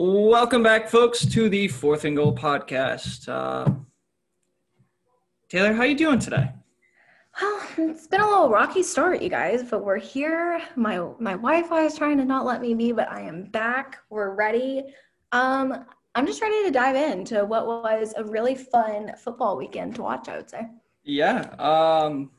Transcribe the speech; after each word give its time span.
Welcome 0.00 0.62
back, 0.62 0.88
folks, 0.88 1.26
to 1.26 1.48
the 1.48 1.66
Fourth 1.66 2.04
and 2.04 2.14
Goal 2.14 2.32
podcast. 2.32 3.28
Uh, 3.28 3.68
Taylor, 5.48 5.72
how 5.72 5.80
are 5.80 5.86
you 5.86 5.96
doing 5.96 6.20
today? 6.20 6.52
Well, 7.40 7.62
it's 7.78 8.06
been 8.06 8.20
a 8.20 8.24
little 8.24 8.48
rocky 8.48 8.84
start, 8.84 9.20
you 9.20 9.28
guys, 9.28 9.64
but 9.64 9.84
we're 9.84 9.98
here. 9.98 10.62
My 10.76 11.00
my 11.18 11.32
Wi-Fi 11.32 11.82
is 11.82 11.98
trying 11.98 12.16
to 12.18 12.24
not 12.24 12.46
let 12.46 12.60
me 12.60 12.74
be, 12.74 12.92
but 12.92 13.10
I 13.10 13.22
am 13.22 13.46
back. 13.46 13.98
We're 14.08 14.36
ready. 14.36 14.84
Um, 15.32 15.84
I'm 16.14 16.26
just 16.28 16.40
ready 16.40 16.62
to 16.62 16.70
dive 16.70 16.94
into 16.94 17.44
what 17.44 17.66
was 17.66 18.14
a 18.16 18.22
really 18.22 18.54
fun 18.54 19.14
football 19.18 19.56
weekend 19.56 19.96
to 19.96 20.02
watch. 20.02 20.28
I 20.28 20.36
would 20.36 20.48
say. 20.48 20.68
Yeah. 21.02 21.40
Um, 21.58 22.30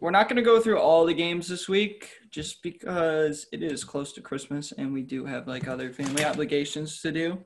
we're 0.00 0.10
not 0.10 0.28
going 0.28 0.34
to 0.34 0.42
go 0.42 0.58
through 0.58 0.80
all 0.80 1.06
the 1.06 1.14
games 1.14 1.46
this 1.46 1.68
week 1.68 2.10
just 2.34 2.64
because 2.64 3.46
it 3.52 3.62
is 3.62 3.84
close 3.84 4.12
to 4.12 4.20
Christmas 4.20 4.72
and 4.72 4.92
we 4.92 5.02
do 5.02 5.24
have 5.24 5.46
like 5.46 5.68
other 5.68 5.92
family 5.92 6.24
obligations 6.24 7.00
to 7.00 7.12
do. 7.12 7.38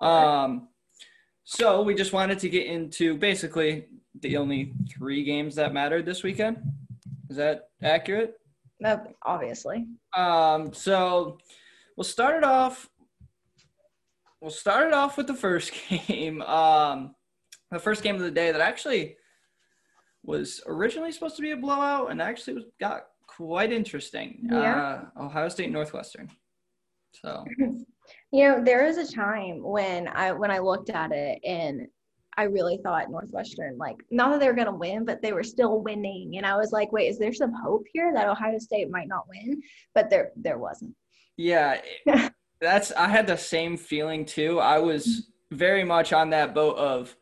Um, 0.00 0.68
so 1.44 1.82
we 1.82 1.94
just 1.94 2.12
wanted 2.12 2.40
to 2.40 2.48
get 2.48 2.66
into 2.66 3.16
basically 3.16 3.86
the 4.20 4.36
only 4.36 4.74
three 4.92 5.22
games 5.22 5.54
that 5.54 5.72
mattered 5.72 6.04
this 6.04 6.24
weekend. 6.24 6.58
Is 7.30 7.36
that 7.36 7.68
accurate? 7.80 8.40
No, 8.80 9.00
obviously. 9.24 9.86
Um, 10.16 10.72
so 10.72 11.38
we'll 11.96 12.02
start 12.02 12.36
it 12.36 12.44
off. 12.44 12.90
We'll 14.40 14.50
start 14.50 14.88
it 14.88 14.94
off 14.94 15.16
with 15.16 15.28
the 15.28 15.34
first 15.34 15.72
game. 15.88 16.42
Um, 16.42 17.14
the 17.70 17.78
first 17.78 18.02
game 18.02 18.16
of 18.16 18.22
the 18.22 18.32
day 18.32 18.50
that 18.50 18.60
actually 18.60 19.16
was 20.24 20.60
originally 20.66 21.12
supposed 21.12 21.36
to 21.36 21.42
be 21.42 21.52
a 21.52 21.56
blowout 21.56 22.10
and 22.10 22.20
actually 22.20 22.54
was, 22.54 22.64
got 22.80 23.04
quite 23.38 23.72
interesting. 23.72 24.48
Yeah. 24.50 25.08
Uh, 25.16 25.24
Ohio 25.24 25.48
State 25.48 25.70
Northwestern. 25.70 26.30
So 27.22 27.44
You 28.32 28.48
know, 28.48 28.64
there 28.64 28.84
was 28.84 28.98
a 28.98 29.10
time 29.10 29.62
when 29.62 30.08
I 30.08 30.32
when 30.32 30.50
I 30.50 30.58
looked 30.58 30.90
at 30.90 31.12
it 31.12 31.40
and 31.44 31.86
I 32.36 32.44
really 32.44 32.78
thought 32.84 33.10
Northwestern, 33.10 33.76
like, 33.78 33.96
not 34.12 34.30
that 34.30 34.38
they 34.38 34.46
were 34.46 34.54
going 34.54 34.68
to 34.68 34.72
win, 34.72 35.04
but 35.04 35.20
they 35.20 35.32
were 35.32 35.42
still 35.42 35.80
winning. 35.82 36.36
And 36.36 36.46
I 36.46 36.56
was 36.56 36.70
like, 36.70 36.92
wait, 36.92 37.08
is 37.08 37.18
there 37.18 37.32
some 37.32 37.52
hope 37.52 37.84
here 37.92 38.12
that 38.14 38.28
Ohio 38.28 38.58
State 38.58 38.92
might 38.92 39.08
not 39.08 39.26
win? 39.28 39.60
But 39.92 40.08
there, 40.08 40.30
there 40.36 40.58
wasn't. 40.58 40.94
yeah, 41.36 41.80
that's 42.60 42.92
I 42.92 43.08
had 43.08 43.26
the 43.26 43.36
same 43.36 43.76
feeling 43.76 44.24
too. 44.24 44.60
I 44.60 44.78
was 44.78 45.30
very 45.50 45.84
much 45.84 46.12
on 46.12 46.30
that 46.30 46.54
boat 46.54 46.76
of 46.76 47.16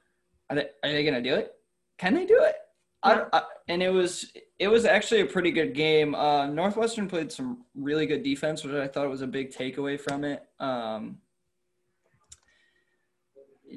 are 0.51 0.57
they, 0.57 0.69
are 0.85 0.93
they 0.93 1.05
gonna 1.05 1.23
do 1.23 1.35
it? 1.35 1.53
Can 1.99 2.15
they 2.15 2.27
do 2.27 2.43
it? 2.43 2.57
I, 3.03 3.25
I, 3.33 3.43
and 3.69 3.83
it 3.83 3.91
was 3.91 4.33
it 4.59 4.69
was 4.69 4.85
actually 4.85 5.21
a 5.21 5.27
pretty 5.27 5.51
good 5.51 5.75
game. 5.75 6.15
Uh, 6.15 6.47
Northwestern 6.47 7.09
played 7.09 7.31
some 7.31 7.65
really 7.75 8.07
good 8.07 8.23
defense, 8.23 8.65
which 8.65 8.75
I 8.75 8.89
thought 8.89 9.09
was 9.09 9.23
a 9.23 9.27
big 9.27 9.53
takeaway 9.53 10.01
from 10.01 10.25
it. 10.25 10.45
Um, 10.59 11.19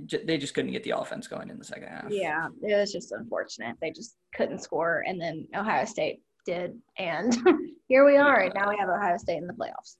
j- 0.05 0.23
they 0.23 0.37
just 0.37 0.53
couldn't 0.53 0.71
get 0.71 0.83
the 0.83 0.97
offense 0.97 1.27
going 1.27 1.49
in 1.49 1.57
the 1.57 1.65
second 1.65 1.89
half. 1.89 2.05
Yeah, 2.09 2.47
it 2.63 2.75
was 2.75 2.91
just 2.91 3.11
unfortunate. 3.11 3.75
They 3.81 3.91
just 3.91 4.15
couldn't 4.33 4.59
score, 4.59 5.03
and 5.05 5.19
then 5.19 5.47
Ohio 5.55 5.85
State 5.85 6.21
did, 6.45 6.79
and 6.97 7.37
here 7.87 8.05
we 8.05 8.17
are. 8.17 8.41
And 8.41 8.53
now 8.55 8.69
we 8.69 8.77
have 8.77 8.89
Ohio 8.89 9.17
State 9.17 9.37
in 9.37 9.47
the 9.47 9.53
playoffs. 9.53 9.97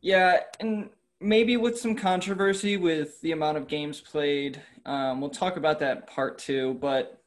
Yeah, 0.00 0.40
and 0.60 0.90
maybe 1.20 1.56
with 1.56 1.78
some 1.78 1.94
controversy 1.94 2.76
with 2.76 3.20
the 3.20 3.32
amount 3.32 3.56
of 3.56 3.66
games 3.66 4.00
played. 4.00 4.60
Um, 4.84 5.20
we'll 5.20 5.30
talk 5.30 5.56
about 5.56 5.78
that 5.80 6.06
part 6.06 6.38
two, 6.38 6.74
but 6.74 7.20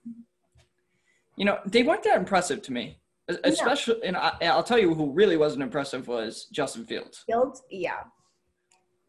you 1.42 1.46
know 1.46 1.58
they 1.66 1.82
weren't 1.82 2.04
that 2.04 2.18
impressive 2.18 2.62
to 2.62 2.72
me. 2.72 3.00
Es- 3.28 3.40
Especially, 3.44 3.96
and 4.04 4.16
I, 4.16 4.34
I'll 4.44 4.62
tell 4.62 4.78
you 4.78 4.94
who 4.94 5.12
really 5.12 5.38
wasn't 5.38 5.64
impressive 5.64 6.08
was 6.08 6.46
Justin 6.52 6.86
Fields. 6.86 7.24
Fields, 7.26 7.64
yeah. 7.72 8.02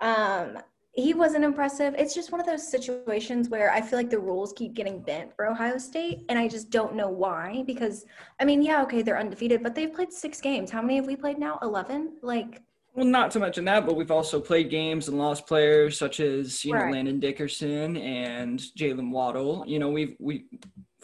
Um, 0.01 0.59
he 0.93 1.13
wasn't 1.13 1.45
impressive. 1.45 1.95
It's 1.99 2.15
just 2.15 2.33
one 2.33 2.41
of 2.41 2.47
those 2.47 2.67
situations 2.67 3.51
where 3.51 3.71
I 3.71 3.83
feel 3.83 3.99
like 3.99 4.09
the 4.09 4.19
rules 4.19 4.55
keep 4.55 4.73
getting 4.73 5.03
bent 5.03 5.37
for 5.37 5.47
Ohio 5.47 5.77
State, 5.77 6.25
and 6.31 6.39
I 6.39 6.49
just 6.49 6.71
don't 6.71 6.95
know 6.95 7.11
why. 7.11 7.65
Because 7.67 8.07
I 8.41 8.47
mean, 8.47 8.63
yeah, 8.63 8.83
okay, 8.85 9.03
they're 9.03 9.19
undefeated, 9.19 9.63
but 9.63 9.75
they've 9.75 9.93
played 9.93 10.11
six 10.11 10.41
games. 10.41 10.71
How 10.71 10.81
many 10.81 10.97
have 10.97 11.07
we 11.07 11.17
played 11.17 11.39
now? 11.39 11.59
Eleven. 11.61 12.17
Like, 12.23 12.63
Well, 12.95 13.05
not 13.05 13.31
to 13.33 13.41
mention 13.41 13.67
that, 13.67 13.85
but 13.85 13.95
we've 13.95 14.11
also 14.11 14.41
played 14.41 14.71
games 14.71 15.09
and 15.09 15.19
lost 15.19 15.47
players 15.47 15.99
such 15.99 16.19
as 16.21 16.65
you 16.65 16.73
know 16.73 16.87
Landon 16.89 17.21
Dickerson 17.21 17.99
and 17.99 18.59
Jalen 18.59 19.11
Waddle. 19.11 19.65
You 19.67 19.79
know 19.81 19.91
we've 19.91 20.17
we've 20.19 20.45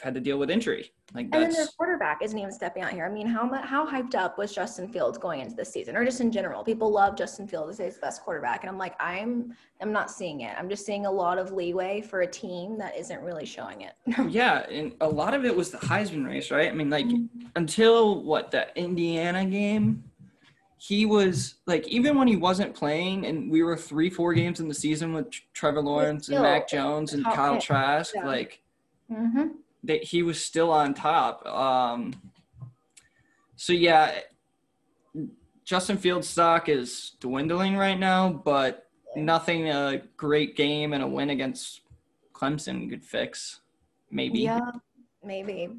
had 0.01 0.15
to 0.15 0.21
deal 0.21 0.39
with 0.39 0.51
injury. 0.51 0.91
Like 1.15 1.27
and 1.33 1.43
then 1.45 1.53
their 1.53 1.67
quarterback 1.77 2.21
isn't 2.23 2.39
even 2.39 2.53
stepping 2.53 2.83
out 2.83 2.93
here. 2.93 3.07
I 3.07 3.09
mean, 3.09 3.27
how 3.27 3.45
mu- 3.47 3.57
how 3.57 3.87
hyped 3.87 4.15
up 4.15 4.37
was 4.37 4.55
Justin 4.55 4.89
Fields 4.89 5.17
going 5.17 5.41
into 5.41 5.55
this 5.57 5.71
season, 5.73 5.97
or 5.97 6.05
just 6.05 6.21
in 6.21 6.31
general? 6.31 6.63
People 6.63 6.91
love 6.91 7.17
Justin 7.17 7.49
Fields; 7.49 7.79
they 7.79 7.85
say 7.85 7.87
he's 7.87 7.95
the 7.95 8.03
best 8.03 8.23
quarterback, 8.23 8.63
and 8.63 8.69
I'm 8.71 8.77
like, 8.79 8.95
I'm 9.01 9.55
I'm 9.81 9.91
not 9.93 10.11
seeing 10.11 10.43
it. 10.43 10.55
I'm 10.59 10.69
just 10.69 10.85
seeing 10.85 11.07
a 11.07 11.11
lot 11.11 11.39
of 11.39 11.51
leeway 11.53 12.03
for 12.03 12.21
a 12.21 12.27
team 12.27 12.77
that 12.79 12.97
isn't 12.97 13.23
really 13.23 13.47
showing 13.47 13.83
it. 13.83 13.93
Yeah, 14.29 14.67
and 14.71 14.93
a 15.01 15.09
lot 15.09 15.33
of 15.35 15.45
it 15.47 15.57
was 15.57 15.71
the 15.71 15.79
Heisman 15.79 16.27
race, 16.27 16.51
right? 16.51 16.69
I 16.71 16.75
mean, 16.75 16.91
like 16.91 17.07
Mm-hmm. 17.07 17.47
until 17.57 18.23
what 18.23 18.51
the 18.51 18.67
Indiana 18.79 19.47
game, 19.47 20.05
he 20.77 21.07
was 21.07 21.55
like 21.67 21.89
even 21.89 22.19
when 22.19 22.29
he 22.29 22.37
wasn't 22.37 22.75
playing, 22.75 23.25
and 23.25 23.51
we 23.51 23.63
were 23.63 23.79
three, 23.79 24.11
four 24.11 24.35
games 24.35 24.61
in 24.61 24.69
the 24.69 24.75
season 24.75 25.15
with 25.15 25.29
Trevor 25.55 25.81
Lawrence 25.81 26.29
and 26.29 26.43
Mac 26.43 26.69
Jones 26.69 27.15
and 27.15 27.25
Kyle 27.25 27.55
pick. 27.55 27.63
Trask, 27.63 28.15
Yeah. 28.15 28.27
like 28.27 28.61
mm-hmm. 29.11 29.47
That 29.89 30.05
he 30.05 30.23
was 30.23 30.43
still 30.45 30.71
on 30.71 30.95
top. 30.95 31.45
Um, 31.47 32.15
so 33.57 33.73
yeah, 33.73 34.21
Justin 35.65 35.97
Fields' 35.97 36.29
stock 36.29 36.69
is 36.69 37.13
dwindling 37.21 37.77
right 37.77 37.99
now, 37.99 38.29
but 38.29 38.87
nothing 39.17 39.69
a 39.71 40.03
great 40.17 40.57
game 40.57 40.93
and 40.93 41.03
a 41.03 41.07
win 41.07 41.31
against 41.31 41.81
Clemson 42.35 42.89
could 42.89 43.03
fix. 43.03 43.61
Maybe. 44.11 44.41
Yeah, 44.41 44.71
maybe, 45.25 45.71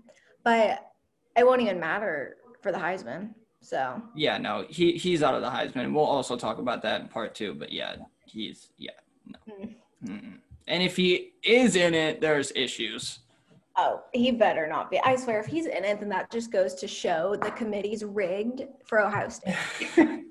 but 0.43 0.91
it 1.37 1.45
won't 1.45 1.61
even 1.61 1.79
matter 1.79 2.37
for 2.61 2.71
the 2.71 2.77
Heisman. 2.79 3.29
So 3.61 4.01
Yeah, 4.15 4.39
no, 4.39 4.65
he 4.69 4.93
he's 4.93 5.21
out 5.21 5.35
of 5.35 5.41
the 5.41 5.49
Heisman. 5.49 5.93
We'll 5.93 6.03
also 6.03 6.35
talk 6.35 6.57
about 6.57 6.81
that 6.81 7.01
in 7.01 7.07
part 7.09 7.35
two. 7.35 7.53
But 7.53 7.71
yeah, 7.71 7.97
he's 8.25 8.71
yeah, 8.77 8.91
no. 9.27 9.67
Mm. 10.03 10.39
And 10.67 10.83
if 10.83 10.95
he 10.95 11.33
is 11.43 11.75
in 11.75 11.93
it, 11.93 12.21
there's 12.21 12.51
issues. 12.55 13.19
Oh, 13.81 14.03
he 14.13 14.31
better 14.31 14.67
not 14.67 14.91
be. 14.91 14.99
I 15.05 15.15
swear, 15.15 15.39
if 15.39 15.45
he's 15.45 15.65
in 15.65 15.85
it, 15.85 16.01
then 16.01 16.09
that 16.09 16.29
just 16.29 16.51
goes 16.51 16.75
to 16.75 16.87
show 16.87 17.37
the 17.41 17.51
committee's 17.51 18.03
rigged 18.03 18.63
for 18.83 18.99
Ohio 18.99 19.29
State. 19.29 19.55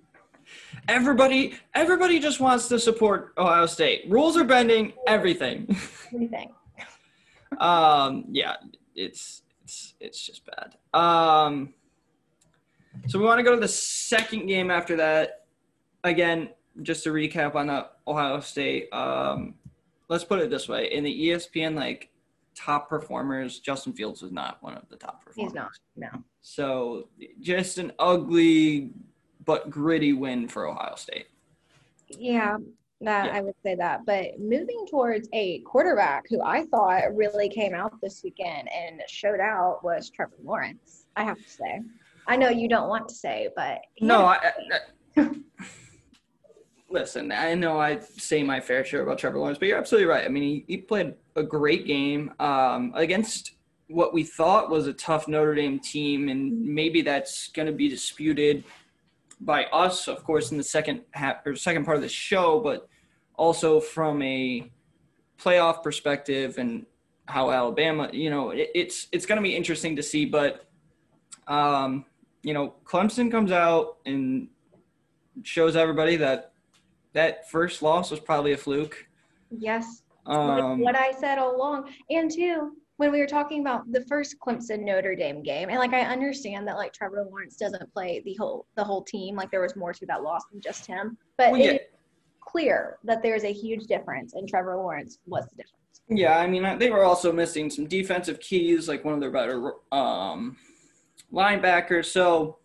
Everybody, 0.88 1.54
everybody 1.74 2.18
just 2.18 2.40
wants 2.40 2.68
to 2.68 2.78
support 2.78 3.32
Ohio 3.38 3.64
State. 3.64 4.04
Rules 4.08 4.36
are 4.36 4.44
bending. 4.44 4.92
Everything. 5.06 5.64
What 6.10 6.18
do 6.18 6.24
you 6.24 6.28
think? 6.28 6.50
um, 7.58 8.24
yeah, 8.30 8.56
it's 8.94 9.42
it's 9.64 9.94
it's 10.00 10.24
just 10.24 10.42
bad. 10.46 10.76
Um, 10.98 11.74
so 13.06 13.18
we 13.18 13.24
want 13.26 13.38
to 13.38 13.42
go 13.42 13.54
to 13.54 13.60
the 13.60 13.68
second 13.68 14.46
game 14.46 14.70
after 14.70 14.96
that. 14.96 15.44
Again, 16.04 16.50
just 16.82 17.04
to 17.04 17.10
recap 17.10 17.54
on 17.54 17.66
the 17.66 17.88
Ohio 18.06 18.40
State. 18.40 18.92
Um, 18.92 19.54
let's 20.08 20.24
put 20.24 20.38
it 20.38 20.48
this 20.48 20.68
way: 20.68 20.90
in 20.92 21.04
the 21.04 21.28
ESPN 21.28 21.74
like 21.74 22.10
top 22.58 22.88
performers, 22.88 23.60
Justin 23.60 23.92
Fields 23.92 24.20
was 24.20 24.32
not 24.32 24.60
one 24.62 24.74
of 24.74 24.88
the 24.88 24.96
top 24.96 25.24
performers. 25.24 25.52
He's 25.52 25.54
not. 25.54 25.70
No. 25.96 26.08
So 26.40 27.08
just 27.40 27.78
an 27.78 27.92
ugly 27.98 28.90
but 29.44 29.70
gritty 29.70 30.12
win 30.12 30.48
for 30.48 30.66
Ohio 30.66 30.96
State. 30.96 31.28
Yeah, 32.08 32.56
that 33.00 33.26
Yeah. 33.26 33.36
I 33.36 33.40
would 33.42 33.54
say 33.62 33.76
that. 33.76 34.04
But 34.04 34.40
moving 34.40 34.86
towards 34.90 35.28
a 35.32 35.60
quarterback 35.60 36.24
who 36.28 36.42
I 36.42 36.66
thought 36.66 37.14
really 37.14 37.48
came 37.48 37.74
out 37.74 37.92
this 38.02 38.22
weekend 38.24 38.68
and 38.72 39.00
showed 39.06 39.40
out 39.40 39.84
was 39.84 40.10
Trevor 40.10 40.34
Lawrence. 40.42 41.06
I 41.16 41.22
have 41.24 41.38
to 41.38 41.48
say. 41.48 41.82
I 42.26 42.36
know 42.36 42.48
you 42.48 42.68
don't 42.68 42.88
want 42.88 43.08
to 43.08 43.14
say, 43.14 43.48
but 43.54 43.80
No, 44.00 44.24
I, 44.26 44.52
I, 45.16 45.30
listen. 46.90 47.32
I 47.32 47.54
know 47.54 47.80
I 47.80 48.00
say 48.00 48.42
my 48.42 48.60
fair 48.60 48.84
share 48.84 49.02
about 49.02 49.18
Trevor 49.18 49.38
Lawrence, 49.38 49.58
but 49.58 49.68
you're 49.68 49.78
absolutely 49.78 50.06
right. 50.06 50.24
I 50.24 50.28
mean, 50.28 50.42
he, 50.42 50.64
he 50.66 50.76
played 50.78 51.14
a 51.36 51.42
great 51.42 51.86
game 51.86 52.32
um, 52.38 52.92
against 52.94 53.52
what 53.88 54.12
we 54.12 54.22
thought 54.22 54.70
was 54.70 54.86
a 54.86 54.92
tough 54.92 55.28
Notre 55.28 55.54
Dame 55.54 55.78
team, 55.78 56.28
and 56.28 56.62
maybe 56.62 57.02
that's 57.02 57.48
going 57.48 57.66
to 57.66 57.72
be 57.72 57.88
disputed 57.88 58.64
by 59.40 59.64
us, 59.66 60.08
of 60.08 60.24
course, 60.24 60.50
in 60.50 60.58
the 60.58 60.64
second 60.64 61.02
half 61.12 61.46
or 61.46 61.54
second 61.56 61.84
part 61.84 61.96
of 61.96 62.02
the 62.02 62.08
show, 62.08 62.60
but 62.60 62.88
also 63.34 63.80
from 63.80 64.20
a 64.22 64.70
playoff 65.40 65.82
perspective 65.82 66.58
and 66.58 66.84
how 67.26 67.50
Alabama, 67.50 68.10
you 68.12 68.30
know, 68.30 68.50
it, 68.50 68.70
it's 68.74 69.06
it's 69.12 69.26
going 69.26 69.36
to 69.36 69.42
be 69.42 69.54
interesting 69.54 69.96
to 69.96 70.02
see, 70.02 70.24
but. 70.24 70.64
Um, 71.46 72.04
you 72.42 72.54
know, 72.54 72.74
Clemson 72.84 73.30
comes 73.30 73.52
out 73.52 73.98
and 74.06 74.48
shows 75.42 75.76
everybody 75.76 76.16
that 76.16 76.52
that 77.18 77.50
first 77.50 77.82
loss 77.82 78.12
was 78.12 78.20
probably 78.20 78.52
a 78.52 78.56
fluke. 78.56 79.08
yes, 79.50 80.02
Um, 80.26 80.80
what 80.80 80.94
I 80.94 81.10
said 81.12 81.38
all 81.38 81.56
along. 81.56 81.90
And 82.10 82.30
two, 82.30 82.76
when 82.98 83.10
we 83.10 83.18
were 83.18 83.26
talking 83.26 83.60
about 83.60 83.90
the 83.90 84.02
first 84.02 84.36
Clemson 84.38 84.84
Notre 84.84 85.16
Dame 85.16 85.42
game, 85.42 85.68
and 85.68 85.78
like 85.78 85.94
I 85.94 86.02
understand 86.02 86.68
that 86.68 86.76
like 86.76 86.92
Trevor 86.92 87.26
Lawrence 87.28 87.56
doesn't 87.56 87.92
play 87.92 88.22
the 88.24 88.34
whole 88.34 88.66
the 88.76 88.84
whole 88.84 89.02
team, 89.02 89.34
like 89.34 89.50
there 89.50 89.60
was 89.60 89.74
more 89.74 89.92
to 89.92 90.06
that 90.06 90.22
loss 90.22 90.42
than 90.52 90.60
just 90.60 90.86
him. 90.86 91.18
But 91.36 91.52
Well, 91.52 91.60
yeah. 91.60 91.72
is 91.72 91.80
clear 92.40 92.98
that 93.02 93.20
there's 93.20 93.44
a 93.44 93.52
huge 93.52 93.86
difference, 93.86 94.34
and 94.34 94.48
Trevor 94.48 94.76
Lawrence 94.76 95.18
was 95.26 95.44
the 95.46 95.56
difference. 95.62 95.74
Yeah, 96.08 96.38
I 96.38 96.46
mean, 96.46 96.78
they 96.78 96.90
were 96.90 97.04
also 97.04 97.32
missing 97.32 97.68
some 97.68 97.86
defensive 97.86 98.38
keys, 98.38 98.88
like 98.88 99.04
one 99.04 99.14
of 99.14 99.20
their 99.20 99.32
better 99.32 99.72
um, 99.90 100.56
linebackers. 101.32 102.06
So 102.06 102.58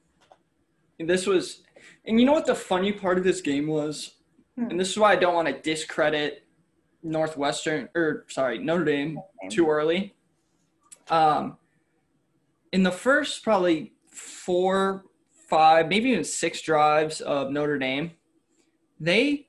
this 1.00 1.26
was, 1.26 1.64
and 2.06 2.20
you 2.20 2.26
know 2.26 2.34
what 2.34 2.46
the 2.46 2.56
funny 2.56 2.92
part 2.92 3.18
of 3.18 3.24
this 3.24 3.42
game 3.42 3.68
was? 3.68 4.12
Hmm. 4.58 4.72
And 4.72 4.80
this 4.80 4.90
is 4.90 4.98
why 4.98 5.12
I 5.12 5.16
don't 5.16 5.36
want 5.36 5.48
to 5.48 5.60
discredit 5.60 6.46
Northwestern, 7.04 7.90
or 7.96 8.26
sorry, 8.30 8.60
Notre 8.60 8.86
Dame 8.86 9.20
too 9.50 9.70
early. 9.70 10.16
Um, 11.10 11.58
in 12.72 12.84
the 12.84 12.92
first 12.92 13.44
probably 13.44 13.94
four, 14.08 15.06
five, 15.50 15.88
maybe 15.88 16.10
even 16.10 16.24
six 16.24 16.62
drives 16.62 17.22
of 17.22 17.52
Notre 17.52 17.78
Dame, 17.78 18.12
they 19.00 19.48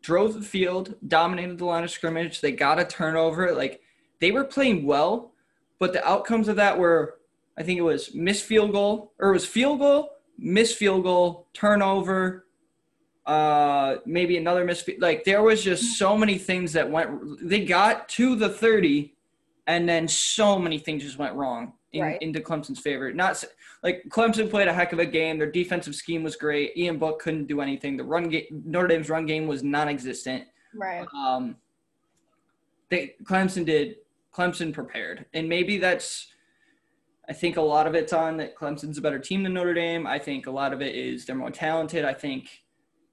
drove 0.00 0.34
the 0.34 0.42
field, 0.42 0.94
dominated 1.06 1.58
the 1.58 1.64
line 1.64 1.82
of 1.82 1.90
scrimmage. 1.90 2.40
They 2.40 2.52
got 2.52 2.78
a 2.78 2.84
turnover. 2.84 3.52
Like 3.52 3.80
they 4.20 4.30
were 4.30 4.44
playing 4.44 4.86
well, 4.86 5.32
but 5.78 5.92
the 5.92 6.06
outcomes 6.06 6.48
of 6.48 6.56
that 6.56 6.78
were, 6.78 7.18
I 7.58 7.62
think 7.62 7.78
it 7.78 7.82
was 7.82 8.14
missed 8.14 8.44
field 8.44 8.72
goal, 8.72 9.12
or 9.18 9.30
it 9.30 9.32
was 9.32 9.46
field 9.46 9.80
goal, 9.80 10.10
missed 10.38 10.76
field 10.76 11.02
goal, 11.02 11.48
turnover, 11.52 12.45
uh, 13.26 13.96
maybe 14.06 14.36
another 14.36 14.64
missed. 14.64 14.88
Like 14.98 15.24
there 15.24 15.42
was 15.42 15.62
just 15.62 15.98
so 15.98 16.16
many 16.16 16.38
things 16.38 16.72
that 16.74 16.88
went. 16.90 17.48
They 17.48 17.64
got 17.64 18.08
to 18.10 18.36
the 18.36 18.48
thirty, 18.48 19.14
and 19.66 19.88
then 19.88 20.06
so 20.08 20.58
many 20.58 20.78
things 20.78 21.02
just 21.02 21.18
went 21.18 21.34
wrong 21.34 21.72
in, 21.92 22.02
Right. 22.02 22.22
into 22.22 22.40
Clemson's 22.40 22.78
favor. 22.78 23.12
Not 23.12 23.42
like 23.82 24.04
Clemson 24.08 24.48
played 24.48 24.68
a 24.68 24.72
heck 24.72 24.92
of 24.92 24.98
a 25.00 25.06
game. 25.06 25.38
Their 25.38 25.50
defensive 25.50 25.94
scheme 25.94 26.22
was 26.22 26.36
great. 26.36 26.76
Ian 26.76 26.98
Book 26.98 27.18
couldn't 27.20 27.46
do 27.46 27.60
anything. 27.60 27.96
The 27.96 28.04
run 28.04 28.28
game, 28.28 28.44
Notre 28.64 28.88
Dame's 28.88 29.10
run 29.10 29.26
game 29.26 29.46
was 29.46 29.62
non-existent. 29.62 30.44
Right. 30.74 31.06
Um, 31.14 31.56
they 32.90 33.14
Clemson 33.24 33.64
did. 33.66 33.96
Clemson 34.32 34.72
prepared, 34.72 35.24
and 35.32 35.48
maybe 35.48 35.78
that's. 35.78 36.28
I 37.28 37.32
think 37.32 37.56
a 37.56 37.60
lot 37.62 37.88
of 37.88 37.96
it's 37.96 38.12
on 38.12 38.36
that 38.36 38.54
Clemson's 38.54 38.98
a 38.98 39.00
better 39.00 39.18
team 39.18 39.42
than 39.42 39.54
Notre 39.54 39.74
Dame. 39.74 40.06
I 40.06 40.16
think 40.20 40.46
a 40.46 40.50
lot 40.50 40.72
of 40.72 40.80
it 40.80 40.94
is 40.94 41.24
they're 41.26 41.34
more 41.34 41.50
talented. 41.50 42.04
I 42.04 42.14
think 42.14 42.62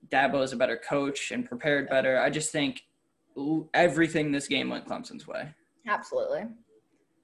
Dabo 0.10 0.44
is 0.44 0.54
a 0.54 0.56
better 0.58 0.78
coach 0.78 1.32
and 1.32 1.46
prepared 1.46 1.90
better. 1.90 2.20
I 2.20 2.30
just 2.30 2.52
think 2.52 2.82
everything 3.74 4.32
this 4.32 4.48
game 4.48 4.70
went 4.70 4.86
Clemson's 4.88 5.28
way. 5.28 5.50
Absolutely. 5.88 6.44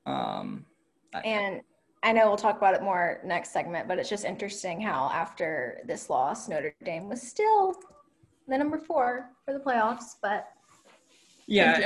Um, 0.06 0.66
I- 1.14 1.22
And 1.22 1.62
I 2.02 2.14
know 2.14 2.28
we'll 2.28 2.38
talk 2.38 2.58
about 2.58 2.74
it 2.76 2.82
more 2.82 3.20
next 3.24 3.52
segment, 3.52 3.88
but 3.88 4.00
it's 4.00 4.10
just 4.10 4.26
interesting 4.26 4.80
how 4.82 5.10
after 5.14 5.82
this 5.86 6.10
loss, 6.10 6.48
Notre 6.48 6.74
Dame 6.84 7.10
was 7.10 7.22
still 7.22 7.76
the 8.48 8.58
number 8.58 8.78
four 8.78 9.30
for 9.46 9.54
the 9.54 9.60
playoffs. 9.60 10.16
But 10.22 10.48
yeah, 11.46 11.80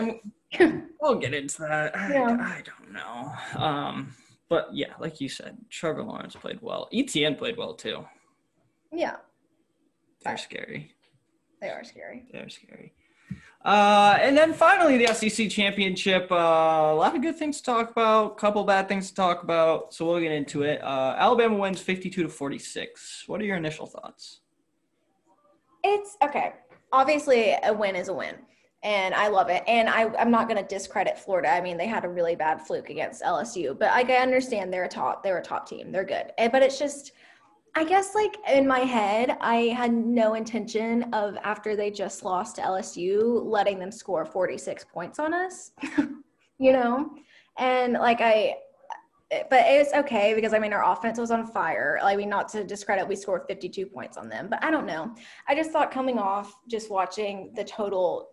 and 0.60 0.92
we'll 1.01 1.16
get 1.19 1.34
into 1.34 1.62
that. 1.63 1.98
I, 1.98 2.13
Yeah. 2.13 2.38
I 2.39 2.62
don't 2.63 2.92
know. 2.94 3.60
Um, 3.62 4.13
but 4.50 4.69
yeah, 4.72 4.94
like 5.00 5.19
you 5.19 5.28
said, 5.30 5.57
Trevor 5.69 6.04
Lawrence 6.04 6.36
played 6.36 6.60
well. 6.62 6.88
Etienne 6.94 7.36
played 7.36 7.57
well 7.57 7.74
too. 7.74 8.06
yeah, 8.92 9.16
They're 10.24 10.38
scary. 10.38 10.96
they 11.62 11.70
are 11.70 11.84
scary. 11.84 12.24
They're 12.31 12.50
scary. 12.50 12.94
Uh, 13.66 14.18
and 14.20 14.38
then 14.38 14.54
finally, 14.54 14.98
the 14.98 15.14
SEC 15.14 15.50
championship. 15.50 16.30
Uh, 16.30 16.36
a 16.36 16.96
lot 16.96 17.16
of 17.16 17.22
good 17.22 17.38
things 17.38 17.58
to 17.60 17.64
talk 17.64 17.92
about. 17.92 18.34
A 18.34 18.36
couple 18.36 18.64
bad 18.66 18.90
things 18.90 19.10
to 19.10 19.16
talk 19.16 19.44
about. 19.44 19.94
So 19.94 20.06
we'll 20.06 20.20
get 20.20 20.34
into 20.34 20.64
it. 20.64 20.84
Uh, 20.84 21.16
Alabama 21.18 21.56
wins 21.56 21.80
fifty-two 21.80 22.24
to 22.24 22.30
forty-six. 22.30 23.24
What 23.28 23.40
are 23.40 23.46
your 23.46 23.56
initial 23.58 23.86
thoughts? 23.86 24.42
It's 25.84 26.18
okay. 26.22 26.54
Obviously, 26.92 27.56
a 27.64 27.74
win 27.74 27.96
is 27.96 28.10
a 28.10 28.14
win. 28.14 28.36
And 28.84 29.16
I 29.16 29.30
love 29.30 29.50
it. 29.50 29.64
And 29.66 29.88
I, 29.88 30.14
I'm 30.20 30.30
not 30.30 30.50
going 30.50 30.62
to 30.62 30.68
discredit 30.68 31.18
Florida. 31.18 31.50
I 31.50 31.62
mean, 31.62 31.78
they 31.78 31.88
had 31.88 32.04
a 32.04 32.10
really 32.10 32.36
bad 32.36 32.62
fluke 32.62 32.90
against 32.90 33.24
LSU, 33.24 33.80
but 33.80 33.92
like, 33.92 34.10
I 34.10 34.18
understand 34.18 34.74
they're 34.74 34.84
a 34.84 34.90
top, 34.90 35.24
they're 35.24 35.38
a 35.38 35.42
top 35.42 35.68
team. 35.70 35.90
They're 35.90 36.04
good. 36.04 36.34
And, 36.38 36.52
but 36.52 36.62
it's 36.62 36.78
just, 36.78 37.14
I 37.75 37.84
guess 37.84 38.14
like 38.14 38.38
in 38.48 38.68
my 38.68 38.80
head, 38.80 39.36
I 39.42 39.56
had 39.75 39.92
no 39.92 40.36
intention 40.36 41.12
of 41.12 41.36
after 41.44 41.75
they 41.75 41.90
just 41.90 42.24
lost 42.24 42.58
to 42.58 42.62
LSU, 42.62 43.44
letting 43.44 43.80
them 43.80 43.92
score 43.92 44.25
46 44.25 44.86
points 44.86 45.18
on 45.18 45.34
us, 45.34 45.72
you 46.60 46.72
know? 46.72 47.16
And 47.58 47.94
like, 47.94 48.22
I, 48.22 48.58
but 49.50 49.66
it's 49.66 49.92
okay 49.94 50.36
because 50.36 50.54
I 50.54 50.60
mean 50.60 50.72
our 50.72 50.88
offense 50.92 51.18
was 51.18 51.31
on 51.31 51.48
fire. 51.48 52.00
I 52.04 52.16
mean, 52.16 52.30
not 52.30 52.48
to 52.50 52.64
discredit, 52.64 53.08
we 53.08 53.16
scored 53.16 53.44
52 53.48 53.88
points 53.88 54.18
on 54.18 54.30
them, 54.30 54.48
but 54.50 54.64
I 54.64 54.70
don't 54.70 54.86
know. 54.86 55.16
I 55.48 55.56
just 55.56 55.72
thought 55.72 55.90
coming 55.90 56.20
off 56.20 56.56
just 56.70 56.92
watching 56.92 57.52
the 57.56 57.64
total, 57.64 58.30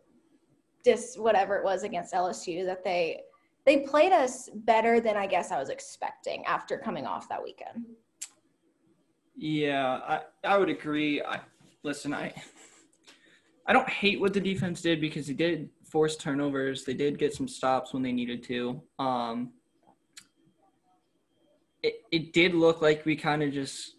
just 0.84 1.18
whatever 1.18 1.56
it 1.56 1.64
was 1.64 1.82
against 1.82 2.12
LSU, 2.12 2.66
that 2.66 2.84
they 2.84 3.22
they 3.64 3.80
played 3.80 4.12
us 4.12 4.50
better 4.54 5.00
than 5.00 5.16
I 5.16 5.26
guess 5.26 5.50
I 5.50 5.58
was 5.58 5.68
expecting 5.70 6.44
after 6.44 6.76
coming 6.76 7.06
off 7.06 7.28
that 7.28 7.42
weekend. 7.42 7.86
Yeah, 9.36 10.00
I, 10.06 10.20
I 10.44 10.58
would 10.58 10.68
agree. 10.68 11.22
I 11.22 11.40
listen, 11.82 12.12
I 12.12 12.32
I 13.66 13.72
don't 13.72 13.88
hate 13.88 14.20
what 14.20 14.34
the 14.34 14.40
defense 14.40 14.82
did 14.82 15.00
because 15.00 15.26
they 15.26 15.34
did 15.34 15.70
force 15.84 16.16
turnovers. 16.16 16.84
They 16.84 16.94
did 16.94 17.18
get 17.18 17.34
some 17.34 17.48
stops 17.48 17.92
when 17.92 18.02
they 18.02 18.12
needed 18.12 18.42
to. 18.44 18.82
Um 18.98 19.52
it, 21.82 21.94
it 22.12 22.32
did 22.32 22.54
look 22.54 22.82
like 22.82 23.06
we 23.06 23.16
kind 23.16 23.42
of 23.42 23.52
just 23.52 23.94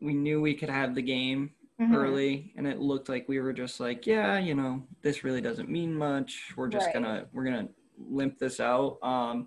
we 0.00 0.14
knew 0.14 0.40
we 0.40 0.54
could 0.54 0.70
have 0.70 0.94
the 0.94 1.02
game 1.02 1.50
Mhm. 1.78 1.94
early 1.94 2.54
and 2.56 2.66
it 2.66 2.78
looked 2.78 3.10
like 3.10 3.28
we 3.28 3.38
were 3.38 3.52
just 3.52 3.80
like 3.80 4.06
yeah 4.06 4.38
you 4.38 4.54
know 4.54 4.82
this 5.02 5.24
really 5.24 5.42
doesn't 5.42 5.68
mean 5.68 5.94
much 5.94 6.54
we're 6.56 6.68
just 6.68 6.86
Right. 6.86 6.94
gonna 6.94 7.26
we're 7.34 7.44
gonna 7.44 7.68
limp 7.98 8.38
this 8.38 8.60
out 8.60 8.96
um 9.02 9.46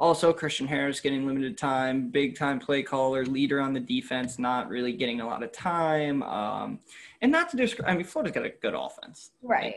also 0.00 0.32
christian 0.32 0.66
harris 0.66 0.98
getting 0.98 1.26
limited 1.26 1.56
time 1.58 2.08
big 2.08 2.36
time 2.36 2.58
play 2.58 2.82
caller 2.82 3.24
leader 3.26 3.60
on 3.60 3.72
the 3.74 3.78
defense 3.80 4.38
not 4.38 4.68
really 4.68 4.92
getting 4.92 5.20
a 5.20 5.26
lot 5.26 5.42
of 5.42 5.52
time 5.52 6.22
um 6.24 6.80
and 7.20 7.30
not 7.30 7.50
to 7.50 7.56
describe 7.56 7.88
i 7.88 7.94
mean 7.94 8.04
florida's 8.04 8.34
got 8.34 8.44
a 8.44 8.50
good 8.62 8.74
offense 8.74 9.30
Right. 9.42 9.76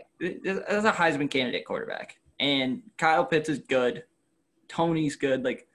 as 0.67 0.85
a 0.85 0.91
heisman 0.91 1.29
candidate 1.29 1.65
quarterback 1.65 2.17
and 2.39 2.81
kyle 2.97 3.25
pitts 3.25 3.49
is 3.49 3.59
good 3.59 4.05
Toney's 4.69 5.15
good 5.17 5.43
like 5.43 5.67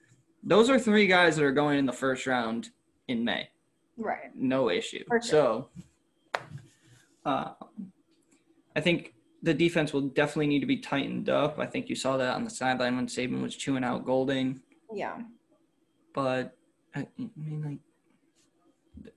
those 0.42 0.70
are 0.70 0.78
three 0.78 1.06
guys 1.06 1.36
that 1.36 1.44
are 1.44 1.52
going 1.52 1.78
in 1.78 1.86
the 1.86 1.92
first 1.92 2.26
round 2.26 2.70
in 3.06 3.22
may 3.24 3.48
Right. 3.96 4.30
no 4.34 4.70
issue. 4.70 5.04
Sure. 5.08 5.20
So, 5.20 5.68
uh, 7.26 7.50
I 8.76 8.80
think 8.80 9.14
the 9.42 9.54
defense 9.54 9.92
will 9.92 10.02
definitely 10.02 10.48
need 10.48 10.60
to 10.60 10.66
be 10.66 10.78
tightened 10.78 11.28
up. 11.28 11.58
I 11.58 11.66
think 11.66 11.88
you 11.88 11.94
saw 11.94 12.16
that 12.16 12.34
on 12.34 12.44
the 12.44 12.50
sideline 12.50 12.96
when 12.96 13.06
Saban 13.06 13.42
was 13.42 13.54
chewing 13.56 13.84
out 13.84 14.04
Golding. 14.04 14.60
Yeah. 14.92 15.18
But 16.12 16.56
I, 16.94 17.00
I 17.00 17.06
mean, 17.36 17.62
like, 17.62 19.12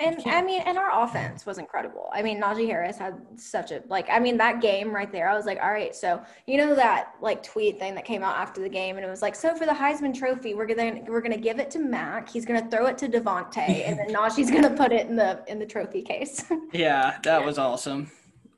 And 0.00 0.20
I 0.26 0.42
mean, 0.42 0.62
and 0.62 0.76
our 0.76 1.04
offense 1.04 1.46
was 1.46 1.58
incredible. 1.58 2.10
I 2.12 2.22
mean, 2.22 2.40
Najee 2.40 2.66
Harris 2.66 2.98
had 2.98 3.20
such 3.36 3.70
a 3.70 3.84
like. 3.88 4.08
I 4.10 4.18
mean, 4.18 4.36
that 4.38 4.60
game 4.60 4.92
right 4.92 5.12
there, 5.12 5.28
I 5.28 5.36
was 5.36 5.46
like, 5.46 5.60
all 5.62 5.70
right. 5.70 5.94
So 5.94 6.20
you 6.48 6.56
know 6.56 6.74
that 6.74 7.12
like 7.20 7.44
tweet 7.44 7.78
thing 7.78 7.94
that 7.94 8.04
came 8.04 8.24
out 8.24 8.36
after 8.36 8.60
the 8.60 8.68
game, 8.68 8.96
and 8.96 9.06
it 9.06 9.08
was 9.08 9.22
like, 9.22 9.36
so 9.36 9.54
for 9.54 9.64
the 9.64 9.72
Heisman 9.72 10.12
Trophy, 10.12 10.54
we're 10.54 10.66
gonna 10.66 11.02
we're 11.06 11.20
gonna 11.20 11.36
give 11.36 11.60
it 11.60 11.70
to 11.72 11.78
Mac. 11.78 12.28
He's 12.28 12.44
gonna 12.44 12.68
throw 12.68 12.86
it 12.86 12.98
to 12.98 13.08
DeVonta, 13.08 13.58
and 13.58 13.96
then 13.96 14.08
Najee's 14.16 14.50
gonna 14.50 14.74
put 14.74 14.90
it 14.90 15.06
in 15.06 15.14
the 15.14 15.44
in 15.46 15.60
the 15.60 15.66
trophy 15.66 16.02
case. 16.02 16.44
yeah, 16.72 17.18
that 17.22 17.44
was 17.44 17.58
awesome. 17.58 18.10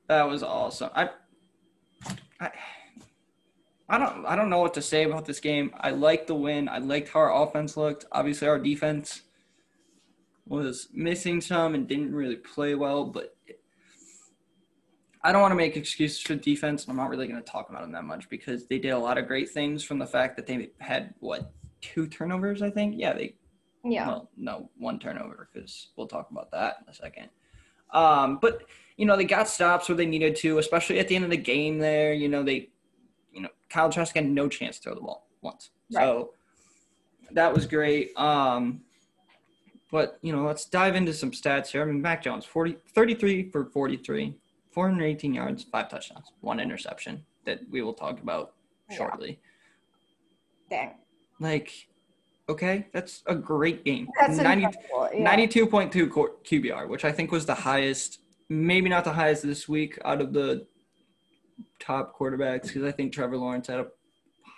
That 0.09 0.29
was 0.29 0.43
awesome. 0.43 0.91
I, 0.95 1.11
I, 2.41 2.51
I 3.89 3.99
don't, 3.99 4.27
I 4.27 4.37
don't 4.37 4.51
know 4.51 4.61
what 4.61 4.75
to 4.75 4.83
say 4.83 5.05
about 5.05 5.25
this 5.25 5.41
game. 5.41 5.73
I 5.79 5.91
liked 5.91 6.27
the 6.27 6.35
win. 6.35 6.69
I 6.69 6.79
liked 6.79 7.09
how 7.09 7.21
our 7.21 7.43
offense 7.43 7.77
looked. 7.77 8.05
Obviously, 8.13 8.49
our 8.49 8.59
defense 8.59 9.23
was 10.47 10.89
missing 10.93 11.41
some 11.41 11.75
and 11.75 11.89
didn't 11.89 12.15
really 12.15 12.37
play 12.37 12.75
well, 12.75 13.05
but 13.05 13.35
I 15.23 15.33
don't 15.33 15.41
want 15.41 15.53
to 15.53 15.57
make 15.57 15.77
excuses 15.77 16.21
for 16.21 16.35
defense, 16.35 16.85
and 16.85 16.91
I'm 16.91 16.99
not 16.99 17.09
really 17.09 17.27
going 17.27 17.43
to 17.43 17.51
talk 17.51 17.71
about 17.71 17.81
them 17.81 17.93
that 17.93 18.05
much 18.05 18.29
because 18.29 18.67
they 18.67 18.79
did 18.79 18.91
a 18.91 18.99
lot 18.99 19.17
of 19.17 19.27
great 19.27 19.49
things 19.49 19.83
from 19.83 19.99
the 19.99 20.07
fact 20.07 20.37
that 20.37 20.47
they 20.47 20.71
had 20.81 21.15
what 21.21 21.51
two 21.81 22.07
turnovers, 22.07 22.61
I 22.61 22.69
think. 22.69 22.97
Yeah, 22.99 23.15
they 23.15 23.35
yeah. 23.85 24.07
well, 24.07 24.31
no, 24.37 24.69
one 24.77 24.99
turnover 24.99 25.49
because 25.53 25.89
we'll 25.97 26.09
talk 26.09 26.31
about 26.31 26.51
that 26.51 26.77
in 26.83 26.91
a 26.91 26.95
second. 26.95 27.31
Um, 27.91 28.39
but 28.41 28.65
you 28.97 29.07
know, 29.07 29.17
they 29.17 29.25
got 29.25 29.49
stops 29.49 29.89
where 29.89 29.97
they 29.97 30.07
needed 30.07 30.37
to, 30.37 30.59
especially 30.59 30.99
at 30.99 31.09
the 31.09 31.17
end 31.17 31.25
of 31.25 31.31
the 31.31 31.37
game. 31.37 31.79
There, 31.79 32.13
you 32.13 32.29
know, 32.29 32.43
they, 32.43 32.71
you 33.33 33.41
know, 33.43 33.49
Kyle 33.69 33.91
Trask 33.91 34.15
had 34.15 34.27
no 34.27 34.49
chance 34.49 34.77
to 34.79 34.83
throw 34.85 34.95
the 34.95 35.01
ball 35.01 35.27
once, 35.43 35.71
so 35.91 36.31
that 37.33 37.53
was 37.53 37.67
great. 37.67 38.17
Um, 38.17 38.81
but 39.91 40.19
you 40.23 40.33
know, 40.33 40.45
let's 40.45 40.65
dive 40.67 40.95
into 40.95 41.13
some 41.13 41.31
stats 41.31 41.69
here. 41.69 41.83
I 41.83 41.87
mean, 41.87 42.01
Mac 42.01 42.23
Jones, 42.23 42.45
40, 42.45 42.77
33 42.95 43.51
for 43.51 43.67
43, 43.67 44.35
418 44.71 45.35
yards, 45.35 45.65
five 45.65 45.89
touchdowns, 45.89 46.33
one 46.41 46.61
interception 46.61 47.25
that 47.45 47.61
we 47.71 47.83
will 47.83 47.95
talk 47.95 48.21
about 48.21 48.55
Yeah. 48.91 48.97
shortly. 48.97 49.41
Dang. 50.71 50.95
Like, 51.41 51.89
okay, 52.49 52.87
that's 52.93 53.23
a 53.27 53.35
great 53.35 53.85
game. 53.85 54.09
That's 54.19 54.39
90, 54.39 54.65
incredible. 54.65 55.11
Yeah. 55.13 55.37
92.2 55.37 56.09
QBR, 56.45 56.89
which 56.89 57.05
I 57.05 57.13
think 57.13 57.31
was 57.31 57.45
the 57.47 57.55
highest 57.55 58.21
maybe 58.49 58.89
not 58.89 59.05
the 59.05 59.13
highest 59.13 59.43
this 59.43 59.69
week 59.69 59.99
out 60.05 60.21
of 60.21 60.33
the 60.33 60.67
top 61.81 62.17
quarterbacks 62.19 62.65
because 62.65 62.83
I 62.85 62.93
think 62.93 63.13
Trevor 63.13 63.37
Lawrence 63.37 63.67
had 63.69 63.81
a 63.81 63.87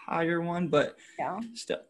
higher 0.06 0.40
one, 0.40 0.68
but 0.68 0.96
Yeah. 1.18 1.38
still. 1.54 1.80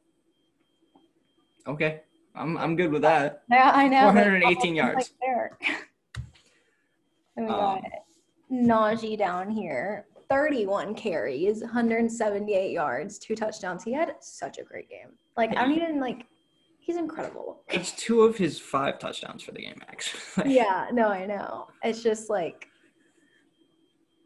Okay, 1.66 2.02
I'm 2.34 2.56
I'm 2.58 2.76
good 2.76 2.92
with 2.92 3.02
that. 3.02 3.42
Yeah, 3.50 3.72
I 3.74 3.88
know. 3.88 4.02
418 4.12 4.74
yards. 4.76 4.94
Like 4.96 5.06
there. 5.20 5.58
and 7.36 7.46
we 7.48 7.52
Um, 7.52 7.80
got 7.80 7.82
Najee 8.50 9.18
down 9.18 9.50
here. 9.50 10.06
31 10.28 10.94
carries, 10.96 11.60
178 11.62 12.72
yards, 12.72 13.18
two 13.20 13.36
touchdowns. 13.36 13.84
He 13.84 13.92
had 13.92 14.12
such 14.20 14.58
a 14.58 14.64
great 14.64 14.88
game. 14.90 15.16
Like, 15.36 15.50
I 15.56 15.62
don't 15.62 15.70
even 15.72 16.00
like, 16.00 16.26
he's 16.86 16.96
incredible. 16.96 17.62
It's 17.68 17.90
two 17.90 18.22
of 18.22 18.36
his 18.36 18.60
five 18.60 19.00
touchdowns 19.00 19.42
for 19.42 19.50
the 19.50 19.60
game, 19.60 19.82
actually. 19.88 20.54
yeah, 20.54 20.86
no, 20.92 21.08
I 21.08 21.26
know. 21.26 21.66
It's 21.82 22.00
just 22.00 22.30
like, 22.30 22.68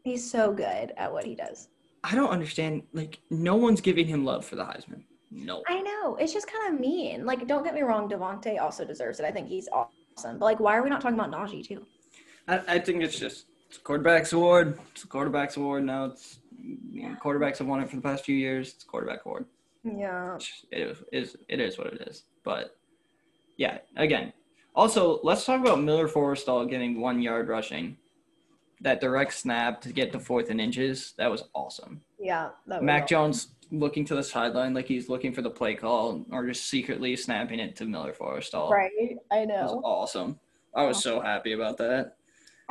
he's 0.03 0.29
so 0.29 0.53
good 0.53 0.93
at 0.95 1.11
what 1.11 1.25
he 1.25 1.33
does. 1.33 1.69
I 2.03 2.13
don't 2.13 2.29
understand. 2.29 2.83
Like, 2.93 3.19
no 3.31 3.55
one's 3.55 3.81
giving 3.81 4.05
him 4.05 4.23
love 4.23 4.45
for 4.45 4.55
the 4.55 4.63
Heisman. 4.63 5.01
No. 5.31 5.63
I 5.67 5.81
know. 5.81 6.17
It's 6.17 6.33
just 6.33 6.45
kind 6.45 6.71
of 6.71 6.79
mean. 6.79 7.25
Like, 7.25 7.47
don't 7.47 7.63
get 7.63 7.73
me 7.73 7.81
wrong, 7.81 8.07
DeVonta 8.07 8.61
also 8.61 8.85
deserves 8.85 9.19
it. 9.19 9.25
I 9.25 9.31
think 9.31 9.47
he's 9.47 9.67
awesome. 9.73 10.37
But, 10.37 10.45
like, 10.45 10.59
why 10.59 10.77
are 10.77 10.83
we 10.83 10.89
not 10.89 11.01
talking 11.01 11.19
about 11.19 11.31
Najee, 11.31 11.65
too? 11.65 11.83
I, 12.47 12.61
I 12.67 12.79
think 12.79 13.01
it's 13.01 13.17
just 13.17 13.45
it's 13.67 13.77
a 13.77 13.81
quarterback's 13.81 14.33
award. 14.33 14.77
It's 14.91 15.03
a 15.03 15.07
quarterback's 15.07 15.57
award 15.57 15.83
now. 15.83 16.05
It's 16.05 16.39
you 16.91 17.09
know, 17.09 17.15
quarterbacks 17.23 17.57
have 17.57 17.67
won 17.67 17.81
it 17.81 17.89
for 17.89 17.95
the 17.95 18.01
past 18.03 18.23
few 18.25 18.35
years. 18.35 18.73
It's 18.73 18.83
a 18.83 18.87
quarterback 18.87 19.25
award. 19.25 19.45
Yeah. 19.83 20.37
It 20.71 20.97
is, 21.11 21.35
it 21.47 21.59
is 21.59 21.77
what 21.77 21.87
it 21.87 22.07
is. 22.07 22.23
But 22.43 22.75
yeah, 23.57 23.79
again. 23.97 24.33
Also, 24.73 25.19
let's 25.23 25.43
talk 25.45 25.59
about 25.59 25.81
Miller 25.81 26.07
Forristall 26.07 26.69
getting 26.69 27.01
one 27.01 27.21
yard 27.21 27.49
rushing. 27.49 27.97
That 28.79 29.01
direct 29.01 29.33
snap 29.33 29.81
to 29.81 29.93
get 29.93 30.11
to 30.13 30.19
fourth 30.19 30.49
and 30.49 30.59
inches. 30.59 31.13
That 31.17 31.29
was 31.29 31.43
awesome. 31.53 32.01
Yeah. 32.19 32.49
That 32.67 32.81
was 32.81 32.85
Mac 32.85 33.03
awesome. 33.03 33.07
Jones 33.07 33.47
looking 33.71 34.05
to 34.05 34.15
the 34.15 34.23
sideline 34.23 34.73
like 34.73 34.87
he's 34.87 35.07
looking 35.09 35.33
for 35.33 35.41
the 35.41 35.49
play 35.49 35.75
call 35.75 36.25
or 36.31 36.47
just 36.47 36.67
secretly 36.67 37.15
snapping 37.15 37.59
it 37.59 37.75
to 37.77 37.85
Miller 37.85 38.13
Forristall. 38.13 38.69
Right. 38.69 38.89
I 39.31 39.39
It 39.39 39.47
was 39.49 39.71
know. 39.71 39.81
awesome. 39.83 40.39
I 40.73 40.83
was 40.85 41.01
so 41.03 41.19
happy 41.19 41.53
about 41.53 41.77
that. 41.77 42.15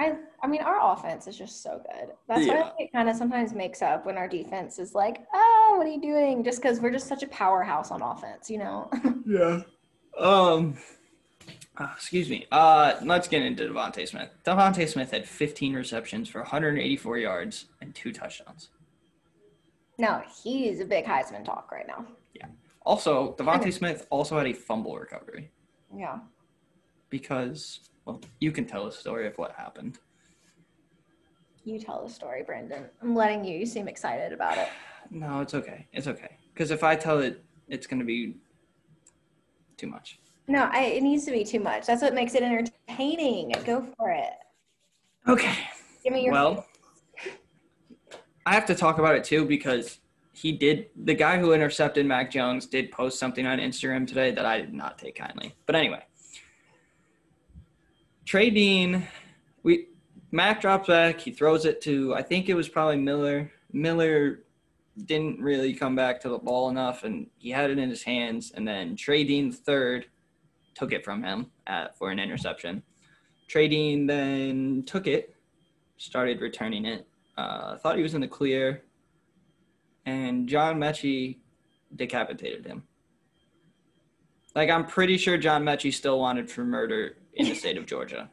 I 0.00 0.16
I 0.42 0.46
mean 0.46 0.62
our 0.62 0.92
offense 0.92 1.26
is 1.26 1.36
just 1.36 1.62
so 1.62 1.82
good. 1.90 2.10
That's 2.26 2.46
why 2.46 2.54
I 2.54 2.58
Yeah. 2.58 2.62
think 2.76 2.88
it 2.88 2.92
kind 2.92 3.08
of 3.10 3.16
sometimes 3.16 3.52
makes 3.52 3.82
up 3.82 4.06
when 4.06 4.16
our 4.16 4.26
defense 4.28 4.78
is 4.78 4.94
like, 4.94 5.18
oh, 5.34 5.74
what 5.76 5.86
are 5.86 5.90
you 5.90 6.00
doing? 6.00 6.42
Just 6.42 6.62
because 6.62 6.80
we're 6.80 6.90
just 6.90 7.06
such 7.06 7.22
a 7.22 7.28
powerhouse 7.28 7.90
on 7.90 8.00
offense, 8.02 8.48
you 8.50 8.58
know? 8.58 8.90
Yeah. 9.26 9.60
Um. 10.18 10.76
uh, 11.76 11.88
excuse 11.94 12.28
me. 12.28 12.46
Uh, 12.50 12.94
let's 13.04 13.28
get 13.28 13.42
into 13.42 13.64
DeVonta 13.68 14.08
Smith. 14.08 14.30
DeVonta 14.44 14.88
Smith 14.88 15.10
had 15.12 15.28
15 15.28 15.74
receptions 15.74 16.28
for 16.28 16.40
184 16.40 17.18
yards 17.18 17.66
and 17.80 17.94
two 17.94 18.12
touchdowns. 18.12 18.70
no, 19.98 20.22
he's 20.42 20.80
a 20.80 20.84
big 20.84 21.04
Heisman 21.04 21.44
talk 21.44 21.70
right 21.70 21.86
now. 21.86 22.06
Yeah. 22.34 22.46
Also, 22.84 23.34
DeVonta 23.38 23.72
Smith 23.72 24.06
also 24.10 24.36
had 24.38 24.46
a 24.48 24.52
fumble 24.54 24.96
recovery 24.98 25.50
Yeah. 25.94 26.18
because, 27.10 27.80
well, 28.10 28.20
you 28.40 28.50
can 28.50 28.66
tell 28.66 28.86
a 28.86 28.92
story 28.92 29.26
of 29.28 29.38
what 29.38 29.52
happened. 29.52 29.98
You 31.64 31.78
tell 31.78 32.04
the 32.04 32.12
story, 32.12 32.42
Brandon. 32.42 32.86
I'm 33.00 33.14
letting 33.14 33.44
you. 33.44 33.56
You 33.56 33.66
seem 33.66 33.86
excited 33.86 34.32
about 34.32 34.58
it. 34.58 34.68
No, 35.12 35.40
it's 35.40 35.54
okay. 35.54 35.88
It's 35.92 36.06
okay. 36.06 36.36
Because 36.54 36.70
if 36.70 36.84
I 36.84 36.94
tell 36.94 37.18
it, 37.18 37.42
it's 37.66 37.88
going 37.88 37.98
to 37.98 38.04
be 38.04 38.36
too 39.76 39.88
much. 39.88 40.20
No, 40.46 40.70
I, 40.72 40.82
it 40.82 41.02
needs 41.02 41.24
to 41.24 41.32
be 41.32 41.42
too 41.42 41.58
much. 41.58 41.84
That's 41.84 42.00
what 42.00 42.14
makes 42.14 42.36
it 42.36 42.44
entertaining. 42.44 43.52
Go 43.64 43.88
for 43.98 44.10
it. 44.10 44.34
Okay. 45.26 45.52
Give 46.04 46.12
me 46.12 46.26
your. 46.26 46.32
Well, 46.32 46.64
I 48.46 48.54
have 48.54 48.66
to 48.66 48.76
talk 48.76 49.00
about 49.00 49.16
it 49.16 49.24
too 49.24 49.44
because 49.44 49.98
he 50.32 50.52
did. 50.52 50.90
The 50.94 51.14
guy 51.14 51.40
who 51.40 51.54
intercepted 51.54 52.06
Mac 52.06 52.30
Jones 52.30 52.66
did 52.66 52.92
post 52.92 53.18
something 53.18 53.46
on 53.46 53.58
Instagram 53.58 54.06
today 54.06 54.30
that 54.30 54.46
I 54.46 54.60
did 54.60 54.72
not 54.72 54.96
take 54.96 55.16
kindly. 55.16 55.56
But 55.66 55.74
anyway, 55.74 56.04
Trey 58.30 58.48
Dean, 58.48 59.08
we 59.64 59.88
Mac 60.30 60.60
drops 60.60 60.86
back. 60.86 61.18
He 61.18 61.32
throws 61.32 61.64
it 61.64 61.80
to 61.80 62.14
I 62.14 62.22
think 62.22 62.48
it 62.48 62.54
was 62.54 62.68
probably 62.68 62.94
Miller. 62.94 63.50
Miller 63.72 64.44
didn't 65.04 65.40
really 65.40 65.74
come 65.74 65.96
back 65.96 66.20
to 66.20 66.28
the 66.28 66.38
ball 66.38 66.70
enough, 66.70 67.02
and 67.02 67.26
he 67.38 67.50
had 67.50 67.72
it 67.72 67.78
in 67.80 67.90
his 67.90 68.04
hands. 68.04 68.52
And 68.54 68.68
then 68.68 68.94
Trey 68.94 69.24
Dean 69.24 69.50
third 69.50 70.06
took 70.76 70.92
it 70.92 71.04
from 71.04 71.24
him 71.24 71.50
at, 71.66 71.98
for 71.98 72.12
an 72.12 72.20
interception. 72.20 72.84
Trey 73.48 73.66
Dean 73.66 74.06
then 74.06 74.84
took 74.86 75.08
it 75.08 75.34
started 75.96 76.40
returning 76.40 76.84
it. 76.84 77.08
Uh, 77.36 77.78
thought 77.78 77.96
he 77.96 78.02
was 78.04 78.14
in 78.14 78.20
the 78.20 78.28
clear, 78.28 78.84
and 80.06 80.48
John 80.48 80.78
Metchie 80.78 81.38
decapitated 81.96 82.64
him. 82.64 82.84
Like 84.54 84.70
I'm 84.70 84.84
pretty 84.86 85.16
sure 85.16 85.36
John 85.38 85.62
Metchie 85.64 85.92
still 85.94 86.18
wanted 86.18 86.50
for 86.50 86.64
murder 86.64 87.16
in 87.34 87.48
the 87.48 87.54
state 87.54 87.76
of 87.76 87.86
Georgia 87.86 88.28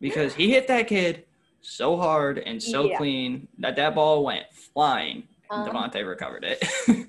because 0.00 0.34
he 0.34 0.50
hit 0.50 0.66
that 0.68 0.88
kid 0.88 1.24
so 1.60 1.96
hard 1.96 2.38
and 2.38 2.60
so 2.60 2.86
Yeah. 2.86 2.96
clean 2.96 3.46
that 3.58 3.76
that 3.76 3.94
ball 3.94 4.24
went 4.24 4.46
flying. 4.52 5.28
and 5.50 5.68
Um, 5.68 5.74
DeVonta 5.76 6.06
recovered 6.06 6.44
it. 6.44 6.64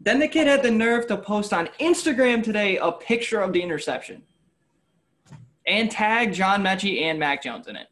then 0.00 0.18
the 0.18 0.26
kid 0.26 0.48
had 0.48 0.62
the 0.64 0.70
nerve 0.70 1.06
to 1.06 1.16
post 1.16 1.52
on 1.52 1.68
Instagram 1.78 2.42
today 2.42 2.76
a 2.78 2.90
picture 2.90 3.40
of 3.40 3.52
the 3.52 3.62
interception 3.62 4.22
and 5.66 5.90
tag 5.90 6.32
John 6.32 6.62
Metchie 6.62 7.02
and 7.02 7.18
Mac 7.18 7.42
Jones 7.42 7.68
in 7.68 7.76
it. 7.76 7.88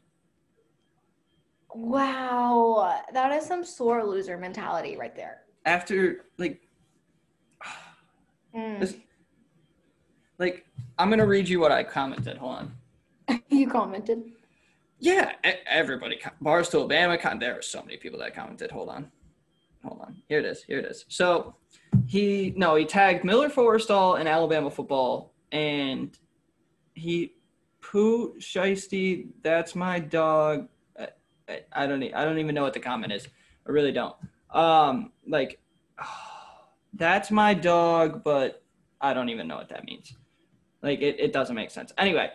wow, 1.73 3.01
that 3.13 3.31
is 3.33 3.45
some 3.45 3.63
sore 3.63 4.03
loser 4.05 4.37
mentality 4.37 4.97
right 4.97 5.15
there. 5.15 5.41
after 5.65 6.25
like 6.37 6.61
Mm. 8.55 8.99
Like 10.37 10.65
i'm 10.97 11.09
gonna 11.09 11.25
read 11.25 11.47
you 11.47 11.59
what 11.59 11.71
i 11.71 11.83
commented 11.83 12.37
hold 12.37 12.55
on. 12.57 12.73
You 13.49 13.67
commented. 13.69 14.23
yeah 14.99 15.33
everybody 15.67 16.17
com- 16.17 16.33
bars 16.41 16.69
to 16.69 16.77
obama 16.77 17.19
con- 17.19 17.39
there 17.39 17.57
are 17.57 17.61
so 17.61 17.81
many 17.81 17.97
people 17.97 18.19
that 18.19 18.33
commented. 18.35 18.71
Hold 18.71 18.89
on. 18.89 19.11
Hold 19.83 20.01
on. 20.01 20.21
Here 20.27 20.39
it 20.39 20.45
is. 20.45 20.63
Here 20.63 20.79
it 20.79 20.85
is. 20.85 21.05
So 21.09 21.55
he 22.07 22.53
no 22.55 22.75
he 22.75 22.85
tagged 22.85 23.23
miller 23.23 23.49
forristall 23.49 24.19
in 24.19 24.27
alabama 24.27 24.69
football 24.71 25.33
and 25.51 26.17
he 26.93 27.33
Pooh 27.81 28.35
Shiesty 28.39 29.27
that's 29.41 29.75
my 29.75 29.99
dog. 29.99 30.67
I, 30.99 31.07
I, 31.47 31.61
I 31.71 31.87
don't 31.87 32.03
i 32.03 32.25
don't 32.25 32.39
even 32.39 32.55
know 32.55 32.63
what 32.63 32.73
the 32.73 32.79
comment 32.79 33.13
is. 33.13 33.27
I 33.67 33.71
really 33.71 33.91
don't. 33.91 34.15
Um 34.51 35.11
like 35.27 35.59
that's 36.95 37.31
my 37.31 37.53
dog, 37.53 38.23
but 38.23 38.63
I 39.01 39.13
don't 39.13 39.29
even 39.29 39.47
know 39.47 39.57
what 39.57 39.69
that 39.69 39.85
means. 39.85 40.13
Like 40.81 41.01
it, 41.01 41.19
it 41.19 41.33
doesn't 41.33 41.55
make 41.55 41.71
sense. 41.71 41.91
Anyway, 41.97 42.31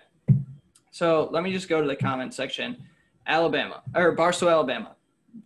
so 0.91 1.29
let 1.33 1.43
me 1.43 1.53
just 1.53 1.69
go 1.69 1.81
to 1.81 1.87
the 1.87 1.97
comment 1.97 2.35
section. 2.35 2.85
Alabama 3.27 3.83
or 3.95 4.13
Barstow, 4.13 4.49
Alabama. 4.49 4.97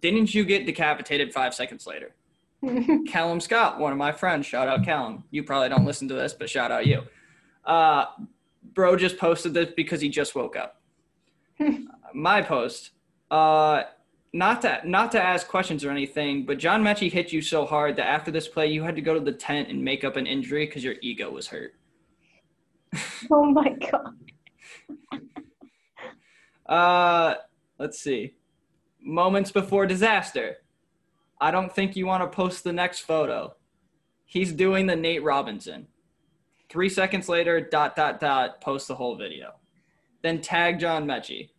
Didn't 0.00 0.35
you 0.35 0.44
get 0.44 0.66
decapitated 0.66 1.33
five 1.33 1.54
seconds 1.54 1.87
later? 1.87 2.14
Callum 3.06 3.40
Scott, 3.40 3.78
one 3.78 3.92
of 3.92 3.99
my 3.99 4.12
friends. 4.12 4.47
Shout 4.47 4.68
out 4.68 4.85
Callum. 4.85 5.25
You 5.30 5.42
probably 5.42 5.68
don't 5.68 5.85
listen 5.85 6.09
to 6.09 6.14
this, 6.14 6.33
but 6.33 6.49
shout 6.49 6.73
out 6.73 6.87
you. 6.87 7.02
Uh, 7.64 8.06
bro 8.75 8.97
just 8.97 9.18
posted 9.18 9.54
this 9.54 9.71
because 9.76 10.00
he 10.00 10.09
just 10.09 10.35
woke 10.35 10.56
up. 10.56 10.80
my 12.14 12.40
post. 12.40 12.90
Uh, 13.30 13.85
not 14.35 14.62
to 14.62 14.81
not 14.85 15.12
to 15.12 15.23
ask 15.23 15.47
questions 15.47 15.85
or 15.85 15.91
anything, 15.91 16.45
but 16.45 16.59
John 16.59 16.83
Metchie 16.83 17.11
hit 17.11 17.33
you 17.33 17.41
so 17.41 17.64
hard 17.64 17.95
that 17.97 18.09
after 18.09 18.33
this 18.33 18.49
play, 18.49 18.67
you 18.67 18.83
had 18.83 18.97
to 18.97 19.00
go 19.00 19.14
to 19.14 19.21
the 19.21 19.33
tent 19.33 19.69
and 19.69 19.83
make 19.83 20.03
up 20.03 20.17
an 20.17 20.26
injury 20.26 20.67
because 20.67 20.83
your 20.83 20.97
ego 21.03 21.31
was 21.31 21.47
hurt. 21.47 21.76
oh 23.31 23.45
my 23.45 23.69
god. 23.71 24.11
Uh, 26.67 27.35
let's 27.79 28.00
see. 28.00 28.35
Moments 29.00 29.53
before 29.53 29.87
disaster. 29.87 30.57
I 31.41 31.53
don't 31.53 31.73
think 31.73 31.95
you 31.95 32.07
want 32.07 32.25
to 32.25 32.37
post 32.37 32.64
the 32.64 32.73
next 32.73 33.00
photo. 33.00 33.55
He's 34.25 34.53
doing 34.53 34.87
the 34.87 34.97
Nate 34.97 35.23
Robinson. 35.23 35.87
Three 36.69 36.88
seconds 36.88 37.29
later, 37.29 37.61
dot 37.61 37.95
dot 37.95 38.19
dot, 38.19 38.61
post 38.61 38.88
the 38.88 38.97
whole 38.97 39.14
video. 39.14 39.53
Then 40.23 40.41
tag 40.41 40.81
John 40.81 41.07
Metchie. 41.07 41.50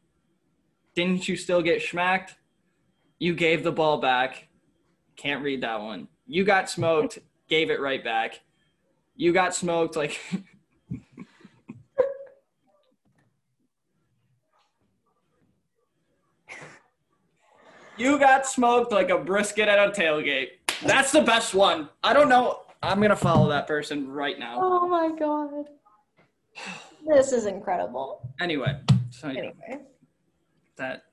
Didn't 0.93 1.29
you 1.29 1.37
still 1.37 1.61
get 1.61 1.81
schmacked? 1.81 2.31
You 3.19 3.33
gave 3.33 3.63
the 3.63 3.71
ball 3.71 3.99
back. 3.99 4.47
Can't 5.15 5.43
read 5.43 5.61
that 5.61 5.81
one. 5.81 6.07
You 6.27 6.43
got 6.43 6.69
smoked. 6.69 7.19
Gave 7.47 7.69
it 7.69 7.79
right 7.79 8.03
back. 8.03 8.39
You 9.15 9.31
got 9.31 9.53
smoked. 9.53 9.95
Like 9.95 10.19
You 17.97 18.19
got 18.19 18.45
smoked 18.45 18.91
like 18.91 19.09
a 19.09 19.17
brisket 19.17 19.69
at 19.69 19.79
a 19.79 19.91
tailgate. 19.91 20.47
That's 20.83 21.11
the 21.11 21.21
best 21.21 21.53
one. 21.53 21.87
I 22.03 22.13
don't 22.13 22.27
know. 22.29 22.61
I'm 22.83 23.01
gonna 23.01 23.15
follow 23.15 23.47
that 23.49 23.67
person 23.67 24.09
right 24.11 24.37
now. 24.37 24.57
Oh 24.59 24.87
my 24.87 25.11
god. 25.17 25.69
This 27.07 27.31
is 27.31 27.45
incredible. 27.45 28.27
Anyway, 28.39 28.79
So 29.11 29.29
yeah, 29.29 29.39
Anyway, 29.39 29.85
that 30.77 31.03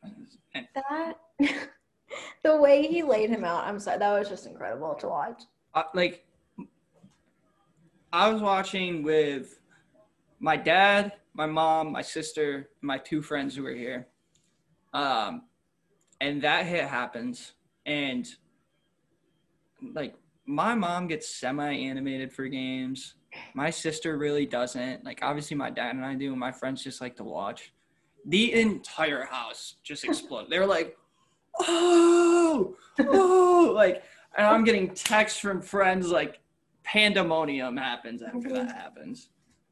that 0.75 1.18
the 2.42 2.57
way 2.57 2.87
he 2.87 3.02
laid 3.02 3.31
him 3.31 3.45
out, 3.45 3.64
I'm 3.64 3.78
sorry, 3.78 3.99
that 3.99 4.19
was 4.19 4.28
just 4.28 4.47
incredible 4.47 4.95
to 4.95 5.09
watch. 5.09 5.42
uh, 5.75 5.85
like 5.95 6.25
I 8.12 8.28
was 8.28 8.42
watching 8.42 9.02
with 9.02 9.59
my 10.38 10.57
dad, 10.57 11.12
my 11.35 11.47
mom, 11.47 11.92
my 11.92 12.02
sister, 12.02 12.69
my 12.83 12.99
two 12.99 13.23
friends 13.23 13.57
who 13.57 13.62
were 13.62 13.75
here. 13.75 14.09
Um, 14.92 15.45
and 16.21 16.42
that 16.42 16.66
hit 16.66 16.85
happens, 16.85 17.52
and 17.87 18.28
like 19.95 20.14
my 20.47 20.75
mom 20.75 21.07
gets 21.09 21.28
semi 21.28 21.73
animated 21.73 22.33
for 22.33 22.47
games. 22.47 23.14
My 23.54 23.71
sister 23.71 24.19
really 24.19 24.45
doesn't. 24.45 25.04
Like 25.04 25.21
obviously 25.23 25.57
my 25.57 25.71
dad 25.71 25.95
and 25.97 26.04
I 26.04 26.14
do, 26.14 26.31
and 26.31 26.40
my 26.40 26.52
friends 26.52 26.85
just 26.85 27.00
like 27.00 27.16
to 27.16 27.25
watch. 27.25 27.73
The 28.26 28.52
entire 28.52 29.25
house 29.25 29.76
just 29.83 30.04
exploded. 30.04 30.50
they 30.50 30.59
were 30.59 30.66
like, 30.66 30.97
"Oh, 31.66 32.76
oh!" 33.00 33.73
Like, 33.75 34.02
and 34.37 34.47
I'm 34.47 34.64
getting 34.64 34.90
texts 34.95 35.38
from 35.38 35.61
friends 35.62 36.11
like, 36.11 36.40
pandemonium 36.85 37.76
happens 37.76 38.23
after 38.23 38.52
that 38.52 38.73
happens. 38.73 39.28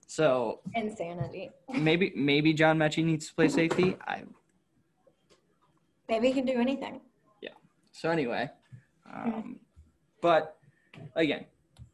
So 0.06 0.61
Insanity. 0.75 1.50
maybe 1.73 2.12
maybe 2.16 2.52
John 2.52 2.78
Metchie 2.78 3.04
needs 3.04 3.28
to 3.28 3.35
play 3.35 3.49
safety. 3.49 3.97
I 4.06 4.25
Maybe 6.09 6.28
he 6.28 6.35
can 6.35 6.44
do 6.44 6.61
anything. 6.61 7.00
Yeah. 7.40 7.50
So 7.92 8.11
anyway, 8.11 8.50
um, 9.14 9.61
but 10.20 10.56
again, 11.14 11.44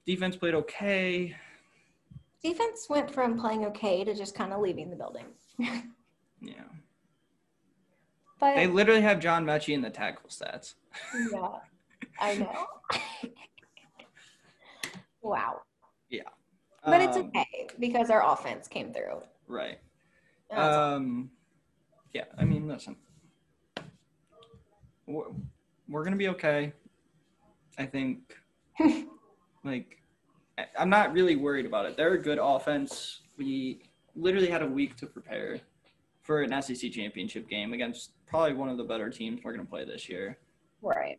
defense 0.06 0.34
played 0.36 0.54
okay. 0.54 1.36
Defense 2.42 2.86
went 2.88 3.10
from 3.10 3.38
playing 3.38 3.66
okay 3.66 4.04
to 4.04 4.14
just 4.14 4.34
kind 4.34 4.52
of 4.52 4.60
leaving 4.60 4.90
the 4.90 4.96
building. 4.96 5.26
Yeah, 6.42 6.64
But 8.38 8.54
they 8.56 8.66
literally 8.66 9.00
have 9.00 9.18
John 9.20 9.44
Metchie 9.44 9.74
in 9.74 9.80
the 9.82 9.90
tackle 9.90 10.28
stats. 10.28 10.74
yeah, 11.32 11.48
I 12.20 12.34
know. 12.34 12.66
wow. 15.22 15.62
Yeah. 16.10 16.22
But 16.84 17.00
it's 17.00 17.16
Um, 17.16 17.28
okay 17.28 17.68
because 17.80 18.10
our 18.10 18.22
offense 18.32 18.68
came 18.68 18.92
through. 18.92 19.22
Right. 19.48 19.78
Um, 20.50 21.30
yeah, 22.12 22.24
I 22.38 22.44
mean, 22.44 22.68
listen, 22.68 22.96
we're, 25.06 25.24
we're 25.88 26.04
gonna 26.04 26.16
be 26.16 26.28
okay. 26.28 26.72
I 27.78 27.86
think, 27.86 28.36
like, 29.64 30.00
I- 30.58 30.66
I'm 30.78 30.88
not 30.88 31.12
really 31.12 31.36
worried 31.36 31.66
about 31.66 31.86
it. 31.86 31.96
They're 31.96 32.14
a 32.14 32.22
good 32.22 32.38
offense. 32.40 33.22
We 33.36 33.82
literally 34.14 34.48
had 34.48 34.62
a 34.62 34.66
week 34.66 34.96
to 34.96 35.06
prepare 35.06 35.60
for 36.26 36.42
an 36.42 36.60
SEC 36.60 36.90
championship 36.90 37.48
game 37.48 37.72
against 37.72 38.10
probably 38.26 38.52
one 38.52 38.68
of 38.68 38.76
the 38.76 38.84
better 38.84 39.08
teams 39.08 39.40
we're 39.44 39.52
gonna 39.52 39.64
play 39.64 39.84
this 39.84 40.08
year. 40.08 40.38
right. 40.82 41.18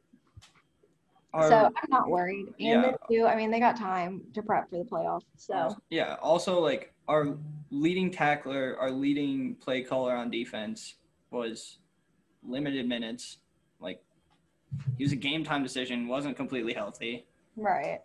Our- 1.34 1.50
so 1.50 1.56
I'm 1.56 1.90
not 1.90 2.10
worried. 2.10 2.48
And 2.48 2.56
yeah. 2.60 2.92
they 3.10 3.16
do. 3.16 3.26
I 3.26 3.36
mean, 3.36 3.52
they 3.52 3.60
got 3.60 3.78
time 3.78 4.22
to 4.34 4.42
prep 4.42 4.70
for 4.70 4.78
the 4.78 4.84
playoffs. 4.86 5.24
So 5.36 5.76
Yeah. 5.90 6.16
Also, 6.22 6.60
like 6.60 6.94
our 7.08 7.38
leading 7.70 8.12
tackler, 8.12 8.78
our 8.80 8.90
leading 8.92 9.56
play 9.56 9.82
caller 9.82 10.16
on 10.16 10.32
defense 10.32 10.96
was 11.32 11.80
limited 12.44 12.88
minutes. 12.88 13.38
Like 13.80 14.02
he 14.98 15.04
was 15.04 15.12
a 15.12 15.18
game 15.18 15.44
time 15.44 15.64
decision, 15.64 16.08
wasn't 16.08 16.36
completely 16.38 16.74
healthy. 16.74 17.26
right. 17.56 18.02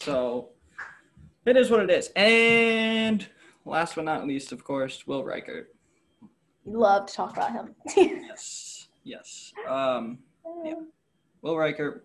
So 0.00 0.48
it 1.44 1.56
is 1.56 1.70
what 1.70 1.80
it 1.80 1.90
is. 1.90 2.10
And 2.16 3.26
last 3.64 3.94
but 3.94 4.04
not 4.04 4.26
least, 4.26 4.50
of 4.50 4.64
course, 4.64 5.06
Will 5.06 5.22
Reichard. 5.22 5.66
Love 6.64 7.06
to 7.06 7.14
talk 7.14 7.36
about 7.36 7.52
him. 7.52 7.74
Yes. 7.96 8.88
Yes. 9.04 9.52
Um, 9.68 10.18
Yeah. 10.64 10.74
Will 11.42 11.54
Reichard 11.54 12.00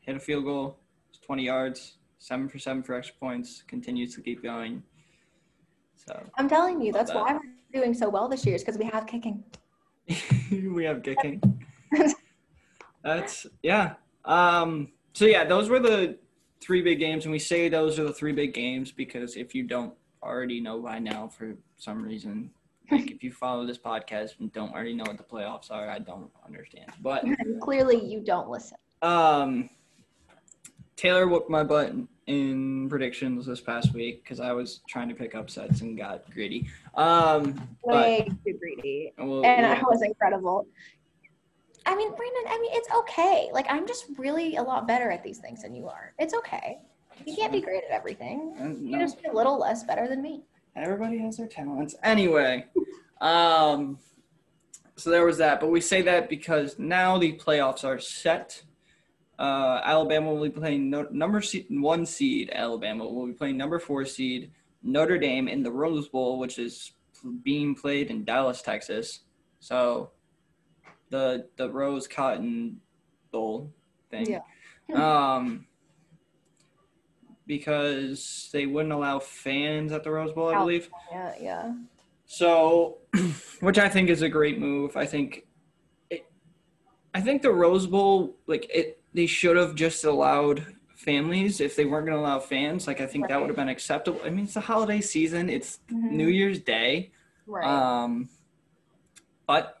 hit 0.00 0.16
a 0.16 0.20
field 0.20 0.44
goal, 0.44 0.78
it's 1.08 1.18
20 1.20 1.44
yards, 1.44 1.98
seven 2.18 2.48
for 2.48 2.58
seven 2.58 2.82
for 2.82 2.94
extra 2.94 3.14
points, 3.20 3.62
continues 3.66 4.14
to 4.14 4.20
keep 4.20 4.42
going. 4.42 4.82
So 5.94 6.20
I'm 6.36 6.48
telling 6.48 6.80
you, 6.80 6.92
that's 6.92 7.10
that. 7.12 7.22
why 7.22 7.32
we're 7.34 7.80
doing 7.80 7.94
so 7.94 8.08
well 8.08 8.28
this 8.28 8.44
year 8.44 8.54
is 8.54 8.62
because 8.62 8.78
we 8.78 8.86
have 8.86 9.06
kicking. 9.06 9.44
we 10.50 10.84
have 10.84 11.02
kicking. 11.02 11.40
That's 13.02 13.46
yeah. 13.62 13.94
Um, 14.24 14.92
so 15.12 15.26
yeah, 15.26 15.44
those 15.44 15.68
were 15.68 15.78
the 15.80 16.18
three 16.60 16.82
big 16.82 16.98
games, 16.98 17.24
and 17.24 17.32
we 17.32 17.38
say 17.38 17.68
those 17.68 17.98
are 17.98 18.04
the 18.04 18.12
three 18.12 18.32
big 18.32 18.54
games 18.54 18.90
because 18.90 19.36
if 19.36 19.54
you 19.54 19.64
don't 19.64 19.94
already 20.22 20.60
know 20.60 20.80
by 20.80 20.98
now, 20.98 21.28
for 21.28 21.56
some 21.76 22.02
reason, 22.02 22.50
like 22.90 23.10
if 23.10 23.22
you 23.22 23.32
follow 23.32 23.66
this 23.66 23.78
podcast 23.78 24.38
and 24.40 24.52
don't 24.52 24.72
already 24.72 24.94
know 24.94 25.04
what 25.06 25.16
the 25.18 25.24
playoffs 25.24 25.70
are, 25.70 25.88
I 25.88 25.98
don't 25.98 26.30
understand. 26.46 26.90
But 27.00 27.24
clearly, 27.60 28.02
you 28.04 28.20
don't 28.20 28.48
listen. 28.48 28.78
um, 29.02 29.70
Taylor 30.96 31.28
whooped 31.28 31.48
my 31.48 31.62
butt 31.62 31.92
in, 32.26 32.88
predictions 32.88 33.46
this 33.46 33.60
past 33.60 33.94
week 33.94 34.24
because 34.24 34.40
I 34.40 34.52
was 34.52 34.80
trying 34.88 35.08
to 35.08 35.14
pick 35.14 35.34
upsets 35.34 35.80
and 35.80 35.96
got 35.96 36.28
greedy. 36.32 36.68
Um, 36.96 37.68
but 37.84 37.94
Way 37.94 38.28
too 38.44 38.54
greedy. 38.58 39.12
we'll, 39.16 39.44
and 39.46 39.62
we'll- 39.66 39.76
I 39.76 39.82
was 39.82 40.02
incredible. 40.02 40.66
I 41.86 41.94
mean, 41.94 42.08
Brandon, 42.16 42.42
I 42.48 42.58
mean, 42.60 42.70
it's 42.74 42.88
okay. 42.92 43.48
Like, 43.52 43.66
I'm 43.70 43.86
just 43.86 44.06
really 44.18 44.56
a 44.56 44.62
lot 44.62 44.86
better 44.86 45.10
at 45.10 45.22
these 45.22 45.38
things 45.38 45.62
than 45.62 45.74
you 45.74 45.88
are. 45.88 46.12
It's 46.18 46.34
okay. 46.34 46.80
You 47.24 47.34
can't 47.34 47.52
be 47.52 47.60
great 47.62 47.82
at 47.84 47.90
everything. 47.90 48.54
Uh, 48.60 48.64
You're 48.84 48.98
no. 48.98 49.04
just 49.06 49.18
a 49.30 49.34
little 49.34 49.58
less 49.58 49.84
better 49.84 50.06
than 50.06 50.20
me. 50.20 50.42
Everybody 50.78 51.18
has 51.18 51.36
their 51.36 51.46
talents. 51.46 51.94
Anyway, 52.02 52.66
um, 53.20 53.98
so 54.96 55.10
there 55.10 55.24
was 55.24 55.38
that. 55.38 55.60
But 55.60 55.70
we 55.70 55.80
say 55.80 56.02
that 56.02 56.28
because 56.28 56.78
now 56.78 57.18
the 57.18 57.32
playoffs 57.34 57.84
are 57.84 57.98
set. 57.98 58.62
Uh, 59.38 59.80
Alabama 59.84 60.32
will 60.34 60.42
be 60.42 60.50
playing 60.50 60.90
no, 60.90 61.06
number 61.10 61.40
se- 61.40 61.66
one 61.70 62.04
seed. 62.04 62.50
Alabama 62.52 63.06
will 63.06 63.26
be 63.26 63.32
playing 63.32 63.56
number 63.56 63.78
four 63.78 64.04
seed 64.04 64.50
Notre 64.82 65.18
Dame 65.18 65.48
in 65.48 65.62
the 65.62 65.70
Rose 65.70 66.08
Bowl, 66.08 66.38
which 66.38 66.58
is 66.58 66.92
being 67.42 67.74
played 67.74 68.10
in 68.10 68.24
Dallas, 68.24 68.62
Texas. 68.62 69.20
So 69.60 70.10
the 71.10 71.46
the 71.56 71.70
Rose 71.70 72.08
Cotton 72.08 72.80
Bowl 73.30 73.72
thing. 74.10 74.26
Yeah. 74.88 75.34
Um, 75.36 75.66
because 77.48 78.50
they 78.52 78.66
wouldn't 78.66 78.92
allow 78.92 79.18
fans 79.18 79.90
at 79.90 80.04
the 80.04 80.10
Rose 80.10 80.32
Bowl, 80.32 80.50
I 80.50 80.58
believe. 80.58 80.88
Yeah, 81.10 81.32
yeah. 81.40 81.74
So, 82.26 82.98
which 83.60 83.78
I 83.78 83.88
think 83.88 84.10
is 84.10 84.22
a 84.22 84.28
great 84.28 84.60
move. 84.60 84.96
I 84.96 85.06
think, 85.06 85.46
it, 86.10 86.26
I 87.14 87.20
think 87.22 87.42
the 87.42 87.50
Rose 87.50 87.86
Bowl, 87.86 88.36
like 88.46 88.70
it, 88.72 89.00
they 89.14 89.26
should 89.26 89.56
have 89.56 89.74
just 89.74 90.04
allowed 90.04 90.64
families 90.94 91.60
if 91.60 91.74
they 91.74 91.86
weren't 91.86 92.06
going 92.06 92.18
to 92.18 92.22
allow 92.22 92.38
fans. 92.38 92.86
Like 92.86 93.00
I 93.00 93.06
think 93.06 93.28
that 93.28 93.40
would 93.40 93.48
have 93.48 93.56
been 93.56 93.70
acceptable. 93.70 94.20
I 94.24 94.30
mean, 94.30 94.44
it's 94.44 94.54
the 94.54 94.60
holiday 94.60 95.00
season. 95.00 95.48
It's 95.48 95.80
Mhm. 95.90 96.10
New 96.12 96.28
Year's 96.28 96.60
Day. 96.60 97.12
Right. 97.46 97.66
Um, 97.66 98.28
but 99.46 99.77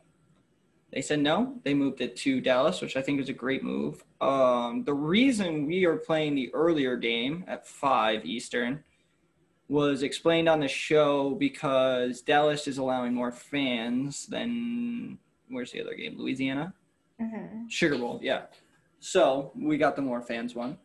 they 0.92 1.02
said 1.02 1.20
no. 1.20 1.58
They 1.64 1.74
moved 1.74 2.00
it 2.00 2.16
to 2.18 2.40
Dallas, 2.40 2.80
which 2.80 2.96
I 2.96 3.02
think 3.02 3.20
is 3.20 3.28
a 3.28 3.34
great 3.34 3.62
move. 3.62 4.02
Um, 4.20 4.84
the 4.84 4.94
reason 4.94 5.66
we 5.66 5.84
are 5.84 5.96
playing 5.96 6.34
the 6.34 6.52
earlier 6.54 6.96
game 6.96 7.44
at 7.46 7.66
five 7.66 8.24
Eastern 8.24 8.82
was 9.68 10.02
explained 10.02 10.48
on 10.48 10.60
the 10.60 10.68
show 10.68 11.34
because 11.34 12.22
Dallas 12.22 12.66
is 12.66 12.78
allowing 12.78 13.12
more 13.12 13.30
fans 13.32 14.26
than 14.26 15.18
where's 15.48 15.72
the 15.72 15.82
other 15.82 15.94
game? 15.94 16.16
Louisiana. 16.16 16.72
Mhm. 17.20 17.70
Sugar 17.70 17.98
Bowl, 17.98 18.18
yeah. 18.22 18.46
So 19.00 19.52
we 19.54 19.76
got 19.76 19.94
the 19.94 20.02
more 20.02 20.22
fans 20.22 20.54
one. 20.54 20.78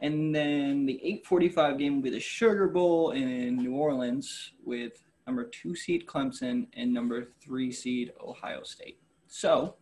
And 0.00 0.34
then 0.34 0.84
the 0.84 1.02
845 1.02 1.78
game 1.78 1.96
will 1.96 2.02
be 2.02 2.10
the 2.10 2.20
Sugar 2.20 2.68
Bowl 2.68 3.12
in 3.12 3.56
New 3.56 3.72
Orleans 3.74 4.52
with 4.62 5.02
number 5.26 5.44
two 5.44 5.74
seed 5.74 6.06
Clemson 6.06 6.66
and 6.74 6.92
number 6.92 7.24
three 7.40 7.72
seed 7.72 8.12
Ohio 8.20 8.62
State. 8.62 8.98
So, 9.36 9.74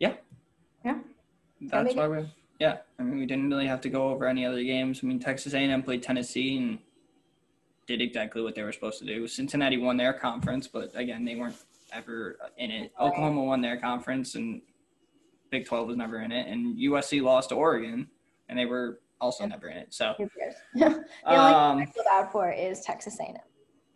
yeah. 0.00 0.12
Yeah. 0.84 0.98
That's 1.62 1.94
why 1.94 2.08
we 2.08 2.26
yeah. 2.58 2.80
I 2.98 3.02
mean, 3.02 3.18
we 3.18 3.24
didn't 3.24 3.48
really 3.48 3.66
have 3.66 3.80
to 3.80 3.88
go 3.88 4.10
over 4.10 4.26
any 4.26 4.44
other 4.44 4.62
games. 4.62 5.00
I 5.02 5.06
mean, 5.06 5.18
Texas 5.18 5.54
A&M 5.54 5.82
played 5.82 6.02
Tennessee 6.02 6.58
and 6.58 6.78
did 7.86 8.02
exactly 8.02 8.42
what 8.42 8.54
they 8.54 8.62
were 8.62 8.72
supposed 8.72 8.98
to 8.98 9.06
do. 9.06 9.26
Cincinnati 9.26 9.78
won 9.78 9.96
their 9.96 10.12
conference, 10.12 10.68
but 10.68 10.94
again, 10.94 11.24
they 11.24 11.36
weren't 11.36 11.56
ever 11.90 12.36
in 12.58 12.70
it. 12.70 12.92
Oklahoma 13.00 13.42
won 13.44 13.62
their 13.62 13.78
conference, 13.78 14.34
and 14.34 14.60
Big 15.48 15.64
12 15.64 15.88
was 15.88 15.96
never 15.96 16.20
in 16.20 16.32
it. 16.32 16.48
And 16.48 16.76
USC 16.76 17.22
lost 17.22 17.48
to 17.48 17.54
Oregon, 17.54 18.08
and 18.50 18.58
they 18.58 18.66
were 18.66 19.00
also 19.22 19.46
never 19.46 19.68
in 19.68 19.78
it. 19.78 19.94
So, 19.94 20.12
cares? 20.18 20.54
the 20.74 20.84
only 20.84 20.96
thing 20.96 21.04
I 21.24 21.70
um, 21.70 21.86
feel 21.86 22.04
bad 22.04 22.30
for 22.30 22.52
is 22.52 22.82
Texas 22.82 23.18
A&M. 23.20 23.36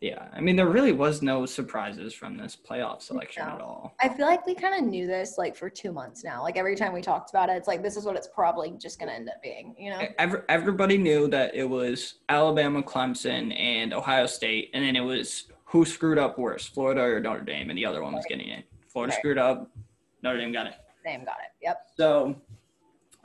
Yeah, 0.04 0.28
I 0.34 0.40
mean, 0.42 0.54
there 0.54 0.68
really 0.68 0.92
was 0.92 1.22
no 1.22 1.46
surprises 1.46 2.12
from 2.12 2.36
this 2.36 2.54
playoff 2.54 3.00
selection 3.00 3.42
No. 3.48 3.54
at 3.54 3.60
all. 3.62 3.94
I 4.02 4.10
feel 4.10 4.26
like 4.26 4.44
we 4.44 4.54
kind 4.54 4.74
of 4.74 4.82
knew 4.86 5.06
this 5.06 5.38
like 5.38 5.56
for 5.56 5.70
two 5.70 5.92
months 5.92 6.22
now. 6.22 6.42
Like 6.42 6.58
every 6.58 6.76
time 6.76 6.92
we 6.92 7.00
talked 7.00 7.30
about 7.30 7.48
it, 7.48 7.54
it's 7.54 7.66
like 7.66 7.82
this 7.82 7.96
is 7.96 8.04
what 8.04 8.14
it's 8.14 8.28
probably 8.28 8.72
just 8.72 8.98
gonna 9.00 9.12
end 9.12 9.30
up 9.30 9.42
being. 9.42 9.74
You 9.78 9.90
know? 9.92 10.02
Every, 10.18 10.40
everybody 10.50 10.98
knew 10.98 11.26
that 11.28 11.54
it 11.54 11.64
was 11.64 12.16
Alabama, 12.28 12.82
Clemson, 12.82 13.58
and 13.58 13.94
Ohio 13.94 14.26
State, 14.26 14.68
and 14.74 14.84
then 14.84 14.94
it 14.94 15.00
was 15.00 15.44
who 15.64 15.86
screwed 15.86 16.18
up 16.18 16.38
worse, 16.38 16.66
Florida 16.66 17.00
or 17.00 17.18
Notre 17.18 17.40
Dame, 17.42 17.70
and 17.70 17.78
the 17.78 17.86
other 17.86 18.02
one 18.02 18.12
was 18.12 18.26
getting 18.28 18.48
in. 18.48 18.62
Florida 18.88 19.12
Right. 19.12 19.18
screwed 19.20 19.38
up, 19.38 19.70
Notre 20.22 20.36
Dame 20.38 20.52
got 20.52 20.66
it. 20.66 20.74
Name 21.06 21.24
got 21.24 21.36
it. 21.42 21.50
Yep. 21.62 21.80
So, 21.96 22.36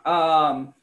um, 0.05 0.73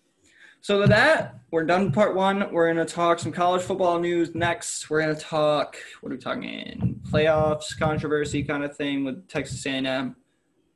so 0.67 0.81
with 0.81 0.89
that, 0.89 1.39
we're 1.53 1.63
done 1.63 1.93
part 1.93 2.17
one. 2.17 2.51
We're 2.51 2.67
gonna 2.67 2.85
talk 2.85 3.21
some 3.21 3.31
college 3.31 3.63
football 3.63 4.01
news 4.01 4.35
next. 4.35 4.91
We're 4.91 5.01
gonna 5.01 5.15
talk 5.15 5.77
what 6.01 6.11
are 6.11 6.17
we 6.17 6.21
talking? 6.21 6.43
In? 6.43 7.01
Playoffs, 7.09 7.79
controversy 7.79 8.43
kind 8.43 8.65
of 8.65 8.77
thing 8.77 9.05
with 9.05 9.29
Texas 9.29 9.65
A&M. 9.65 10.17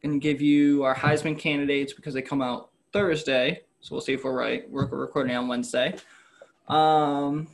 Gonna 0.00 0.18
give 0.18 0.40
you 0.40 0.84
our 0.84 0.94
Heisman 0.94 1.36
candidates 1.36 1.92
because 1.92 2.14
they 2.14 2.22
come 2.22 2.40
out 2.40 2.70
Thursday. 2.92 3.62
So 3.80 3.96
we'll 3.96 4.00
see 4.00 4.12
if 4.12 4.22
we're 4.22 4.32
right. 4.32 4.70
We're 4.70 4.86
we're 4.86 5.00
recording 5.00 5.34
on 5.34 5.48
Wednesday. 5.48 5.96
Um, 6.68 7.48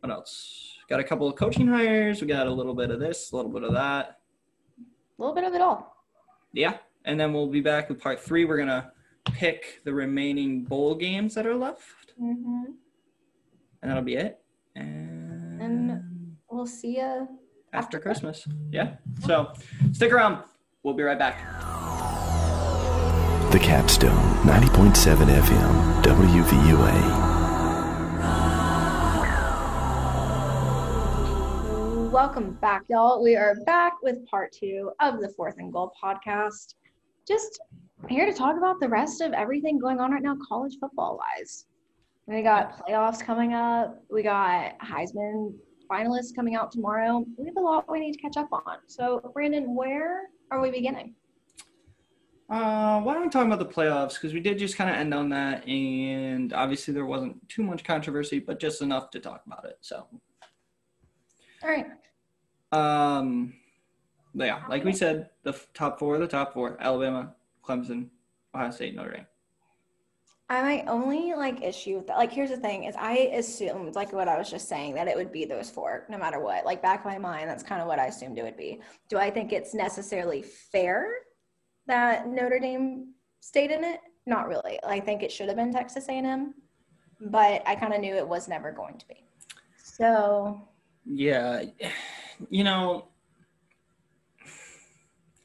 what 0.00 0.10
else? 0.10 0.78
Got 0.88 1.00
a 1.00 1.04
couple 1.04 1.28
of 1.28 1.36
coaching 1.36 1.66
hires. 1.66 2.22
We 2.22 2.26
got 2.26 2.46
a 2.46 2.50
little 2.50 2.74
bit 2.74 2.90
of 2.90 3.00
this, 3.00 3.32
a 3.32 3.36
little 3.36 3.50
bit 3.50 3.64
of 3.64 3.74
that. 3.74 4.18
A 4.78 5.22
little 5.22 5.34
bit 5.34 5.44
of 5.44 5.52
it 5.52 5.60
all. 5.60 6.06
Yeah, 6.54 6.78
and 7.04 7.20
then 7.20 7.34
we'll 7.34 7.48
be 7.48 7.60
back 7.60 7.90
with 7.90 8.00
part 8.00 8.18
three. 8.18 8.46
We're 8.46 8.56
gonna 8.56 8.93
pick 9.32 9.80
the 9.84 9.92
remaining 9.94 10.64
bowl 10.64 10.94
games 10.94 11.34
that 11.34 11.46
are 11.46 11.54
left, 11.56 12.12
Mm-hmm. 12.20 12.64
and 13.82 13.90
that'll 13.90 14.02
be 14.04 14.14
it. 14.16 14.40
And, 14.76 16.02
We'll 16.50 16.66
see 16.66 16.98
you. 16.98 17.26
after 17.72 17.98
Christmas, 17.98 18.46
yeah. 18.70 18.94
So 19.26 19.52
stick 19.92 20.12
around. 20.12 20.44
We'll 20.84 20.94
be 20.94 21.02
right 21.02 21.18
back. 21.18 21.40
The 23.50 23.58
Capstone, 23.58 24.12
90.7 24.44 25.16
FM, 25.26 26.02
WVUA. 26.02 27.32
Welcome 32.12 32.52
back, 32.60 32.82
y'all. 32.88 33.20
We 33.22 33.34
are 33.36 33.56
back 33.66 33.94
with 34.02 34.24
part 34.26 34.52
two 34.52 34.92
of 35.00 35.20
the 35.20 35.28
Fourth 35.30 35.56
and 35.58 35.72
Goal 35.72 35.92
podcast. 36.02 36.74
Just 37.26 37.60
here 38.08 38.26
to 38.26 38.32
talk 38.32 38.56
about 38.56 38.80
the 38.80 38.88
rest 38.88 39.20
of 39.20 39.32
everything 39.32 39.78
going 39.78 40.00
on 40.00 40.10
right 40.10 40.22
now, 40.22 40.36
college 40.46 40.76
football 40.80 41.18
wise. 41.18 41.66
We 42.26 42.42
got 42.42 42.86
playoffs 42.86 43.22
coming 43.22 43.52
up. 43.52 44.02
We 44.10 44.22
got 44.22 44.78
Heisman 44.78 45.54
finalists 45.90 46.34
coming 46.34 46.54
out 46.54 46.72
tomorrow. 46.72 47.24
We 47.36 47.46
have 47.46 47.56
a 47.56 47.60
lot 47.60 47.90
we 47.90 48.00
need 48.00 48.12
to 48.12 48.18
catch 48.18 48.36
up 48.36 48.48
on. 48.52 48.78
So, 48.86 49.30
Brandon, 49.34 49.74
where 49.74 50.28
are 50.50 50.60
we 50.60 50.70
beginning? 50.70 51.14
Uh, 52.48 53.00
why 53.00 53.14
don't 53.14 53.22
we 53.24 53.28
talk 53.28 53.46
about 53.46 53.58
the 53.58 53.66
playoffs? 53.66 54.14
Because 54.14 54.32
we 54.32 54.40
did 54.40 54.58
just 54.58 54.76
kind 54.76 54.90
of 54.90 54.96
end 54.96 55.14
on 55.14 55.30
that, 55.30 55.66
and 55.66 56.52
obviously 56.52 56.92
there 56.92 57.06
wasn't 57.06 57.48
too 57.48 57.62
much 57.62 57.84
controversy, 57.84 58.38
but 58.38 58.60
just 58.60 58.82
enough 58.82 59.10
to 59.10 59.20
talk 59.20 59.42
about 59.46 59.64
it. 59.64 59.78
So, 59.80 60.06
All 61.62 61.70
right. 61.70 61.86
um, 62.72 63.54
yeah, 64.34 64.62
like 64.68 64.84
we 64.84 64.92
said, 64.92 65.30
the 65.42 65.58
top 65.72 65.98
four, 65.98 66.18
the 66.18 66.26
top 66.26 66.52
four: 66.52 66.76
Alabama, 66.80 67.34
Clemson, 67.66 68.08
Ohio 68.54 68.70
State, 68.70 68.94
Notre 68.94 69.12
Dame. 69.12 69.26
I 70.50 70.62
my 70.62 70.84
only 70.92 71.32
like 71.34 71.62
issue 71.62 71.96
with 71.96 72.06
that, 72.08 72.18
like 72.18 72.30
here's 72.30 72.50
the 72.50 72.58
thing, 72.58 72.84
is 72.84 72.94
I 72.98 73.30
assumed 73.34 73.94
like 73.94 74.12
what 74.12 74.28
I 74.28 74.36
was 74.36 74.50
just 74.50 74.68
saying 74.68 74.94
that 74.94 75.08
it 75.08 75.16
would 75.16 75.32
be 75.32 75.46
those 75.46 75.70
four 75.70 76.04
no 76.10 76.18
matter 76.18 76.38
what. 76.38 76.66
Like 76.66 76.82
back 76.82 77.00
of 77.00 77.06
my 77.06 77.18
mind, 77.18 77.48
that's 77.48 77.62
kind 77.62 77.80
of 77.80 77.88
what 77.88 77.98
I 77.98 78.06
assumed 78.06 78.38
it 78.38 78.42
would 78.42 78.56
be. 78.56 78.80
Do 79.08 79.16
I 79.16 79.30
think 79.30 79.52
it's 79.52 79.74
necessarily 79.74 80.42
fair 80.42 81.08
that 81.86 82.28
Notre 82.28 82.58
Dame 82.58 83.14
stayed 83.40 83.70
in 83.70 83.84
it? 83.84 84.00
Not 84.26 84.48
really. 84.48 84.78
I 84.86 85.00
think 85.00 85.22
it 85.22 85.32
should 85.32 85.48
have 85.48 85.56
been 85.56 85.72
Texas 85.72 86.08
A&M, 86.08 86.54
but 87.20 87.62
I 87.66 87.74
kind 87.74 87.94
of 87.94 88.00
knew 88.00 88.14
it 88.14 88.28
was 88.28 88.46
never 88.46 88.70
going 88.70 88.98
to 88.98 89.08
be. 89.08 89.24
So 89.82 90.68
Yeah, 91.06 91.62
you 92.50 92.64
know, 92.64 93.08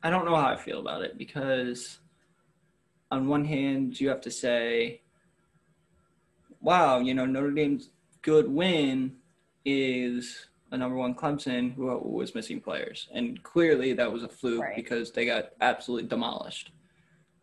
I 0.04 0.10
don't 0.10 0.26
know 0.26 0.36
how 0.36 0.48
I 0.48 0.56
feel 0.56 0.80
about 0.80 1.04
it 1.04 1.18
because, 1.18 2.00
on 3.12 3.28
one 3.28 3.46
hand, 3.46 4.00
you 4.00 4.10
have 4.10 4.22
to 4.22 4.32
say, 4.32 5.02
wow, 6.62 7.00
you 7.00 7.14
know, 7.14 7.26
Notre 7.26 7.52
Dame's 7.52 7.90
good 8.22 8.48
win 8.48 9.16
is 9.66 10.48
a 10.72 10.78
number 10.78 10.96
one 10.96 11.16
Clemson 11.16 11.74
who 11.74 11.86
was 11.98 12.36
missing 12.36 12.62
players. 12.62 13.08
And 13.14 13.42
clearly 13.44 13.94
that 13.94 14.12
was 14.12 14.24
a 14.24 14.28
fluke 14.30 14.62
Right. 14.62 14.76
because 14.76 15.12
they 15.12 15.26
got 15.26 15.50
absolutely 15.62 16.08
demolished. 16.08 16.72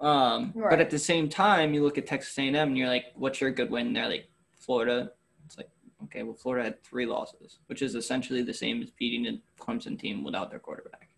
Um, 0.00 0.52
But 0.55 0.81
at 0.81 0.90
the 0.90 0.98
same 0.98 1.29
time, 1.29 1.74
you 1.74 1.83
look 1.83 1.98
at 1.98 2.07
Texas 2.07 2.37
A&M 2.38 2.55
and 2.55 2.79
you're 2.79 2.88
like, 2.88 3.07
what's 3.14 3.40
your 3.40 3.50
good 3.50 3.70
win? 3.70 3.92
They're 3.92 4.09
like, 4.09 4.29
Florida. 4.55 5.12
It's 5.46 5.57
like, 5.57 5.70
okay, 6.05 6.22
well, 6.22 6.35
Florida 6.35 6.64
had 6.64 6.83
three 6.85 7.07
losses, 7.07 7.59
which 7.66 7.83
is 7.83 7.94
essentially 7.94 8.42
the 8.42 8.55
same 8.55 8.83
as 8.83 8.90
beating 8.90 9.26
a 9.26 9.40
Clemson 9.62 9.98
team 9.98 10.22
without 10.22 10.50
their 10.50 10.59
quarterback. 10.61 11.09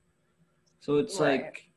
So 0.80 0.96
it's 0.96 1.18
Right. 1.20 1.42
like, 1.42 1.67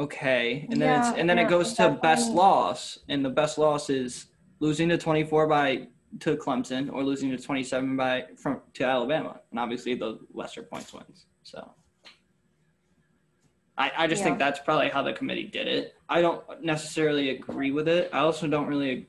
okay, 0.00 0.66
and 0.70 0.80
then 0.80 1.00
it's 1.00 1.18
and 1.18 1.28
then 1.28 1.38
yeah, 1.38 1.46
it 1.46 1.50
goes 1.50 1.74
to 1.74 1.98
best 2.02 2.30
loss, 2.30 2.98
and 3.08 3.24
the 3.24 3.30
best 3.30 3.58
loss 3.58 3.90
is 3.90 4.26
losing 4.60 4.88
to 4.88 4.98
24 4.98 5.46
by 5.46 5.88
to 6.20 6.36
Clemson 6.36 6.92
or 6.92 7.02
losing 7.02 7.30
to 7.30 7.38
27 7.38 7.96
by 7.96 8.24
from 8.36 8.60
to 8.74 8.84
Alabama, 8.84 9.40
and 9.50 9.60
obviously 9.60 9.94
the 9.94 10.18
lesser 10.32 10.62
points 10.62 10.92
wins. 10.92 11.26
So. 11.42 11.72
I, 13.78 13.92
I 13.94 14.06
just 14.06 14.22
think 14.22 14.38
that's 14.38 14.58
probably 14.60 14.88
how 14.88 15.02
the 15.02 15.12
committee 15.12 15.42
did 15.42 15.68
it. 15.68 15.96
I 16.08 16.22
don't 16.22 16.42
necessarily 16.62 17.28
agree 17.28 17.72
with 17.72 17.88
it. 17.88 18.08
I 18.10 18.20
also 18.20 18.46
don't 18.46 18.68
really 18.68 19.06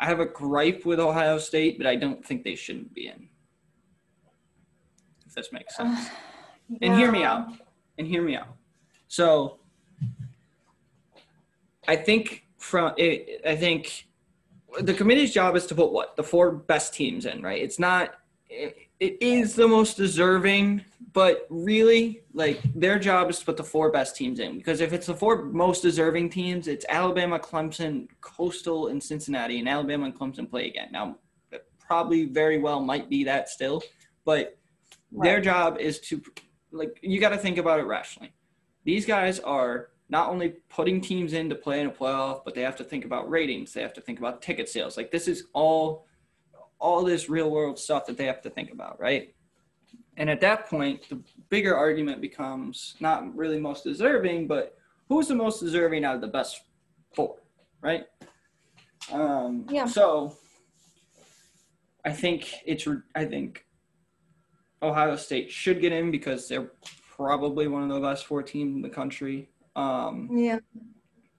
I 0.00 0.06
have 0.06 0.20
a 0.20 0.26
gripe 0.26 0.86
with 0.86 1.00
Ohio 1.00 1.38
State, 1.38 1.76
but 1.76 1.86
I 1.86 1.96
don't 1.96 2.24
think 2.24 2.44
they 2.44 2.54
shouldn't 2.54 2.94
be 2.94 3.08
in. 3.08 3.28
If 5.26 5.34
this 5.34 5.52
makes 5.52 5.76
sense. 5.76 6.08
And 6.82 6.96
hear 6.96 7.10
me 7.10 7.24
out. 7.24 7.48
And 7.96 8.06
hear 8.06 8.22
me 8.22 8.36
out. 8.36 8.48
So 9.08 9.58
I 11.88 11.96
think 11.96 12.44
from 12.58 12.92
it, 12.96 13.40
I 13.46 13.56
think 13.56 14.06
the 14.80 14.94
committee's 14.94 15.32
job 15.32 15.56
is 15.56 15.66
to 15.66 15.74
put 15.74 15.90
what 15.90 16.16
the 16.16 16.22
four 16.22 16.52
best 16.52 16.94
teams 16.94 17.26
in, 17.26 17.42
right? 17.42 17.60
It's 17.60 17.78
not. 17.78 18.14
It, 18.48 18.76
it 19.00 19.16
is 19.20 19.54
the 19.54 19.68
most 19.68 19.96
deserving, 19.96 20.84
but 21.12 21.46
really, 21.50 22.22
like 22.34 22.60
their 22.74 22.98
job 22.98 23.30
is 23.30 23.38
to 23.38 23.44
put 23.44 23.56
the 23.56 23.64
four 23.64 23.90
best 23.90 24.16
teams 24.16 24.40
in 24.40 24.58
because 24.58 24.80
if 24.80 24.92
it's 24.92 25.06
the 25.06 25.14
four 25.14 25.44
most 25.44 25.82
deserving 25.82 26.30
teams, 26.30 26.68
it's 26.68 26.84
Alabama, 26.88 27.38
Clemson, 27.38 28.08
Coastal, 28.20 28.88
and 28.88 29.02
Cincinnati, 29.02 29.58
and 29.58 29.68
Alabama 29.68 30.06
and 30.06 30.18
Clemson 30.18 30.50
play 30.50 30.66
again. 30.66 30.88
Now, 30.90 31.16
it 31.52 31.66
probably 31.78 32.26
very 32.26 32.58
well 32.58 32.80
might 32.80 33.08
be 33.08 33.24
that 33.24 33.48
still, 33.48 33.82
but 34.24 34.58
their 35.10 35.40
job 35.40 35.78
is 35.78 36.00
to 36.00 36.20
like 36.70 36.98
you 37.02 37.20
got 37.20 37.30
to 37.30 37.38
think 37.38 37.56
about 37.56 37.80
it 37.80 37.84
rationally. 37.84 38.32
These 38.88 39.04
guys 39.04 39.38
are 39.40 39.90
not 40.08 40.30
only 40.30 40.54
putting 40.70 41.02
teams 41.02 41.34
in 41.34 41.50
to 41.50 41.54
play 41.54 41.82
in 41.82 41.88
a 41.88 41.90
playoff, 41.90 42.40
but 42.42 42.54
they 42.54 42.62
have 42.62 42.76
to 42.76 42.84
think 42.84 43.04
about 43.04 43.28
ratings. 43.28 43.74
They 43.74 43.82
have 43.82 43.92
to 43.92 44.00
think 44.00 44.18
about 44.18 44.40
ticket 44.40 44.66
sales. 44.66 44.96
Like 44.96 45.10
this 45.10 45.28
is 45.28 45.44
all 45.52 46.06
all 46.78 47.04
this 47.04 47.28
real 47.28 47.50
world 47.50 47.78
stuff 47.78 48.06
that 48.06 48.16
they 48.16 48.24
have 48.24 48.40
to 48.40 48.48
think 48.48 48.72
about, 48.72 48.98
right? 48.98 49.34
And 50.16 50.30
at 50.30 50.40
that 50.40 50.70
point, 50.70 51.06
the 51.10 51.22
bigger 51.50 51.76
argument 51.76 52.22
becomes 52.22 52.94
not 52.98 53.36
really 53.36 53.60
most 53.60 53.84
deserving, 53.84 54.46
but 54.46 54.78
who's 55.10 55.28
the 55.28 55.34
most 55.34 55.60
deserving 55.60 56.06
out 56.06 56.14
of 56.14 56.22
the 56.22 56.28
best 56.28 56.62
four, 57.12 57.36
right? 57.82 58.04
Um, 59.12 59.66
Yeah. 59.68 59.84
So 59.84 60.34
I 62.06 62.12
think 62.12 62.54
it's 62.64 62.88
I 63.14 63.26
think 63.26 63.66
Ohio 64.80 65.16
State 65.16 65.50
should 65.50 65.82
get 65.82 65.92
in 65.92 66.10
because 66.10 66.48
they're 66.48 66.70
probably 67.18 67.66
one 67.66 67.82
of 67.82 67.88
the 67.88 68.00
best 68.00 68.26
four 68.26 68.42
teams 68.42 68.76
in 68.76 68.80
the 68.80 68.88
country. 68.88 69.50
Um, 69.76 70.30
Yeah. 70.32 70.60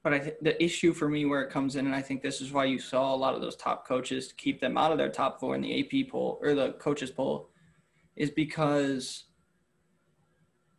but 0.03 0.13
I 0.13 0.35
the 0.41 0.61
issue 0.63 0.93
for 0.93 1.09
me 1.09 1.25
where 1.25 1.41
it 1.41 1.49
comes 1.49 1.75
in, 1.75 1.85
and 1.85 1.95
I 1.95 2.01
think 2.01 2.21
this 2.21 2.41
is 2.41 2.51
why 2.51 2.65
you 2.65 2.79
saw 2.79 3.13
a 3.13 3.17
lot 3.17 3.33
of 3.33 3.41
those 3.41 3.55
top 3.55 3.87
coaches 3.87 4.33
keep 4.33 4.59
them 4.59 4.77
out 4.77 4.91
of 4.91 4.97
their 4.97 5.09
top 5.09 5.39
four 5.39 5.55
in 5.55 5.61
the 5.61 5.79
AP 5.79 6.11
poll 6.11 6.39
or 6.41 6.53
the 6.53 6.73
coaches 6.73 7.11
poll, 7.11 7.49
is 8.15 8.29
because, 8.29 9.25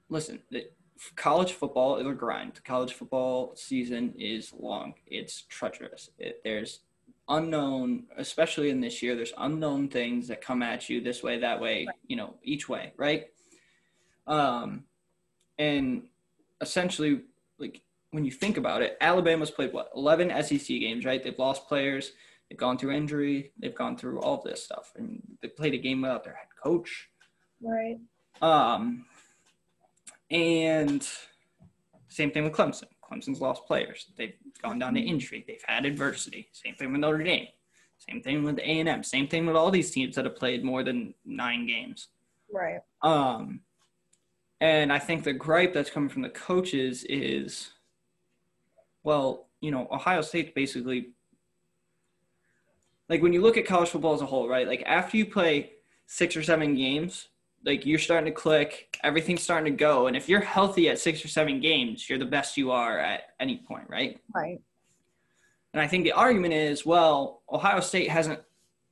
listen, 0.08 0.42
the, 0.50 0.68
college 1.16 1.52
football 1.52 1.96
is 1.96 2.06
a 2.06 2.12
grind. 2.12 2.62
College 2.64 2.92
football 2.92 3.54
season 3.56 4.14
is 4.18 4.52
long. 4.52 4.94
It's 5.06 5.42
treacherous. 5.48 6.10
It, 6.18 6.40
there's 6.44 6.80
unknown, 7.28 8.06
especially 8.18 8.70
in 8.70 8.80
this 8.80 9.02
year. 9.02 9.16
There's 9.16 9.32
unknown 9.38 9.88
things 9.88 10.28
that 10.28 10.42
come 10.42 10.62
at 10.62 10.90
you 10.90 11.00
this 11.00 11.22
way, 11.22 11.38
that 11.38 11.60
way, 11.60 11.86
you 12.06 12.16
know, 12.16 12.34
each 12.42 12.68
way, 12.68 12.92
right? 12.96 13.26
Um, 14.26 14.84
and 15.60 16.04
essentially, 16.62 17.20
like 17.58 17.82
when 18.10 18.24
you 18.24 18.30
think 18.30 18.56
about 18.56 18.82
it, 18.82 18.96
Alabama's 19.00 19.50
played 19.50 19.72
what 19.72 19.90
11 19.94 20.30
SEC 20.42 20.66
games, 20.66 21.04
right? 21.04 21.22
They've 21.22 21.38
lost 21.38 21.68
players, 21.68 22.12
they've 22.48 22.58
gone 22.58 22.78
through 22.78 22.92
injury, 22.92 23.52
they've 23.58 23.74
gone 23.74 23.96
through 23.96 24.20
all 24.20 24.38
of 24.38 24.44
this 24.44 24.64
stuff, 24.64 24.92
and 24.96 25.22
they 25.42 25.48
played 25.48 25.74
a 25.74 25.78
game 25.78 26.00
without 26.00 26.24
their 26.24 26.34
head 26.34 26.48
coach. 26.60 27.10
Right. 27.62 27.98
Um, 28.40 29.04
and 30.30 31.06
same 32.08 32.30
thing 32.30 32.44
with 32.44 32.54
Clemson. 32.54 32.88
Clemson's 33.04 33.40
lost 33.40 33.66
players. 33.66 34.06
They've 34.16 34.34
gone 34.62 34.78
down 34.78 34.94
to 34.94 35.00
injury. 35.00 35.44
They've 35.46 35.62
had 35.66 35.84
adversity. 35.84 36.48
Same 36.52 36.74
thing 36.74 36.92
with 36.92 37.02
Notre 37.02 37.22
Dame. 37.22 37.48
Same 37.98 38.22
thing 38.22 38.44
with 38.44 38.58
A 38.60 38.80
and 38.80 38.88
M. 38.88 39.02
Same 39.02 39.28
thing 39.28 39.44
with 39.44 39.56
all 39.56 39.70
these 39.70 39.90
teams 39.90 40.16
that 40.16 40.24
have 40.24 40.36
played 40.36 40.64
more 40.64 40.82
than 40.82 41.12
nine 41.26 41.66
games. 41.66 42.08
Right. 42.50 42.80
Um, 43.02 43.60
and 44.60 44.92
I 44.92 44.98
think 44.98 45.24
the 45.24 45.32
gripe 45.32 45.72
that's 45.72 45.90
coming 45.90 46.08
from 46.08 46.22
the 46.22 46.28
coaches 46.28 47.04
is, 47.04 47.70
well, 49.02 49.48
you 49.60 49.70
know, 49.70 49.88
Ohio 49.90 50.20
State's 50.20 50.52
basically 50.54 51.10
like 53.08 53.22
when 53.22 53.32
you 53.32 53.42
look 53.42 53.56
at 53.56 53.66
college 53.66 53.88
football 53.88 54.14
as 54.14 54.22
a 54.22 54.26
whole, 54.26 54.48
right? 54.48 54.68
Like 54.68 54.82
after 54.86 55.16
you 55.16 55.26
play 55.26 55.72
six 56.06 56.36
or 56.36 56.42
seven 56.42 56.76
games, 56.76 57.28
like 57.64 57.84
you're 57.84 57.98
starting 57.98 58.32
to 58.32 58.38
click, 58.38 58.98
everything's 59.02 59.42
starting 59.42 59.72
to 59.72 59.76
go. 59.76 60.06
And 60.06 60.16
if 60.16 60.28
you're 60.28 60.40
healthy 60.40 60.88
at 60.88 60.98
six 60.98 61.24
or 61.24 61.28
seven 61.28 61.60
games, 61.60 62.08
you're 62.08 62.18
the 62.18 62.24
best 62.24 62.56
you 62.56 62.70
are 62.70 62.98
at 62.98 63.22
any 63.40 63.58
point, 63.58 63.84
right? 63.88 64.20
Right. 64.34 64.60
And 65.72 65.80
I 65.80 65.86
think 65.86 66.04
the 66.04 66.12
argument 66.12 66.54
is, 66.54 66.86
well, 66.86 67.42
Ohio 67.50 67.80
State 67.80 68.08
hasn't 68.08 68.40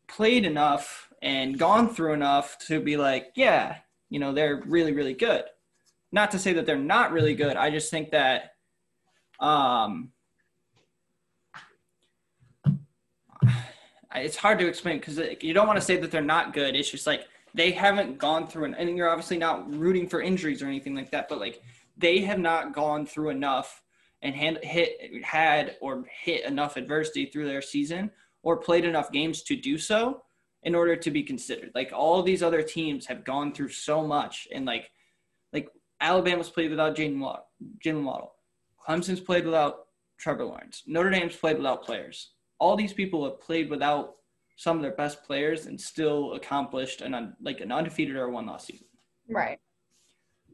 played 0.09 0.44
enough 0.44 1.12
and 1.22 1.59
gone 1.59 1.88
through 1.88 2.12
enough 2.12 2.59
to 2.66 2.81
be 2.81 2.96
like, 2.96 3.33
yeah, 3.35 3.76
you 4.11 4.18
know, 4.18 4.33
they're 4.33 4.62
really, 4.66 4.92
really 4.92 5.14
good. 5.14 5.44
Not 6.10 6.30
to 6.30 6.38
say 6.38 6.52
that 6.54 6.66
they're 6.66 6.76
not 6.76 7.12
really 7.12 7.34
good. 7.34 7.56
I 7.56 7.70
just 7.70 7.90
think 7.90 8.10
that 8.10 8.52
um, 9.40 10.12
it's 14.14 14.36
hard 14.36 14.58
to 14.58 14.66
explain 14.66 14.98
because 14.98 15.20
you 15.42 15.52
don't 15.52 15.66
want 15.66 15.78
to 15.78 15.84
say 15.84 15.96
that 15.96 16.10
they're 16.10 16.22
not 16.22 16.54
good. 16.54 16.74
It's 16.74 16.90
just 16.90 17.06
like 17.06 17.26
they 17.54 17.70
haven't 17.70 18.18
gone 18.18 18.46
through, 18.46 18.64
an, 18.64 18.74
and 18.74 18.96
you're 18.96 19.08
obviously 19.08 19.38
not 19.38 19.72
rooting 19.74 20.08
for 20.08 20.20
injuries 20.20 20.62
or 20.62 20.66
anything 20.66 20.94
like 20.94 21.10
that, 21.10 21.28
but 21.28 21.38
like 21.38 21.62
they 21.96 22.20
have 22.20 22.38
not 22.38 22.72
gone 22.72 23.04
through 23.04 23.30
enough 23.30 23.82
and 24.22 24.34
hand, 24.34 24.58
hit 24.62 25.24
had 25.24 25.76
or 25.80 26.04
hit 26.22 26.44
enough 26.44 26.76
adversity 26.76 27.26
through 27.26 27.46
their 27.46 27.62
season 27.62 28.10
or 28.42 28.56
played 28.56 28.84
enough 28.84 29.12
games 29.12 29.42
to 29.42 29.56
do 29.56 29.78
so 29.78 30.22
in 30.62 30.74
order 30.74 30.96
to 30.96 31.10
be 31.10 31.22
considered. 31.22 31.70
Like 31.74 31.92
all 31.94 32.22
these 32.22 32.42
other 32.42 32.62
teams 32.62 33.06
have 33.06 33.24
gone 33.24 33.52
through 33.52 33.70
so 33.70 34.06
much, 34.06 34.48
and 34.52 34.64
like 34.64 34.78
like 34.78 34.90
Alabama's 36.00 36.50
played 36.50 36.70
without 36.70 36.96
Jalen 36.96 37.18
Waddle, 37.18 37.46
Jalen 37.84 38.04
Waddle, 38.04 38.34
Clemson's 38.87 39.20
played 39.20 39.44
without 39.44 39.87
Trevor 40.18 40.44
Lawrence, 40.44 40.82
Notre 40.87 41.11
Dame's 41.11 41.37
played 41.37 41.56
without 41.56 41.84
players. 41.84 42.30
All 42.58 42.76
these 42.76 42.92
people 42.92 43.24
have 43.24 43.40
played 43.40 43.70
without 43.70 44.16
some 44.56 44.76
of 44.76 44.82
their 44.82 44.96
best 44.96 45.24
players 45.24 45.66
and 45.66 45.80
still 45.80 46.34
accomplished 46.34 47.00
an 47.00 47.14
un, 47.14 47.37
like 47.40 47.61
an 47.61 47.70
undefeated 47.70 48.16
or 48.16 48.28
one 48.28 48.46
loss 48.46 48.66
season. 48.66 48.87
Right. 49.28 49.58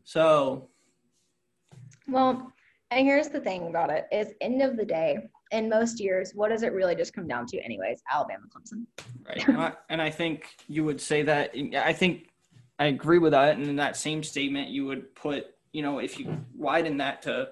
So, 0.04 0.68
well, 2.07 2.52
and 2.90 3.07
here's 3.07 3.28
the 3.28 3.40
thing 3.40 3.68
about 3.68 3.90
it 3.90 4.07
is 4.12 4.35
end 4.42 4.61
of 4.61 4.76
the 4.76 4.85
day, 4.85 5.18
in 5.52 5.68
most 5.68 6.00
years, 6.00 6.33
what 6.35 6.50
does 6.50 6.62
it 6.62 6.72
really 6.72 6.94
just 6.94 7.14
come 7.14 7.26
down 7.26 7.46
to 7.46 7.59
anyways? 7.61 8.02
Alabama, 8.12 8.44
Clemson. 8.54 8.85
Right. 9.26 9.48
and, 9.48 9.57
I, 9.57 9.72
and 9.88 10.02
I 10.02 10.11
think 10.11 10.57
you 10.68 10.85
would 10.85 11.00
say 11.00 11.22
that 11.22 11.54
I 11.76 11.92
think 11.92 12.28
I 12.78 12.87
agree 12.87 13.18
with 13.18 13.32
that. 13.32 13.56
And 13.56 13.66
in 13.66 13.76
that 13.76 13.96
same 13.96 14.22
statement, 14.22 14.68
you 14.68 14.87
would 14.87 15.14
put, 15.14 15.46
you 15.72 15.82
know, 15.82 15.98
if 15.98 16.18
you 16.18 16.44
widen 16.56 16.96
that 16.98 17.22
to 17.22 17.48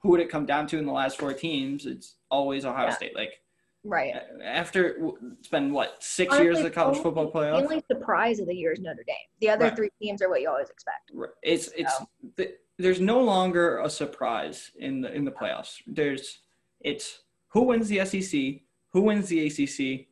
who 0.00 0.10
would 0.10 0.20
it 0.20 0.30
come 0.30 0.46
down 0.46 0.66
to 0.68 0.78
in 0.78 0.86
the 0.86 0.92
last 0.92 1.18
four 1.18 1.32
teams, 1.32 1.86
it's 1.86 2.16
always 2.30 2.64
Ohio 2.64 2.86
yeah. 2.86 2.94
State. 2.94 3.14
Like 3.14 3.42
Right. 3.84 4.14
After 4.44 4.96
it's 5.38 5.48
been 5.48 5.72
what 5.72 6.02
six 6.02 6.30
Honestly, 6.30 6.44
years 6.44 6.58
of 6.58 6.64
the 6.64 6.70
college 6.70 6.98
only, 6.98 7.02
football 7.02 7.32
playoff. 7.32 7.58
The 7.58 7.64
only 7.64 7.84
surprise 7.90 8.38
of 8.38 8.46
the 8.46 8.54
year 8.54 8.72
is 8.72 8.78
Notre 8.78 9.02
Dame. 9.04 9.16
The 9.40 9.48
other 9.48 9.64
right. 9.66 9.76
three 9.76 9.90
teams 10.00 10.22
are 10.22 10.28
what 10.28 10.40
you 10.40 10.48
always 10.48 10.70
expect. 10.70 11.10
Right. 11.12 11.30
It's 11.42 11.68
it's 11.76 11.98
so. 11.98 12.08
the, 12.36 12.54
there's 12.78 13.00
no 13.00 13.20
longer 13.20 13.78
a 13.78 13.90
surprise 13.90 14.70
in 14.78 15.00
the 15.00 15.12
in 15.12 15.24
the 15.24 15.32
playoffs. 15.32 15.82
There's 15.86 16.42
it's 16.80 17.22
who 17.48 17.62
wins 17.62 17.88
the 17.88 18.04
SEC, 18.04 18.62
who 18.92 19.00
wins 19.02 19.28
the 19.28 19.46
ACC, 19.46 20.06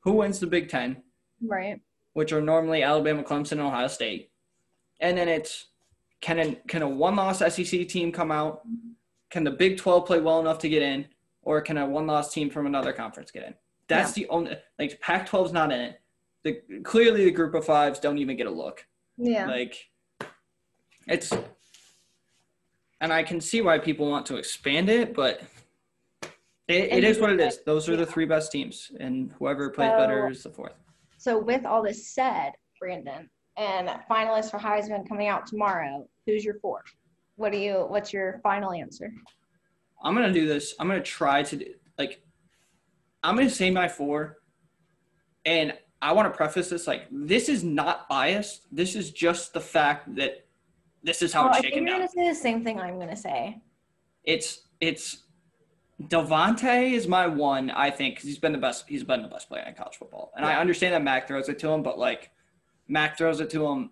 who 0.00 0.12
wins 0.12 0.40
the 0.40 0.46
Big 0.46 0.70
Ten, 0.70 1.02
right? 1.42 1.80
Which 2.14 2.32
are 2.32 2.42
normally 2.42 2.82
Alabama, 2.82 3.22
Clemson, 3.22 3.52
and 3.52 3.62
Ohio 3.62 3.88
State, 3.88 4.30
and 5.00 5.16
then 5.16 5.28
it's 5.28 5.66
can 6.20 6.38
a, 6.38 6.54
can 6.68 6.82
a 6.82 6.88
one 6.88 7.16
loss 7.16 7.38
SEC 7.38 7.88
team 7.88 8.12
come 8.12 8.30
out? 8.30 8.62
Can 9.30 9.44
the 9.44 9.50
Big 9.50 9.78
Twelve 9.78 10.06
play 10.06 10.20
well 10.20 10.40
enough 10.40 10.58
to 10.58 10.68
get 10.68 10.82
in? 10.82 11.06
or 11.42 11.60
can 11.60 11.78
a 11.78 11.86
one 11.86 12.06
loss 12.06 12.32
team 12.32 12.50
from 12.50 12.66
another 12.66 12.92
conference 12.92 13.30
get 13.30 13.44
in? 13.44 13.54
That's 13.88 14.16
yeah. 14.16 14.24
the 14.24 14.30
only 14.30 14.56
like 14.78 15.00
Pac 15.00 15.28
12's 15.28 15.52
not 15.52 15.72
in 15.72 15.80
it. 15.80 16.00
The 16.44 16.60
clearly 16.82 17.24
the 17.24 17.30
group 17.30 17.54
of 17.54 17.64
fives 17.64 17.98
don't 17.98 18.18
even 18.18 18.36
get 18.36 18.46
a 18.46 18.50
look. 18.50 18.86
Yeah. 19.16 19.46
Like 19.46 19.90
it's 21.06 21.32
and 23.00 23.12
I 23.12 23.22
can 23.22 23.40
see 23.40 23.60
why 23.60 23.78
people 23.78 24.08
want 24.08 24.26
to 24.26 24.36
expand 24.36 24.88
it, 24.88 25.14
but 25.14 25.42
it, 26.68 26.92
it 26.92 27.04
is 27.04 27.18
what 27.18 27.30
it 27.30 27.40
is. 27.40 27.58
Those 27.66 27.88
are 27.88 27.96
the 27.96 28.06
three 28.06 28.24
best 28.24 28.52
teams, 28.52 28.92
and 29.00 29.32
whoever 29.38 29.70
plays 29.70 29.90
better 29.90 30.28
is 30.28 30.44
the 30.44 30.50
fourth. 30.50 30.74
So, 31.22 31.38
with 31.38 31.64
all 31.64 31.84
this 31.84 32.08
said, 32.08 32.50
Brandon, 32.80 33.30
and 33.56 33.88
finalists 34.10 34.50
for 34.50 34.58
Heisman 34.58 35.08
coming 35.08 35.28
out 35.28 35.46
tomorrow, 35.46 36.04
who's 36.26 36.44
your 36.44 36.58
four? 36.58 36.82
What 37.36 37.52
do 37.52 37.58
you? 37.58 37.86
What's 37.86 38.12
your 38.12 38.40
final 38.42 38.72
answer? 38.72 39.12
I'm 40.02 40.14
gonna 40.14 40.32
do 40.32 40.48
this. 40.48 40.74
I'm 40.80 40.88
gonna 40.88 41.00
try 41.00 41.44
to 41.44 41.56
do, 41.56 41.66
like. 41.96 42.24
I'm 43.22 43.36
gonna 43.36 43.50
say 43.50 43.70
my 43.70 43.86
four, 43.86 44.38
and 45.44 45.78
I 46.00 46.10
want 46.10 46.26
to 46.26 46.36
preface 46.36 46.70
this 46.70 46.88
like 46.88 47.04
this 47.12 47.48
is 47.48 47.62
not 47.62 48.08
biased. 48.08 48.66
This 48.72 48.96
is 48.96 49.12
just 49.12 49.52
the 49.52 49.60
fact 49.60 50.16
that 50.16 50.44
this 51.04 51.22
is 51.22 51.32
how 51.32 51.44
well, 51.44 51.50
it's 51.50 51.58
shaken 51.58 51.70
I 51.70 51.76
think 51.76 51.88
you're 51.88 51.98
gonna 51.98 52.08
say 52.08 52.28
the 52.30 52.34
same 52.34 52.64
thing 52.64 52.80
I'm 52.80 52.98
gonna 52.98 53.14
say. 53.14 53.62
It's 54.24 54.62
it's 54.80 55.21
DeVonta 56.08 56.92
is 56.92 57.06
my 57.06 57.26
one. 57.26 57.70
I 57.70 57.90
think 57.90 58.16
because 58.16 58.28
he's 58.28 58.38
been 58.38 58.52
the 58.52 58.58
best. 58.58 58.84
He's 58.88 59.04
been 59.04 59.22
the 59.22 59.28
best 59.28 59.48
player 59.48 59.64
in 59.66 59.74
college 59.74 59.96
football, 59.96 60.32
and 60.36 60.44
yeah. 60.44 60.56
I 60.56 60.60
understand 60.60 60.94
that 60.94 61.02
Mac 61.02 61.28
throws 61.28 61.48
it 61.48 61.58
to 61.60 61.68
him, 61.68 61.82
but 61.82 61.98
like 61.98 62.30
Mac 62.88 63.16
throws 63.18 63.40
it 63.40 63.50
to 63.50 63.66
him. 63.66 63.90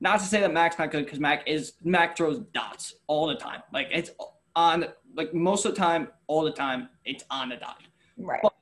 Not 0.00 0.20
to 0.20 0.26
say 0.26 0.40
that 0.40 0.52
Mac's 0.52 0.78
not 0.78 0.90
good 0.90 1.04
because 1.04 1.20
Mac 1.20 1.46
is 1.48 1.74
Mac 1.82 2.16
throws 2.16 2.40
dots 2.52 2.94
all 3.06 3.26
the 3.26 3.36
time. 3.36 3.62
Like 3.72 3.88
it's 3.90 4.10
on 4.54 4.86
like 5.14 5.32
most 5.32 5.64
of 5.64 5.74
the 5.74 5.78
time, 5.78 6.08
all 6.26 6.42
the 6.42 6.52
time, 6.52 6.88
it's 7.04 7.24
on 7.30 7.48
the 7.48 7.56
dot. 7.56 7.82
Right. 8.18 8.40
But 8.42 8.54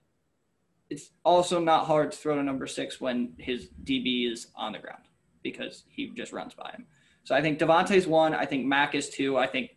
it's 0.91 1.11
also 1.25 1.59
not 1.59 1.87
hard 1.87 2.13
to 2.13 2.19
throw 2.19 2.37
to 2.37 2.43
number 2.43 2.67
six 2.67 3.01
when 3.01 3.35
his 3.39 3.71
DB 3.85 4.31
is 4.31 4.49
on 4.55 4.73
the 4.73 4.79
ground 4.79 5.05
because 5.43 5.85
he 5.89 6.11
just 6.11 6.33
runs 6.33 6.55
by 6.55 6.71
him. 6.71 6.87
So 7.25 7.35
I 7.35 7.41
think 7.41 7.59
DeVonta's 7.59 8.07
one. 8.07 8.35
I 8.35 8.45
think 8.45 8.67
Mac 8.67 8.95
is 8.95 9.09
two. 9.09 9.37
I 9.37 9.47
think 9.47 9.71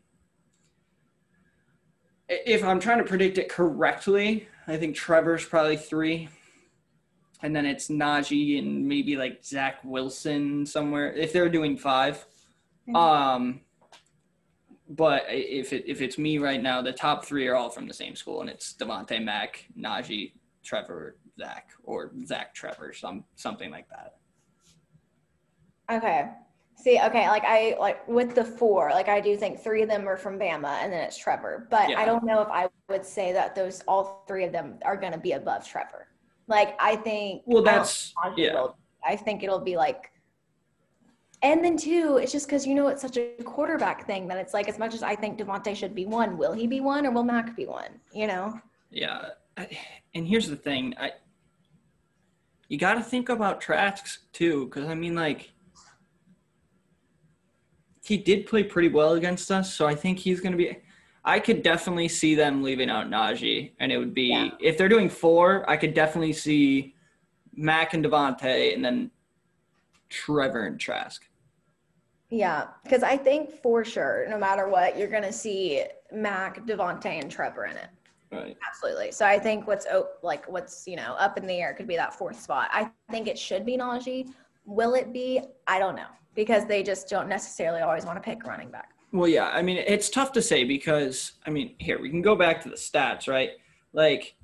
if 2.30 2.63
I'm 2.63 2.80
trying 2.80 2.98
to 3.00 3.04
predict 3.04 3.38
it 3.38 3.50
correctly, 3.50 4.48
I 4.68 4.78
think 4.78 4.96
Trevor's 4.96 5.46
probably 5.46 5.78
three. 5.78 6.30
And 7.42 7.56
then 7.56 7.66
it's 7.66 7.88
Najee 7.88 8.60
and 8.60 8.88
maybe 8.88 9.16
like 9.16 9.44
Zach 9.46 9.80
Wilson 9.84 10.66
somewhere 10.66 11.13
if 11.13 11.32
they're 11.34 11.50
doing 11.50 11.78
5 11.78 12.16
mm-hmm. 12.90 12.96
Um, 12.96 13.62
but 14.90 15.26
if 15.28 15.74
it, 15.74 15.84
if 15.88 16.02
it's 16.02 16.18
me 16.18 16.38
right 16.38 16.62
now, 16.62 16.82
the 16.82 16.94
top 16.94 17.26
three 17.26 17.48
are 17.48 17.56
all 17.56 17.70
from 17.70 17.88
the 17.88 17.94
same 17.94 18.16
school, 18.16 18.42
and 18.42 18.50
it's 18.50 18.74
DeVonta, 18.74 19.22
Mac, 19.22 19.66
Najee, 19.78 20.32
Trevor, 20.63 21.18
Zach, 21.38 21.72
or 21.84 22.12
Zach, 22.26 22.54
Trevor, 22.54 22.94
some 22.94 23.26
something 23.36 23.70
like 23.70 23.88
that. 23.90 24.16
Okay. 25.92 26.30
See, 26.80 27.00
okay, 27.04 27.28
like 27.28 27.44
I 27.46 27.76
like 27.80 28.08
with 28.08 28.36
the 28.36 28.46
four, 28.46 28.92
like 28.92 29.10
I 29.10 29.20
do 29.20 29.36
think 29.36 29.60
three 29.60 29.82
of 29.82 29.90
them 29.90 30.08
are 30.08 30.18
from 30.18 30.38
Bama, 30.38 30.78
and 30.82 30.94
then 30.94 31.02
it's 31.02 31.18
Trevor. 31.18 31.68
But 31.72 31.90
yeah. 31.90 32.00
I 32.00 32.06
don't 32.06 32.24
know 32.24 32.42
if 32.42 32.50
I 32.50 32.70
would 32.88 33.06
say 33.06 33.34
that 33.34 33.56
those 33.56 33.82
all 33.88 34.24
three 34.28 34.44
of 34.46 34.52
them 34.52 34.78
are 34.86 34.96
going 34.96 35.13
to 35.13 35.18
be 35.18 35.32
above 35.32 35.68
Trevor. 35.68 36.08
Like 36.48 36.76
I 36.80 36.96
think. 36.96 37.42
Well, 37.46 37.63
that's 37.63 38.13
yeah. 38.36 38.54
Will, 38.54 38.78
I 39.04 39.16
think 39.16 39.44
it'll 39.44 39.60
be 39.60 39.76
like 39.76 40.12
and 41.44 41.63
then 41.63 41.78
two, 41.78 42.18
it's 42.18 42.32
just 42.32 42.48
because 42.48 42.66
you 42.66 42.74
know 42.74 42.88
it's 42.88 43.02
such 43.02 43.18
a 43.18 43.32
quarterback 43.44 44.08
thing 44.08 44.28
that 44.28 44.38
it's 44.38 44.54
like 44.54 44.68
as 44.68 44.80
much 44.80 44.94
as 44.94 45.04
I 45.04 45.16
think 45.16 45.38
DeVonta 45.38 45.76
should 45.76 45.94
be 45.94 46.06
one, 46.06 46.38
will 46.38 46.54
he 46.54 46.66
be 46.68 46.82
one 46.82 47.06
or 47.06 47.12
will 47.12 47.24
Mac 47.24 47.56
be 47.56 47.66
one? 47.66 48.00
You 48.12 48.28
know? 48.28 48.60
Yeah, 48.90 49.30
and 50.16 50.28
here's 50.28 50.48
the 50.48 50.56
thing, 50.56 50.96
I 51.00 51.12
you 52.70 52.78
got 52.78 52.96
to 52.96 53.02
think 53.02 53.30
about 53.30 53.62
Trask 53.62 54.20
too, 54.34 54.66
because 54.66 54.88
I 54.88 54.96
mean, 54.96 55.16
like 55.16 55.52
he 58.08 58.15
did 58.15 58.46
play 58.46 58.63
pretty 58.63 58.88
well 58.88 59.13
against 59.13 59.52
us, 59.52 59.74
so 59.74 59.86
I 59.86 59.93
think 59.93 60.17
he's 60.17 60.39
going 60.39 60.54
to 60.54 60.58
be. 60.58 60.78
I 61.26 61.39
could 61.39 61.62
definitely 61.62 62.08
see 62.08 62.36
them 62.36 62.63
leaving 62.63 62.89
out 62.89 63.10
Najee, 63.10 63.72
and 63.82 63.91
it 63.91 63.98
would 63.98 64.13
be 64.13 64.30
yeah. 64.30 64.52
if 64.62 64.78
they're 64.78 64.88
doing 64.88 65.10
four, 65.10 65.70
I 65.70 65.76
could 65.76 65.93
definitely 65.93 66.32
see 66.32 66.96
Mac 67.54 67.93
and 67.93 68.06
DeVonta, 68.06 68.74
and 68.74 68.84
then 68.84 69.12
Trevor 70.08 70.67
and 70.67 70.80
Trask. 70.80 71.28
Yeah, 72.30 72.67
because 72.84 73.04
I 73.04 73.17
think 73.17 73.52
for 73.52 73.84
sure, 73.84 74.26
no 74.30 74.38
matter 74.38 74.70
what, 74.70 74.98
you're 74.98 75.10
gonna 75.10 75.34
see 75.34 75.84
Mac, 76.13 76.65
DeVonta, 76.65 77.22
and 77.22 77.30
Trevor 77.30 77.65
in 77.65 77.76
it. 77.76 77.89
Right. 78.32 78.58
Absolutely. 78.65 79.12
So 79.12 79.26
I 79.26 79.38
think 79.38 79.67
what's 79.67 79.86
like 80.22 80.50
what's 80.50 80.88
you 80.88 80.96
know 80.96 81.15
up 81.20 81.38
in 81.38 81.46
the 81.46 81.56
air 81.56 81.74
could 81.74 81.88
be 81.88 81.98
that 81.98 82.13
fourth 82.13 82.39
spot. 82.39 82.70
I 82.72 82.89
think 83.12 83.28
it 83.28 83.38
should 83.38 83.65
be 83.65 83.78
Najee. 83.78 84.30
Will 84.65 84.93
it 84.96 85.12
be? 85.12 85.41
I 85.67 85.78
don't 85.78 85.96
know 85.96 86.08
because 86.38 86.67
they 86.67 86.84
just 86.84 87.10
don't 87.10 87.28
necessarily 87.28 87.82
always 87.82 88.06
want 88.06 88.15
to 88.15 88.21
pick 88.21 88.45
running 88.45 88.69
back. 88.69 88.91
Well, 89.12 89.28
yeah. 89.28 89.50
I 89.50 89.62
mean, 89.63 89.78
it's 89.78 90.10
tough 90.10 90.32
to 90.34 90.41
say 90.41 90.63
because 90.63 91.34
I 91.45 91.50
mean, 91.50 91.76
here 91.80 92.00
we 92.00 92.10
can 92.10 92.21
go 92.21 92.36
back 92.36 92.62
to 92.62 92.69
the 92.69 92.76
stats, 92.76 93.28
right? 93.28 93.50
Like, 93.91 94.36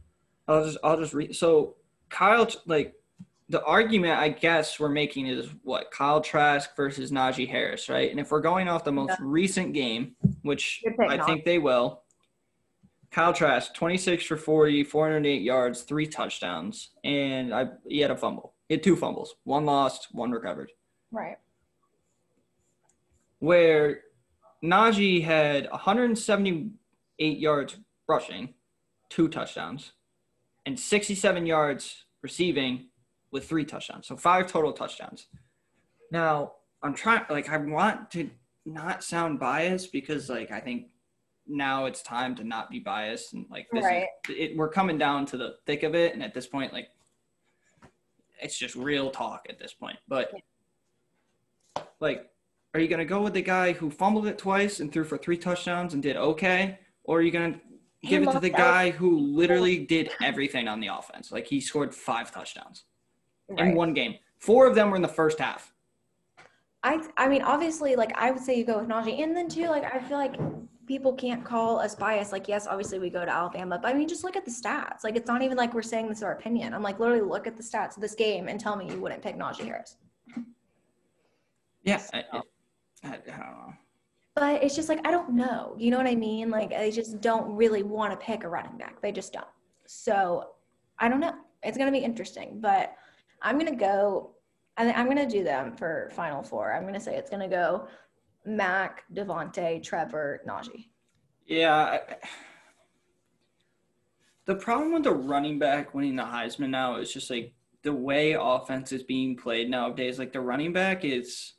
I'll 0.47 0.65
just 0.65 0.77
I'll 0.83 0.97
just 0.99 1.13
read. 1.13 1.35
So 1.35 1.75
Kyle, 2.09 2.49
like 2.65 2.95
the 3.47 3.63
argument 3.63 4.19
I 4.19 4.29
guess 4.29 4.79
we're 4.79 4.89
making 4.89 5.27
is 5.27 5.49
what 5.63 5.91
Kyle 5.91 6.19
Trask 6.19 6.75
versus 6.75 7.11
Najee 7.11 7.47
Harris, 7.47 7.87
right? 7.87 8.09
And 8.09 8.19
if 8.19 8.31
we're 8.31 8.41
going 8.41 8.67
off 8.67 8.83
the 8.83 8.91
most 8.91 9.11
Yeah. 9.11 9.17
recent 9.19 9.73
game, 9.73 10.15
which 10.41 10.83
I 11.07 11.23
think 11.23 11.45
they 11.45 11.59
will, 11.59 12.01
Kyle 13.11 13.33
Trask, 13.33 13.71
26 13.75 14.25
for 14.25 14.37
40, 14.37 14.83
408 14.83 15.43
yards, 15.43 15.83
three 15.83 16.07
touchdowns, 16.07 16.89
and 17.03 17.53
I 17.53 17.67
he 17.87 17.99
had 17.99 18.09
a 18.09 18.17
fumble. 18.17 18.55
He 18.67 18.75
had 18.75 18.83
two 18.83 18.95
fumbles, 18.95 19.35
one 19.43 19.65
lost, 19.65 20.07
one 20.13 20.31
recovered. 20.31 20.71
Right. 21.11 21.37
Where 23.43 24.03
Najee 24.63 25.21
had 25.21 25.69
178 25.69 27.37
yards 27.39 27.75
rushing, 28.07 28.53
two 29.09 29.27
touchdowns, 29.27 29.91
and 30.65 30.79
67 30.79 31.45
yards 31.45 32.05
receiving 32.21 32.87
with 33.33 33.45
three 33.45 33.65
touchdowns. 33.65 34.07
So 34.07 34.15
five 34.15 34.47
total 34.47 34.71
touchdowns. 34.71 35.27
Now, 36.09 36.53
I'm 36.81 36.93
trying 36.93 37.25
like 37.29 37.49
I 37.49 37.57
want 37.57 38.11
to 38.11 38.29
not 38.65 39.03
sound 39.03 39.41
biased 39.41 39.91
because 39.91 40.29
like 40.29 40.49
I 40.49 40.61
think 40.61 40.87
now 41.45 41.83
it's 41.83 42.01
time 42.01 42.35
to 42.35 42.45
not 42.45 42.69
be 42.69 42.79
biased 42.79 43.33
and 43.33 43.45
like 43.49 43.67
this 43.73 43.83
Right. 43.83 44.07
is 44.29 44.35
it, 44.37 44.55
we're 44.55 44.69
coming 44.69 44.97
down 44.97 45.25
to 45.25 45.35
the 45.35 45.55
thick 45.65 45.83
of 45.83 45.95
it 45.95 46.13
and 46.13 46.23
at 46.23 46.33
this 46.33 46.47
point 46.47 46.71
like 46.71 46.87
it's 48.41 48.57
just 48.57 48.75
real 48.75 49.11
talk 49.11 49.47
at 49.49 49.59
this 49.59 49.73
point. 49.73 49.97
But 50.07 50.31
like 51.99 52.29
are 52.73 52.79
you 52.79 52.87
going 52.87 52.99
to 52.99 53.05
go 53.05 53.21
with 53.21 53.33
the 53.33 53.41
guy 53.41 53.73
who 53.73 53.89
fumbled 53.89 54.27
it 54.27 54.37
twice 54.37 54.79
and 54.79 54.91
threw 54.91 55.03
for 55.03 55.17
three 55.17 55.37
touchdowns 55.37 55.93
and 55.93 56.01
did 56.01 56.15
okay 56.15 56.79
or 57.03 57.19
are 57.19 57.21
you 57.21 57.31
going 57.31 57.53
to 57.53 57.59
He 57.99 58.09
give 58.09 58.23
it 58.23 58.31
to 58.31 58.39
the 58.39 58.49
lost 58.49 58.59
out. 58.61 58.73
guy 58.73 58.89
who 58.91 59.17
literally 59.19 59.79
did 59.85 60.11
everything 60.21 60.67
on 60.67 60.79
the 60.79 60.87
offense? 60.87 61.31
Like 61.31 61.47
he 61.47 61.61
scored 61.61 61.93
5 61.93 62.31
touchdowns 62.31 62.85
in 63.57 63.75
one 63.75 63.93
game. 63.93 64.15
Four 64.39 64.67
of 64.67 64.75
them 64.75 64.89
were 64.89 64.95
in 64.95 65.01
the 65.01 65.07
first 65.07 65.39
half. 65.39 65.73
I 66.83 67.01
I 67.17 67.29
mean, 67.29 67.41
obviously, 67.43 67.95
like 67.95 68.11
I 68.17 68.31
would 68.31 68.41
say 68.41 68.57
you 68.57 68.65
go 68.65 68.79
with 68.79 68.89
Najee, 68.89 69.23
and 69.23 69.35
then 69.35 69.47
too, 69.47 69.67
like 69.69 69.85
I 69.85 69.99
feel 69.99 70.17
like 70.17 70.35
people 70.85 71.13
can't 71.13 71.43
call 71.45 71.79
us 71.79 71.95
biased. 71.95 72.33
Like, 72.33 72.47
yes, 72.47 72.67
obviously 72.67 72.99
we 72.99 73.09
go 73.09 73.23
to 73.23 73.31
Alabama, 73.31 73.79
but 73.81 73.87
I 73.87 73.93
mean, 73.93 74.07
just 74.07 74.23
look 74.23 74.35
at 74.35 74.43
the 74.43 74.51
stats. 74.51 75.03
Like, 75.03 75.15
it's 75.15 75.27
not 75.27 75.41
even 75.41 75.57
like 75.57 75.73
we're 75.73 75.81
saying 75.81 76.09
this 76.09 76.17
is 76.17 76.23
our 76.23 76.33
opinion. 76.33 76.73
I'm 76.73 76.83
like, 76.83 76.99
literally, 76.99 77.21
look 77.21 77.47
at 77.47 77.55
the 77.55 77.63
stats 77.63 77.95
of 77.95 78.01
this 78.01 78.15
game 78.15 78.49
and 78.49 78.59
tell 78.59 78.75
me 78.75 78.89
you 78.89 78.99
wouldn't 78.99 79.21
pick 79.21 79.37
Najee 79.37 79.65
Harris. 79.65 79.95
Yeah, 81.83 82.01
I, 82.13 82.41
I, 83.03 83.07
I 83.07 83.37
don't 83.37 83.39
know. 83.39 83.73
But 84.35 84.63
it's 84.63 84.75
just 84.75 84.89
like 84.89 85.05
I 85.05 85.11
don't 85.11 85.33
know. 85.33 85.75
You 85.77 85.91
know 85.91 85.97
what 85.97 86.07
I 86.07 86.15
mean? 86.15 86.49
Like 86.49 86.71
they 86.71 86.91
just 86.91 87.21
don't 87.21 87.55
really 87.55 87.83
want 87.83 88.11
to 88.11 88.25
pick 88.25 88.43
a 88.43 88.49
running 88.49 88.77
back. 88.77 89.01
They 89.01 89.11
just 89.11 89.33
don't. 89.33 89.45
So 89.85 90.51
I 90.99 91.09
don't 91.09 91.19
know. 91.19 91.35
It's 91.61 91.77
gonna 91.77 91.91
be 91.91 91.99
interesting, 91.99 92.59
but 92.59 92.95
I'm 93.41 93.57
gonna 93.57 93.75
go. 93.75 94.31
I 94.75 94.85
think 94.85 94.97
I'm 94.97 95.07
gonna 95.07 95.29
do 95.29 95.43
them 95.43 95.75
for 95.75 96.09
final 96.13 96.41
four. 96.41 96.73
I'm 96.73 96.83
gonna 96.85 96.99
say 96.99 97.15
it's 97.15 97.29
gonna 97.29 97.47
go 97.47 97.87
Mac, 98.45 99.03
DeVonta, 99.13 99.81
Trevor, 99.83 100.41
Najee. 100.47 100.87
Yeah. 101.45 101.75
I, 101.75 101.99
the 104.45 104.55
problem 104.55 104.93
with 104.93 105.03
the 105.03 105.13
running 105.13 105.57
back 105.59 105.93
winning 105.93 106.15
the 106.15 106.23
Heisman 106.23 106.69
now 106.69 106.97
is 106.97 107.13
just 107.13 107.29
like 107.29 107.53
the 107.83 107.93
way 107.93 108.33
offense 108.33 108.91
is 108.91 109.03
being 109.03 109.37
played 109.37 109.69
nowadays. 109.69 110.19
Like 110.19 110.33
the 110.33 110.41
running 110.41 110.73
back 110.73 111.05
is 111.05 111.53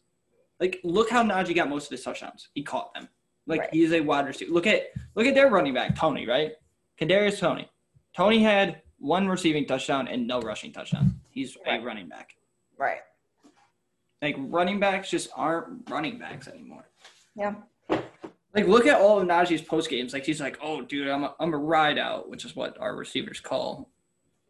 like 0.65 0.81
look 0.83 1.11
how 1.11 1.23
Najee 1.23 1.55
got 1.55 1.69
most 1.69 1.85
of 1.85 1.91
his 1.91 2.03
touchdowns. 2.03 2.49
He 2.55 2.63
caught 2.63 2.95
them. 2.95 3.07
Like 3.47 3.61
Right. 3.61 3.71
he 3.75 3.83
is 3.83 3.93
a 3.93 4.01
wide 4.01 4.27
receiver. 4.27 4.51
Look 4.51 4.67
at 4.67 4.85
look 5.15 5.27
at 5.27 5.35
their 5.35 5.51
running 5.51 5.75
back, 5.75 5.95
Toney, 5.95 6.27
right? 6.27 6.53
Kadarius 6.99 7.39
Toney. 7.39 7.69
Toney 8.17 8.43
had 8.43 8.81
one 8.99 9.29
receiving 9.29 9.67
touchdown 9.67 10.09
and 10.09 10.27
no 10.27 10.41
rushing 10.41 10.73
touchdown. 10.73 11.21
He's 11.31 11.55
Right. 11.67 11.83
a 11.83 11.85
running 11.85 12.09
back. 12.09 12.37
Right. 12.79 13.01
Like 14.23 14.37
running 14.39 14.81
backs 14.81 15.11
just 15.11 15.29
aren't 15.37 15.91
running 15.91 16.19
backs 16.19 16.49
anymore. 16.49 16.89
Yeah. 17.37 17.57
Like 18.55 18.67
look 18.67 18.87
at 18.87 18.99
all 19.01 19.21
of 19.21 19.27
Najee's 19.29 19.61
post 19.61 19.91
games. 19.91 20.15
Like 20.15 20.25
he's 20.25 20.41
like, 20.41 20.57
"Oh, 20.63 20.81
dude, 20.81 21.09
I'm 21.09 21.25
a, 21.25 21.35
I'm 21.41 21.53
a 21.53 21.59
ride 21.59 21.99
out," 21.99 22.31
which 22.31 22.45
is 22.47 22.57
what 22.57 22.79
our 22.81 22.97
receivers 22.97 23.41
call 23.41 23.91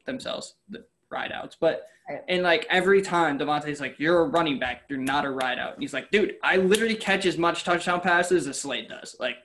themselves, 0.04 0.54
the 0.68 0.84
ride 1.10 1.32
outs. 1.32 1.56
But 1.58 1.86
and 2.28 2.42
like 2.42 2.66
every 2.70 3.00
time 3.02 3.38
DeVonta's 3.38 3.80
like, 3.80 3.98
"You're 3.98 4.20
a 4.20 4.24
running 4.24 4.58
back. 4.58 4.82
You're 4.88 4.98
not 4.98 5.24
a 5.24 5.30
ride 5.30 5.58
out." 5.58 5.74
And 5.74 5.82
he's 5.82 5.94
like, 5.94 6.10
"Dude, 6.10 6.36
I 6.42 6.56
literally 6.56 6.96
catch 6.96 7.26
as 7.26 7.38
much 7.38 7.64
touchdown 7.64 8.00
passes 8.00 8.46
as 8.46 8.60
Slade 8.60 8.88
does. 8.88 9.16
Like, 9.18 9.36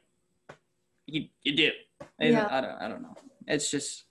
you 1.06 1.28
you 1.44 1.56
do." 1.56 1.72
And 2.20 2.34
Yeah. 2.34 2.48
I 2.50 2.62
don't 2.62 2.82
I 2.82 2.88
don't 2.88 3.02
know. 3.02 3.16
It's 3.48 3.72
just 3.72 4.06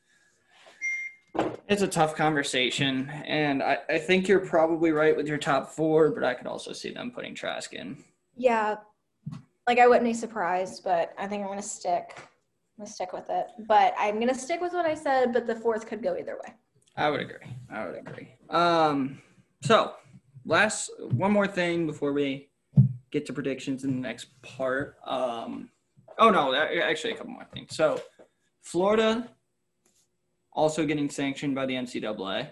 it's 1.69 1.83
a 1.83 1.89
tough 1.89 2.17
conversation, 2.17 3.11
and 3.27 3.63
I, 3.63 3.79
I 3.89 3.99
think 3.99 4.27
you're 4.27 4.41
probably 4.41 4.91
right 4.91 5.17
with 5.17 5.29
your 5.29 5.39
top 5.39 5.71
four, 5.71 6.11
but 6.11 6.25
I 6.25 6.35
could 6.35 6.47
also 6.47 6.73
see 6.73 6.91
them 6.91 7.11
putting 7.11 7.35
Trask 7.35 7.73
in. 7.75 8.03
Yeah. 8.37 8.77
Like 9.67 9.79
I 9.79 9.87
wouldn't 9.87 10.07
be 10.07 10.15
surprised, 10.15 10.83
but 10.83 11.13
I 11.19 11.27
think 11.27 11.43
I'm 11.43 11.49
gonna 11.49 11.61
stick. 11.63 12.15
I'm 12.17 12.85
gonna 12.85 12.91
stick 12.91 13.13
with 13.13 13.29
it. 13.29 13.47
But 13.69 13.95
I'm 13.99 14.19
gonna 14.19 14.35
stick 14.35 14.61
with 14.63 14.73
what 14.73 14.87
I 14.87 14.95
said, 14.95 15.33
but 15.35 15.47
the 15.47 15.55
fourth 15.55 15.87
could 15.87 16.03
go 16.03 16.17
either 16.17 16.39
way. 16.43 16.55
I 16.99 17.11
would 17.11 17.21
agree. 17.21 17.47
I 17.71 17.87
would 17.87 17.97
agree. 17.97 18.29
Um, 18.51 19.23
so 19.63 19.95
last 20.45 20.91
one 21.13 21.31
more 21.31 21.47
thing 21.47 21.87
before 21.87 22.13
we 22.13 22.49
get 23.13 23.25
to 23.27 23.33
predictions 23.33 23.85
in 23.85 23.95
the 23.95 24.01
next 24.01 24.27
part. 24.43 24.97
Um, 25.07 25.71
oh 26.19 26.31
no, 26.31 26.55
actually 26.55 27.13
a 27.13 27.17
couple 27.17 27.33
more 27.33 27.47
things. 27.55 27.77
So 27.77 28.03
Florida 28.63 29.31
also 30.53 30.85
getting 30.85 31.09
sanctioned 31.09 31.55
by 31.55 31.67
the 31.67 31.75
NCAA. 31.75 32.51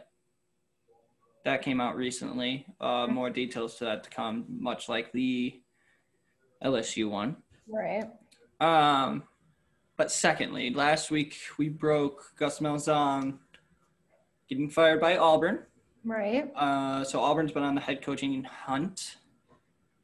That 1.45 1.63
came 1.63 1.81
out 1.81 1.97
recently. 1.97 2.67
Uh, 2.81 3.09
more 3.09 3.31
details 3.31 3.75
to 3.77 3.85
that 3.87 4.05
to 4.05 4.11
come, 4.11 4.45
much 4.49 4.89
like 4.89 5.11
the 5.13 5.61
LSU 6.63 7.11
one. 7.11 7.37
Right. 7.69 8.05
Um, 8.61 9.25
but 9.97 10.13
secondly, 10.13 10.71
last 10.73 11.11
week 11.11 11.37
we 11.59 11.69
broke 11.69 12.33
Gus 12.39 12.61
Malzahn 12.61 13.39
getting 14.49 14.69
fired 14.69 15.01
by 15.01 15.17
Auburn. 15.17 15.61
Right. 16.05 16.51
Uh, 16.55 17.05
so 17.05 17.21
Auburn's 17.21 17.53
been 17.53 17.63
on 17.63 17.75
the 17.75 17.81
head 17.81 18.03
coaching 18.03 18.45
hunt. 18.45 19.17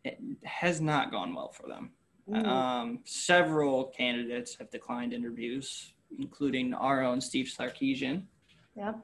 It 0.05 0.19
has 0.45 0.81
not 0.81 1.13
gone 1.13 1.35
well 1.35 1.51
for 1.53 1.69
them. 1.69 1.91
Ooh. 2.31 2.45
Um, 2.49 2.99
several 3.05 3.85
candidates 3.85 4.57
have 4.57 4.71
declined 4.71 5.13
interviews, 5.13 5.93
including 6.19 6.75
our 6.75 7.03
own 7.03 7.21
Steve 7.21 7.47
Sarkisian, 7.47 8.23
Yep. 8.77 8.99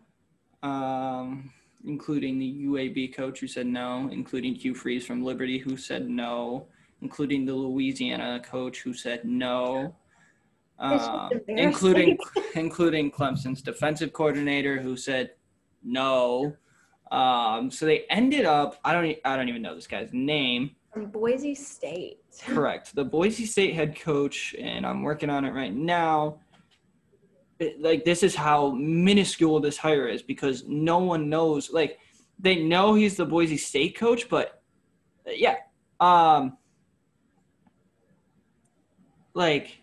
um, 0.62 1.52
including 1.86 2.38
the 2.38 2.64
UAB 2.66 3.14
coach 3.14 3.38
who 3.40 3.46
said 3.46 3.66
no, 3.66 4.08
including 4.10 4.54
Hugh 4.54 4.74
Freeze 4.74 5.06
from 5.06 5.22
Liberty 5.22 5.58
who 5.58 5.76
said 5.76 6.08
no, 6.08 6.66
including 7.02 7.44
the 7.44 7.54
Louisiana 7.54 8.40
coach 8.44 8.80
who 8.80 8.92
said 8.92 9.24
no, 9.24 9.94
Embarrassing. 10.80 11.58
including 11.58 12.18
including 12.54 13.10
Clemson's 13.10 13.62
defensive 13.62 14.12
coordinator 14.12 14.80
who 14.80 14.96
said 14.96 15.32
no. 15.82 16.54
Um, 17.10 17.70
so 17.70 17.86
they 17.86 18.04
ended 18.10 18.44
up. 18.44 18.78
I 18.84 18.92
don't. 18.92 19.16
I 19.24 19.36
don't 19.36 19.48
even 19.48 19.62
know 19.62 19.74
this 19.74 19.86
guy's 19.86 20.10
name. 20.12 20.76
From 20.92 21.06
Boise 21.06 21.54
State. 21.54 22.18
Correct. 22.46 22.94
The 22.94 23.04
Boise 23.04 23.46
State 23.46 23.74
head 23.74 23.98
coach, 23.98 24.54
and 24.58 24.86
I'm 24.86 25.02
working 25.02 25.30
on 25.30 25.44
it 25.44 25.52
right 25.52 25.74
now. 25.74 26.40
It- 27.58 27.80
like 27.80 28.04
this 28.04 28.22
is 28.22 28.34
how 28.34 28.70
minuscule 28.70 29.60
this 29.60 29.76
hire 29.76 30.06
is 30.06 30.22
because 30.22 30.64
no 30.66 30.98
one 30.98 31.28
knows. 31.28 31.72
Like 31.72 31.98
they 32.38 32.62
know 32.62 32.94
he's 32.94 33.16
the 33.16 33.24
Boise 33.26 33.56
State 33.56 33.96
coach, 33.98 34.28
but 34.28 34.62
uh, 35.26 35.32
yeah, 35.34 35.56
um, 35.98 36.56
like 39.34 39.80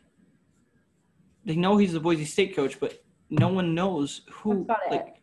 they 1.45 1.55
know 1.55 1.77
he's 1.77 1.93
the 1.93 1.99
Boise 1.99 2.25
State 2.25 2.55
coach, 2.55 2.79
but 2.79 3.03
no 3.29 3.47
one 3.47 3.73
knows 3.73 4.21
who. 4.31 4.65
That's 4.67 4.81
about 4.89 4.91
Like, 4.91 5.15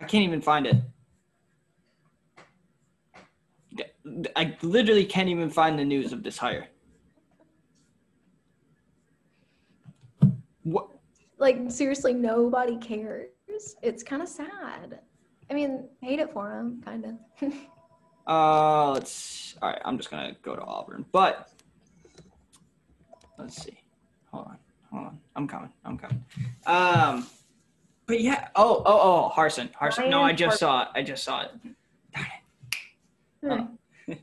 I 0.00 0.04
can't 0.04 0.24
even 0.24 0.40
find 0.40 0.66
it. 0.66 0.76
I 4.36 4.56
literally 4.62 5.06
can't 5.06 5.28
even 5.28 5.48
find 5.48 5.78
the 5.78 5.84
news 5.84 6.12
of 6.12 6.22
this 6.22 6.36
hire. 6.36 6.68
What? 10.62 10.88
Like 11.38 11.70
seriously, 11.70 12.12
nobody 12.12 12.76
cares. 12.78 13.30
It's 13.82 14.02
kind 14.02 14.22
of 14.22 14.28
sad. 14.28 15.00
I 15.50 15.54
mean, 15.54 15.88
hate 16.00 16.18
it 16.18 16.32
for 16.32 16.58
him, 16.58 16.82
kind 16.84 17.18
of. 17.40 17.52
Uh, 18.26 18.92
let's. 18.92 19.54
All 19.60 19.68
right, 19.68 19.82
I'm 19.84 19.98
just 19.98 20.10
gonna 20.10 20.34
go 20.42 20.56
to 20.56 20.62
Auburn, 20.62 21.04
but 21.12 21.50
let's 23.38 23.62
see. 23.62 23.78
Hold 24.32 24.46
on, 24.46 24.58
hold 24.94 25.06
on. 25.06 25.18
I'm 25.36 25.48
coming. 25.48 25.72
I'm 25.84 25.98
coming. 25.98 26.24
Um, 26.66 27.26
but 28.06 28.20
yeah. 28.20 28.48
Oh, 28.54 28.82
oh, 28.86 29.00
oh, 29.00 29.32
Harsin. 29.34 29.70
Harsin. 29.72 30.08
No, 30.08 30.22
I 30.22 30.32
just 30.32 30.58
saw 30.58 30.82
it. 30.82 30.88
I 30.94 31.02
just 31.02 31.24
saw 31.24 31.42
it. 31.42 31.50
Darn 33.42 33.60
it. 33.60 33.68
Oh. 34.08 34.14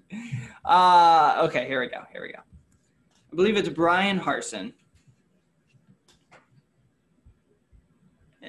Uh, 0.64 1.42
okay. 1.42 1.66
Here 1.66 1.82
we 1.82 1.88
go. 1.88 2.04
Here 2.14 2.22
we 2.22 2.32
go. 2.32 2.38
I 2.38 3.36
believe 3.36 3.58
it's 3.58 3.68
Bryan 3.68 4.20
Harsin. 4.20 4.74
Uh, 8.44 8.48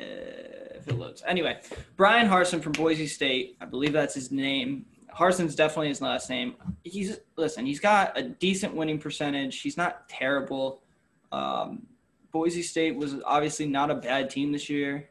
if 0.75 0.87
it 0.87 0.99
loads. 0.99 1.23
Anyway, 1.27 1.59
Bryan 1.97 2.29
Harsin 2.29 2.63
from 2.63 2.73
Boise 2.73 3.07
State. 3.07 3.57
I 3.63 3.65
believe 3.65 3.95
that's 3.95 4.15
his 4.15 4.31
name. 4.31 4.85
Harsin's 5.17 5.55
definitely 5.55 5.89
his 5.89 6.03
last 6.03 6.29
name. 6.29 6.55
He's 6.85 7.19
listen. 7.37 7.65
He's 7.65 7.81
got 7.81 8.17
a 8.19 8.23
decent 8.23 8.75
winning 8.75 8.99
percentage. 8.99 9.61
He's 9.61 9.79
not 9.79 10.09
terrible. 10.09 10.83
Um, 11.31 11.87
Boise 12.33 12.63
State 12.63 12.97
was 12.97 13.17
obviously 13.25 13.67
not 13.67 13.91
a 13.91 13.95
bad 13.95 14.31
team 14.31 14.53
this 14.53 14.69
year, 14.71 15.11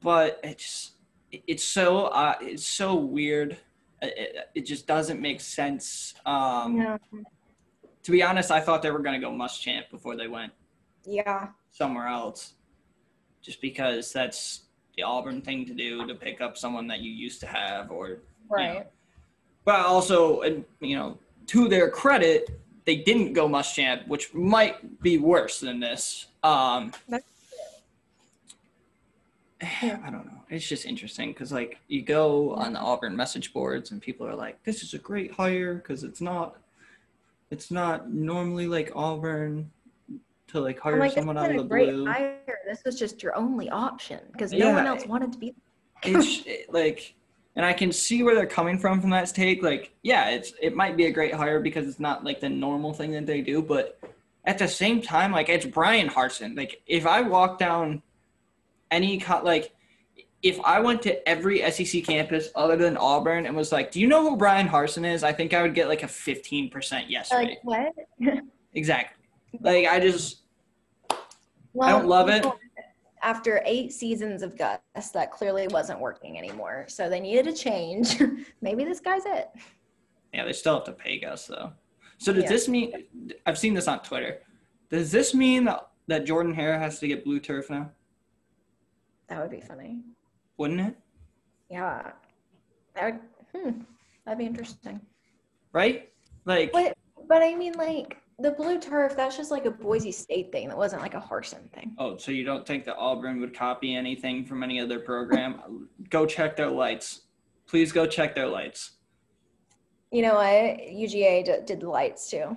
but 0.00 0.40
it's 0.42 0.92
it's 1.30 1.62
so 1.62 2.06
uh, 2.06 2.34
it's 2.40 2.66
so 2.66 2.94
weird. 2.94 3.58
It, 4.00 4.36
it 4.54 4.60
just 4.62 4.86
doesn't 4.86 5.20
make 5.20 5.40
sense. 5.40 6.14
Um. 6.26 6.98
To 8.04 8.12
be 8.12 8.22
honest, 8.22 8.50
I 8.50 8.60
thought 8.60 8.80
they 8.80 8.90
were 8.90 9.00
going 9.00 9.20
to 9.20 9.26
go 9.26 9.30
must 9.30 9.60
Muschamp 9.62 9.90
before 9.90 10.16
they 10.16 10.28
went 10.28 10.50
Yeah. 11.04 11.48
somewhere 11.70 12.06
else, 12.06 12.54
just 13.42 13.60
because 13.60 14.14
that's 14.14 14.62
the 14.96 15.02
Auburn 15.02 15.42
thing 15.42 15.66
to 15.66 15.74
do 15.74 16.06
to 16.06 16.14
pick 16.14 16.40
up 16.40 16.56
someone 16.56 16.86
that 16.86 17.00
you 17.00 17.10
used 17.10 17.38
to 17.40 17.46
have, 17.46 17.90
or 17.90 18.20
Right. 18.48 18.86
but 19.66 19.84
also, 19.84 20.40
and 20.40 20.64
you 20.80 20.96
know, 20.96 21.18
to 21.48 21.68
their 21.68 21.90
credit, 21.90 22.58
they 22.88 22.96
didn't 22.96 23.34
go 23.34 23.46
Muschamp, 23.46 24.08
which 24.08 24.32
might 24.32 25.02
be 25.02 25.18
worse 25.18 25.60
than 25.60 25.78
this. 25.78 26.28
Um, 26.42 26.94
I 29.60 30.08
don't 30.10 30.24
know. 30.24 30.40
It's 30.48 30.66
just 30.66 30.86
interesting 30.86 31.32
because, 31.34 31.52
like, 31.52 31.80
you 31.88 32.00
go 32.00 32.54
on 32.54 32.72
the 32.72 32.78
Auburn 32.78 33.14
message 33.14 33.52
boards 33.52 33.90
and 33.90 34.00
people 34.00 34.26
are 34.26 34.34
like, 34.34 34.64
"This 34.64 34.82
is 34.82 34.94
a 34.94 34.98
great 34.98 35.32
hire" 35.32 35.74
because 35.74 36.02
it's 36.02 36.22
not, 36.22 36.56
it's 37.50 37.70
not 37.70 38.10
normally 38.10 38.66
like 38.66 38.90
Auburn 38.94 39.70
to 40.46 40.60
like 40.60 40.80
hire 40.80 40.98
like, 40.98 41.12
someone 41.12 41.36
out 41.36 41.50
of 41.50 41.58
the 41.58 41.64
great 41.64 41.90
blue. 41.90 42.06
hire. 42.06 42.38
This 42.66 42.82
was 42.86 42.98
just 42.98 43.22
your 43.22 43.36
only 43.36 43.68
option 43.68 44.20
because 44.32 44.50
no 44.54 44.72
one 44.72 44.86
else 44.86 45.04
wanted 45.04 45.30
to 45.34 45.38
be. 45.38 45.54
it's 46.04 46.46
it- 46.46 46.72
like 46.72 47.14
and 47.58 47.66
i 47.66 47.72
can 47.72 47.92
see 47.92 48.22
where 48.22 48.34
they're 48.34 48.46
coming 48.46 48.78
from 48.78 49.00
from 49.02 49.10
that 49.10 49.26
take 49.34 49.62
like 49.62 49.92
yeah 50.02 50.30
it's 50.30 50.54
it 50.62 50.74
might 50.74 50.96
be 50.96 51.06
a 51.06 51.10
great 51.10 51.34
hire 51.34 51.60
because 51.60 51.86
it's 51.86 52.00
not 52.00 52.24
like 52.24 52.40
the 52.40 52.48
normal 52.48 52.94
thing 52.94 53.10
that 53.10 53.26
they 53.26 53.42
do 53.42 53.60
but 53.60 54.00
at 54.44 54.56
the 54.56 54.68
same 54.68 55.02
time 55.02 55.32
like 55.32 55.50
it's 55.50 55.66
bryan 55.66 56.08
harsin 56.08 56.56
like 56.56 56.80
if 56.86 57.06
i 57.06 57.20
walk 57.20 57.58
down 57.58 58.00
any 58.90 59.18
co- 59.18 59.42
like 59.44 59.74
if 60.42 60.58
i 60.60 60.78
went 60.80 61.02
to 61.02 61.28
every 61.28 61.58
sec 61.70 62.04
campus 62.04 62.48
other 62.54 62.76
than 62.76 62.96
auburn 62.96 63.44
and 63.44 63.54
was 63.54 63.72
like 63.72 63.90
do 63.90 64.00
you 64.00 64.06
know 64.06 64.22
who 64.22 64.36
bryan 64.36 64.68
harsin 64.68 65.04
is 65.04 65.22
i 65.22 65.32
think 65.32 65.52
i 65.52 65.60
would 65.60 65.74
get 65.74 65.88
like 65.88 66.04
a 66.04 66.06
15% 66.06 67.04
yes 67.08 67.32
rate 67.34 67.58
Like 67.64 67.92
what? 68.18 68.38
exactly 68.74 69.26
like 69.60 69.86
i 69.86 69.98
just 69.98 70.42
Well, 71.72 71.98
don't 71.98 72.08
love 72.08 72.28
it. 72.28 72.46
After 73.22 73.62
eight 73.64 73.92
seasons 73.92 74.42
of 74.42 74.56
Gus, 74.56 74.78
that 75.12 75.30
clearly 75.30 75.66
wasn't 75.68 76.00
working 76.00 76.38
anymore. 76.38 76.84
So 76.88 77.08
they 77.08 77.20
needed 77.20 77.46
a 77.46 77.52
change. 77.52 78.20
Maybe 78.60 78.84
this 78.84 79.00
guy's 79.00 79.24
it. 79.26 79.48
Yeah, 80.32 80.44
they 80.44 80.52
still 80.52 80.74
have 80.74 80.84
to 80.84 80.92
pay 80.92 81.18
Gus 81.18 81.46
though. 81.46 81.72
So 82.18 82.32
does 82.32 82.44
Yeah. 82.44 82.50
this 82.50 82.68
mean? 82.68 82.92
I've 83.46 83.58
seen 83.58 83.74
this 83.74 83.88
on 83.88 84.00
Twitter. 84.02 84.40
Does 84.90 85.10
this 85.10 85.34
mean 85.34 85.64
that, 85.64 85.88
that 86.06 86.24
Jordan 86.26 86.54
Hare 86.54 86.78
has 86.78 86.98
to 87.00 87.08
get 87.08 87.24
blue 87.24 87.40
turf 87.40 87.70
now? 87.70 87.90
That 89.28 89.40
would 89.40 89.50
be 89.50 89.60
funny. 89.60 90.00
Wouldn't 90.56 90.80
it? 90.80 90.96
Yeah. 91.70 92.12
That 92.94 93.20
would, 93.54 93.62
hmm, 93.62 93.80
that'd 94.24 94.38
be 94.38 94.46
interesting. 94.46 95.00
Right? 95.72 96.10
Like, 96.44 96.72
But 96.72 96.96
but 97.28 97.42
I 97.42 97.54
mean 97.54 97.74
like 97.74 98.16
the 98.38 98.52
blue 98.52 98.78
turf, 98.78 99.16
that's 99.16 99.36
just 99.36 99.50
like 99.50 99.64
a 99.66 99.70
Boise 99.70 100.12
State 100.12 100.52
thing. 100.52 100.68
That 100.68 100.76
wasn't 100.76 101.02
like 101.02 101.14
a 101.14 101.20
Harsin 101.20 101.70
thing. 101.72 101.94
oh, 101.98 102.16
so 102.16 102.30
you 102.30 102.44
don't 102.44 102.66
think 102.66 102.84
that 102.84 102.96
Auburn 102.96 103.40
would 103.40 103.54
copy 103.54 103.94
anything 103.94 104.44
from 104.44 104.62
any 104.62 104.80
other 104.80 105.00
program? 105.00 105.88
go 106.08 106.24
check 106.24 106.56
their 106.56 106.70
lights. 106.70 107.22
Please 107.66 107.90
go 107.92 108.06
check 108.06 108.34
their 108.34 108.46
lights. 108.46 108.92
You 110.12 110.22
know 110.22 110.34
what? 110.34 110.44
UGA 110.44 111.44
d- 111.44 111.52
did 111.66 111.80
the 111.80 111.88
lights 111.88 112.30
too. 112.30 112.56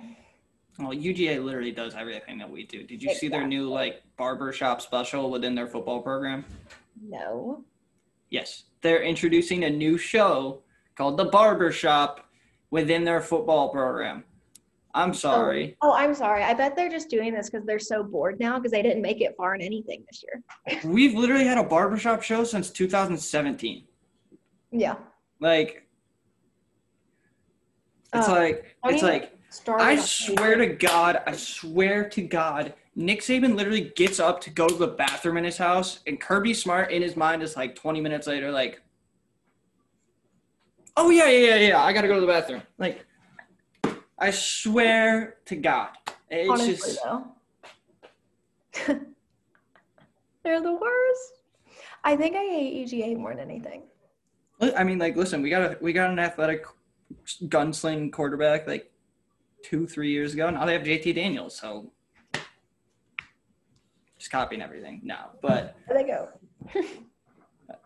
Well, 0.78 0.92
UGA 0.92 1.44
literally 1.44 1.72
does 1.72 1.94
everything 1.94 2.38
that 2.38 2.50
we 2.50 2.64
do. 2.64 2.84
Did 2.86 3.02
you 3.02 3.12
see 3.14 3.28
their 3.28 3.46
new 3.46 3.68
like 3.68 4.02
barbershop 4.16 4.80
special 4.80 5.30
within 5.30 5.54
their 5.54 5.66
football 5.66 6.00
program? 6.00 6.44
No. 7.02 7.64
Yes, 8.30 8.64
they're 8.80 9.02
introducing 9.02 9.64
a 9.64 9.70
new 9.70 9.98
show 9.98 10.62
called 10.96 11.18
The 11.18 11.26
Barber 11.26 11.72
Shop 11.72 12.26
within 12.70 13.04
their 13.04 13.20
football 13.20 13.68
program. 13.68 14.24
I'm 14.94 15.10
oh, 15.10 15.14
sorry. 15.14 15.76
Oh, 15.80 15.94
I'm 15.94 16.14
sorry. 16.14 16.42
I 16.42 16.52
bet 16.52 16.76
they're 16.76 16.90
just 16.90 17.08
doing 17.08 17.32
this 17.32 17.48
because 17.48 17.66
they're 17.66 17.78
so 17.78 18.02
bored 18.02 18.38
now 18.38 18.58
because 18.58 18.72
they 18.72 18.82
didn't 18.82 19.00
make 19.00 19.20
it 19.20 19.34
far 19.36 19.54
in 19.54 19.62
anything 19.62 20.04
this 20.10 20.22
year. 20.22 20.80
We've 20.84 21.14
literally 21.14 21.46
had 21.46 21.58
a 21.58 21.64
barbershop 21.64 22.22
show 22.22 22.44
since 22.44 22.70
2017. 22.70 23.84
Yeah. 24.70 24.96
Like, 25.40 25.86
it's 28.14 28.28
Oh, 28.28 28.32
like, 28.32 28.76
it's 28.84 29.02
like, 29.02 29.38
I 29.68 29.96
swear 29.96 30.56
to 30.56 30.66
God, 30.66 31.20
I 31.26 31.32
swear 31.32 32.08
to 32.10 32.22
God, 32.22 32.74
Nick 32.94 33.20
Saban 33.20 33.56
literally 33.56 33.92
gets 33.96 34.20
up 34.20 34.40
to 34.42 34.50
go 34.50 34.68
to 34.68 34.74
the 34.74 34.86
bathroom 34.86 35.38
in 35.38 35.44
his 35.44 35.56
house, 35.56 36.00
and 36.06 36.20
Kirby 36.20 36.52
Smart 36.52 36.90
in 36.90 37.00
his 37.00 37.16
mind 37.16 37.42
is 37.42 37.56
like 37.56 37.74
20 37.74 38.00
minutes 38.02 38.26
later, 38.26 38.50
like, 38.50 38.82
oh, 40.98 41.08
yeah, 41.08 41.28
yeah, 41.28 41.54
yeah, 41.54 41.68
yeah, 41.68 41.82
I 41.82 41.94
gotta 41.94 42.08
go 42.08 42.14
to 42.14 42.20
the 42.20 42.26
bathroom. 42.26 42.62
Like, 42.78 43.06
I 44.22 44.30
swear 44.30 45.38
to 45.46 45.56
God. 45.56 45.88
It's 46.30 46.48
Honestly, 46.48 46.74
just, 46.74 47.02
though. 47.02 47.26
they're 50.44 50.60
the 50.62 50.72
worst. 50.72 51.42
I 52.04 52.14
think 52.14 52.36
I 52.36 52.44
hate 52.44 52.86
UGA 52.86 53.16
more 53.16 53.34
than 53.34 53.50
anything. 53.50 53.82
I 54.76 54.84
mean, 54.84 55.00
like, 55.00 55.16
listen, 55.16 55.42
we 55.42 55.50
got 55.50 55.62
a 55.62 55.78
we 55.80 55.92
got 55.92 56.08
an 56.08 56.20
athletic 56.20 56.64
gunsling 57.46 58.12
quarterback 58.12 58.68
like 58.68 58.92
two, 59.64 59.88
three 59.88 60.12
years 60.12 60.34
ago. 60.34 60.50
Now 60.50 60.66
they 60.66 60.74
have 60.74 60.82
JT 60.82 61.16
Daniels, 61.16 61.56
so 61.56 61.90
just 64.18 64.30
copying 64.30 64.62
everything 64.62 65.00
now. 65.02 65.30
But 65.42 65.74
There 65.88 65.98
they 65.98 66.04
go. 66.04 66.28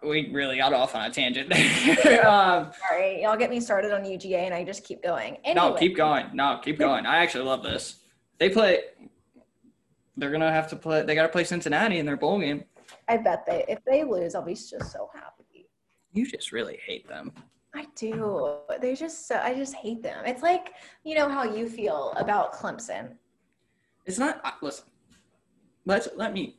we 0.06 0.30
really 0.30 0.56
got 0.58 0.72
off 0.72 0.94
on 0.94 1.04
a 1.04 1.10
tangent. 1.10 1.52
um, 2.24 2.70
Sorry, 2.88 3.22
y'all 3.22 3.36
get 3.36 3.50
me 3.50 3.60
started 3.60 3.92
on 3.92 4.02
UGA 4.02 4.44
and 4.44 4.54
I 4.54 4.64
just 4.64 4.84
keep 4.84 5.02
going. 5.02 5.38
Anyway, 5.44 5.68
no, 5.68 5.74
keep 5.74 5.96
going. 5.96 6.26
No, 6.32 6.60
keep 6.62 6.78
going. 6.78 7.06
I 7.06 7.18
actually 7.18 7.44
love 7.44 7.62
this. 7.62 7.96
They 8.38 8.48
play. 8.50 8.80
They're 10.16 10.30
gonna 10.30 10.52
have 10.52 10.68
to 10.68 10.76
play. 10.76 11.02
They 11.02 11.14
got 11.14 11.22
to 11.22 11.28
play 11.28 11.44
Cincinnati 11.44 11.98
in 11.98 12.06
their 12.06 12.16
bowl 12.16 12.40
game. 12.40 12.64
I 13.08 13.18
bet 13.18 13.44
they 13.46 13.64
if 13.68 13.80
they 13.84 14.04
lose, 14.04 14.34
I'll 14.34 14.42
be 14.42 14.54
just 14.54 14.92
so 14.92 15.10
happy. 15.14 15.68
You 16.12 16.26
just 16.26 16.52
really 16.52 16.78
hate 16.86 17.06
them. 17.06 17.32
I 17.74 17.86
do. 17.94 18.56
They 18.80 18.94
just 18.94 19.28
so 19.28 19.38
I 19.42 19.54
just 19.54 19.74
hate 19.74 20.02
them. 20.02 20.24
It's 20.24 20.42
like 20.42 20.72
you 21.04 21.14
know 21.14 21.28
how 21.28 21.44
you 21.44 21.68
feel 21.68 22.14
about 22.16 22.54
Clemson. 22.54 23.12
It's 24.06 24.18
not. 24.18 24.40
uh, 24.44 24.52
Listen, 24.62 24.86
let's 25.84 26.08
let 26.16 26.32
me 26.32 26.58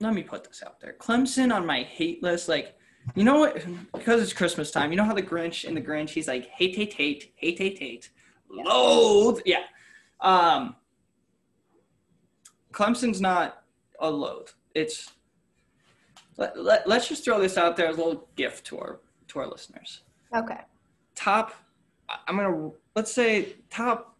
let 0.00 0.14
me 0.14 0.22
put 0.22 0.44
this 0.44 0.62
out 0.64 0.80
there. 0.80 0.94
Clemson 0.98 1.54
on 1.54 1.66
my 1.66 1.82
hate 1.82 2.22
list, 2.22 2.48
like 2.48 2.76
you 3.14 3.24
know 3.24 3.38
what? 3.38 3.64
Because 3.92 4.22
it's 4.22 4.32
Christmas 4.32 4.70
time. 4.70 4.90
You 4.90 4.96
know 4.96 5.04
how 5.04 5.14
the 5.14 5.22
Grinch 5.22 5.64
in 5.64 5.74
the 5.74 5.80
Grinch, 5.80 6.10
he's 6.10 6.28
like 6.28 6.46
hate, 6.48 6.74
hate, 6.74 6.92
hate, 6.94 7.32
hate, 7.36 7.58
hate, 7.58 7.78
hate, 7.78 8.10
loathe. 8.50 9.40
Yeah. 9.44 9.64
Um. 10.20 10.76
Clemson's 12.72 13.20
not 13.20 13.62
a 14.00 14.10
loathe. 14.10 14.48
It's 14.74 15.10
let, 16.36 16.58
let, 16.58 16.86
let's 16.86 17.08
just 17.08 17.24
throw 17.24 17.40
this 17.40 17.56
out 17.56 17.76
there 17.76 17.86
as 17.86 17.96
a 17.96 17.98
little 17.98 18.28
gift 18.36 18.66
to 18.66 18.78
our 18.78 19.00
to 19.28 19.38
our 19.38 19.48
listeners. 19.48 20.02
Okay. 20.34 20.60
Top, 21.14 21.54
I'm 22.26 22.36
gonna 22.36 22.70
let's 22.94 23.12
say 23.12 23.54
top 23.70 24.16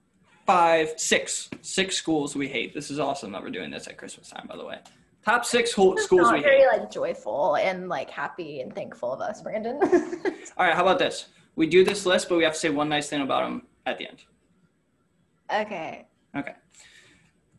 five, 0.47 0.95
six, 0.97 1.51
six 1.61 1.97
schools 1.97 2.37
we 2.37 2.49
hate. 2.49 2.73
This 2.73 2.91
is 2.91 2.99
awesome 2.99 3.33
that 3.33 3.43
we're 3.43 3.51
doing 3.51 3.71
this 3.71 3.89
at 3.89 3.99
Christmas 3.99 4.31
time, 4.31 4.47
by 4.49 4.57
the 4.57 4.65
way. 4.65 4.79
Top 5.27 5.45
six 5.45 5.73
school, 5.73 5.95
It's 5.95 6.05
schools 6.05 6.23
not 6.23 6.35
we 6.35 6.41
very 6.43 6.61
hate. 6.61 6.67
like 6.69 6.89
joyful 6.89 7.57
and 7.57 7.89
like 7.89 8.09
happy 8.09 8.61
and 8.61 8.73
thankful 8.73 9.13
of 9.13 9.21
us, 9.21 9.43
Brandon. 9.43 9.77
All 10.57 10.65
right, 10.65 10.73
how 10.73 10.83
about 10.83 11.01
this? 11.01 11.27
We 11.57 11.67
do 11.67 11.83
this 11.85 12.07
list, 12.07 12.29
but 12.29 12.39
we 12.39 12.45
have 12.45 12.53
to 12.53 12.59
say 12.61 12.69
one 12.71 12.89
nice 12.89 13.09
thing 13.09 13.23
about 13.23 13.43
them 13.43 13.63
at 13.87 13.99
the 13.99 14.07
end. 14.07 14.23
okay. 15.53 16.07
Okay. 16.37 16.53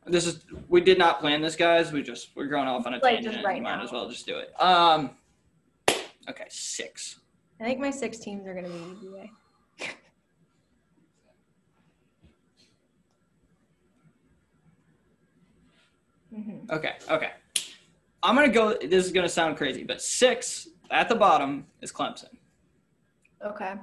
This 0.06 0.26
is 0.26 0.46
we 0.70 0.80
did 0.80 0.98
not 0.98 1.20
plan 1.20 1.42
this, 1.42 1.58
guys. 1.58 1.92
We 1.92 2.02
just 2.04 2.30
we're 2.38 2.48
going 2.48 2.70
off 2.70 2.88
on 2.88 2.94
a 2.94 3.00
Like, 3.00 3.16
tangent. 3.16 3.34
just 3.34 3.46
right 3.46 3.62
Might 3.62 3.76
now. 3.76 3.84
as 3.84 3.92
well 3.92 4.08
just 4.08 4.26
do 4.26 4.38
it. 4.38 4.54
Um. 4.62 5.10
Okay, 6.30 6.46
six. 6.48 7.20
I 7.60 7.66
think 7.66 7.82
my 7.82 7.92
six 7.92 8.18
teams 8.20 8.48
are 8.48 8.54
gonna 8.54 8.70
be 8.70 8.76
UGA. 9.06 9.30
hmm 16.34 16.60
Okay, 16.70 16.94
okay. 17.10 17.32
I'm 18.24 18.36
gonna 18.36 18.50
go. 18.50 18.74
This 18.82 19.06
is 19.06 19.12
gonna 19.12 19.30
sound 19.30 19.58
crazy, 19.58 19.84
but 19.84 20.02
six 20.02 20.68
at 20.92 21.10
the 21.10 21.16
bottom 21.16 21.66
is 21.82 21.92
Clemson. 21.92 22.30
Okay. 23.46 23.74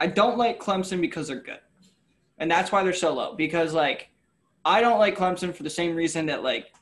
I 0.00 0.06
don't 0.06 0.38
like 0.38 0.60
Clemson 0.60 1.00
because 1.00 1.28
they're 1.28 1.40
good. 1.40 1.60
And 2.38 2.50
that's 2.50 2.70
why 2.72 2.82
they're 2.82 2.92
so 2.92 3.14
low. 3.14 3.34
Because 3.34 3.72
like 3.74 4.10
I 4.64 4.80
don't 4.80 4.98
like 4.98 5.16
Clemson 5.16 5.54
for 5.54 5.62
the 5.62 5.70
same 5.70 5.94
reason 5.94 6.26
that 6.26 6.42
like 6.42 6.72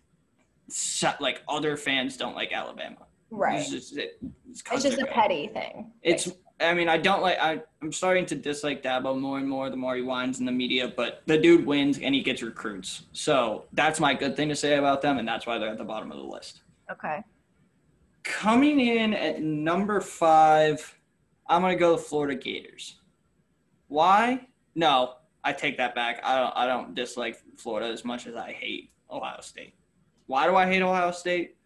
like 1.20 1.42
other 1.48 1.76
fans 1.76 2.16
don't 2.16 2.34
like 2.34 2.52
Alabama. 2.52 3.06
Right. 3.30 3.60
It's 3.60 3.70
just, 3.70 3.96
it- 3.96 4.18
it's, 4.50 4.62
It's 4.72 4.82
just 4.82 4.98
a 5.00 5.06
petty 5.06 5.48
thing. 5.48 5.92
It's. 6.02 6.28
I 6.58 6.72
mean, 6.72 6.88
I 6.88 6.96
don't 6.96 7.20
like. 7.20 7.38
I, 7.38 7.60
I'm 7.82 7.92
starting 7.92 8.24
to 8.26 8.34
dislike 8.34 8.82
Dabo 8.82 9.18
more 9.18 9.38
and 9.38 9.48
more 9.48 9.68
the 9.68 9.76
more 9.76 9.94
he 9.94 10.02
whines 10.02 10.40
in 10.40 10.46
the 10.46 10.52
media. 10.52 10.92
But 10.94 11.22
the 11.26 11.36
dude 11.36 11.66
wins 11.66 11.98
and 11.98 12.14
he 12.14 12.22
gets 12.22 12.42
recruits, 12.42 13.02
so 13.12 13.66
that's 13.72 14.00
my 14.00 14.14
good 14.14 14.36
thing 14.36 14.48
to 14.48 14.56
say 14.56 14.76
about 14.76 15.02
them, 15.02 15.18
and 15.18 15.28
that's 15.28 15.46
why 15.46 15.58
they're 15.58 15.68
at 15.68 15.78
the 15.78 15.84
bottom 15.84 16.10
of 16.10 16.16
the 16.16 16.24
list. 16.24 16.62
Okay. 16.90 17.22
Coming 18.22 18.80
in 18.80 19.12
at 19.12 19.42
number 19.42 20.00
five, 20.00 20.98
I'm 21.46 21.60
gonna 21.60 21.76
go 21.76 21.92
the 21.92 21.98
Florida 22.02 22.34
Gators. 22.34 23.00
Why? 23.88 24.48
No, 24.74 25.14
I 25.44 25.52
take 25.52 25.76
that 25.76 25.94
back. 25.94 26.20
I 26.24 26.40
don't. 26.40 26.56
I 26.56 26.66
don't 26.66 26.94
dislike 26.94 27.36
Florida 27.56 27.88
as 27.92 28.04
much 28.04 28.26
as 28.26 28.34
I 28.34 28.52
hate 28.52 28.90
Ohio 29.10 29.40
State. 29.42 29.74
Why 30.26 30.46
do 30.46 30.56
I 30.56 30.66
hate 30.66 30.82
Ohio 30.82 31.10
State? 31.10 31.56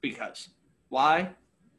Because. 0.00 0.48
Why? 0.88 1.30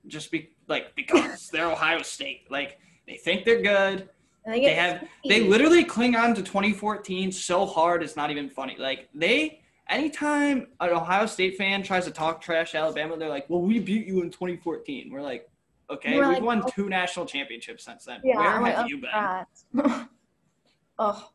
Just 0.07 0.31
be 0.31 0.54
like 0.67 0.95
because 0.95 1.49
they're 1.49 1.71
Ohio 1.71 2.01
State. 2.01 2.49
Like 2.49 2.79
they 3.07 3.15
think 3.15 3.45
they're 3.45 3.61
good. 3.61 4.09
They, 4.45 4.61
They 4.61 4.73
have. 4.75 5.07
They 5.27 5.41
literally 5.41 5.83
cling 5.83 6.15
on 6.15 6.35
to 6.35 6.43
2014 6.43 7.31
so 7.31 7.65
hard 7.65 8.03
it's 8.03 8.15
not 8.15 8.31
even 8.31 8.49
funny. 8.49 8.75
Like 8.77 9.09
they. 9.13 9.61
Anytime 9.87 10.65
an 10.79 10.89
Ohio 10.89 11.27
State 11.27 11.57
fan 11.57 11.83
tries 11.83 12.05
to 12.05 12.11
talk 12.11 12.41
trash 12.41 12.73
Alabama, 12.73 13.17
they're 13.17 13.29
like, 13.29 13.47
"Well, 13.51 13.61
we 13.61 13.77
beat 13.77 14.07
you 14.07 14.23
in 14.23 14.31
2014." 14.31 15.11
We're 15.11 15.21
like, 15.21 15.47
"Okay, 15.91 16.17
We're 16.17 16.27
we've 16.29 16.37
like, 16.37 16.43
won 16.43 16.63
oh. 16.65 16.71
two 16.73 16.89
national 16.89 17.27
championships 17.27 17.85
since 17.85 18.03
then. 18.03 18.19
Yeah, 18.23 18.37
Where 18.37 18.47
I'm 18.47 18.65
have 18.65 18.85
oh, 18.85 18.87
you 18.87 18.97
been?" 18.97 19.11
Oh, 19.13 19.45
God. 19.75 20.07
oh, 20.97 21.29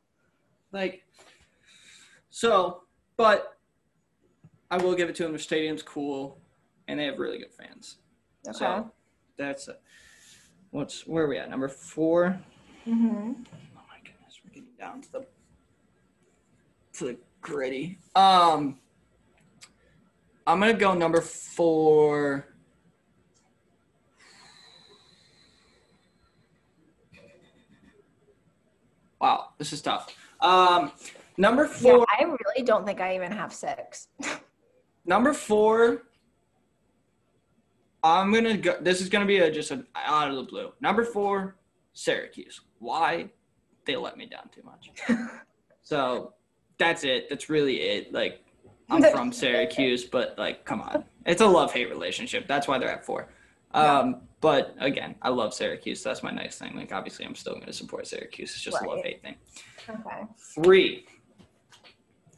Like, 0.73 1.05
so, 2.31 2.83
but 3.17 3.57
I 4.69 4.79
will 4.79 4.97
give 4.97 5.09
it 5.09 5.15
to 5.15 5.23
them. 5.23 5.33
The 5.33 5.39
stadium's 5.39 5.85
cool, 5.85 6.41
and 6.89 6.99
they 6.99 7.05
have 7.05 7.21
really 7.21 7.39
good 7.39 7.53
fans. 7.53 7.99
okay. 8.49 8.59
So 8.59 8.91
that's 9.41 9.69
a, 9.69 9.77
what's 10.71 11.07
where 11.07 11.25
are 11.25 11.29
we 11.29 11.39
at? 11.39 11.51
Number 11.51 11.69
four. 11.69 12.39
hmm 12.85 12.93
Oh 12.99 13.83
my 13.89 13.99
goodness, 14.05 14.41
we're 14.45 14.53
getting 14.53 14.69
down 14.79 15.01
to 15.03 15.13
the 15.13 15.27
to 16.95 17.05
the 17.05 17.17
gritty. 17.41 17.99
Um, 18.15 18.79
I'm 20.47 20.61
gonna 20.61 20.75
go 20.75 20.95
number 20.95 21.21
four. 21.21 22.47
Wow, 29.21 29.51
this 29.59 29.73
is 29.73 29.83
tough. 29.83 30.15
Um, 30.41 30.93
number 31.37 31.67
four. 31.67 31.93
Yeah, 31.93 31.97
four. 31.99 32.07
I 32.19 32.23
really 32.25 32.65
don't 32.65 32.87
think 32.87 33.01
I 33.01 33.15
even 33.17 33.33
have 33.33 33.53
six. 33.53 34.09
Number 35.07 35.33
four. 35.33 36.05
I'm 38.03 38.33
gonna 38.33 38.57
go. 38.57 38.77
This 38.81 39.01
is 39.01 39.09
gonna 39.09 39.27
be 39.27 39.39
a, 39.39 39.51
just 39.51 39.71
an 39.71 39.87
out 39.95 40.31
of 40.31 40.37
the 40.37 40.43
blue. 40.43 40.73
Number 40.81 41.05
four, 41.05 41.57
Syracuse. 41.93 42.61
Why? 42.79 43.31
They 43.85 43.97
let 43.97 44.17
me 44.17 44.27
down 44.27 44.49
too 44.55 44.63
much. 44.63 44.91
so 45.83 46.35
that's 46.79 47.05
it. 47.05 47.29
That's 47.29 47.49
really 47.51 47.81
it. 47.81 48.13
Like 48.13 48.45
I'm 48.89 49.03
from 49.03 49.33
Syracuse, 49.33 50.05
but 50.05 50.35
like, 50.39 50.65
come 50.65 50.81
on, 50.81 51.05
it's 51.27 51.41
a 51.41 51.47
love 51.47 51.73
hate 51.73 51.91
relationship. 51.91 52.47
That's 52.49 52.67
why 52.67 52.79
they're 52.79 52.91
at 52.91 53.05
four. 53.05 53.29
Um, 53.73 54.23
but 54.41 54.75
again, 54.81 55.15
I 55.23 55.29
love 55.29 55.53
Syracuse. 55.53 56.03
That's 56.03 56.23
my 56.23 56.31
nice 56.31 56.59
thing. 56.59 56.75
Like 56.75 56.93
obviously, 56.93 57.27
I'm 57.27 57.35
still 57.35 57.55
gonna 57.55 57.73
support 57.73 58.07
Syracuse. 58.07 58.51
It's 58.51 58.63
just 58.63 58.81
a 58.81 58.87
love 58.87 59.03
hate 59.05 59.23
thing. 59.23 59.37
okay. 59.89 60.25
Three. 60.55 61.07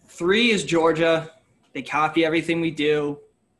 Three 0.08 0.50
is 0.50 0.64
Georgia. 0.64 1.30
They 1.72 1.82
copy 1.82 2.24
everything 2.24 2.60
we 2.60 2.70
do. 2.70 3.18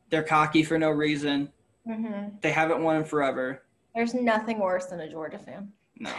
They're 0.09 0.23
cocky 0.23 0.63
for 0.63 0.77
no 0.77 0.91
reason. 0.91 1.49
Hmm 1.85 2.29
They 2.41 2.51
haven't 2.51 2.81
won 2.83 2.97
in 2.97 3.03
forever. 3.05 3.63
There's 3.95 4.13
nothing 4.13 4.59
worse 4.59 4.85
than 4.87 4.99
a 5.01 5.09
Georgia 5.09 5.37
fan. 5.39 5.71
No. 5.99 6.11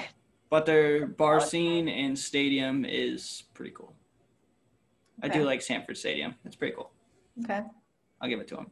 But 0.51 0.67
their 0.67 1.07
bar 1.07 1.41
scene 1.41 1.89
and 1.89 2.17
stadium 2.19 2.85
is 2.85 3.45
pretty 3.55 3.73
cool. 3.73 3.93
I 5.23 5.29
do 5.29 5.45
like 5.45 5.63
Sanford 5.63 5.97
Stadium. 5.97 6.35
It's 6.45 6.55
pretty 6.57 6.75
cool. 6.77 6.91
Okay. 7.43 7.63
I'll 8.21 8.29
give 8.29 8.41
it 8.41 8.49
to 8.49 8.57
them. 8.57 8.71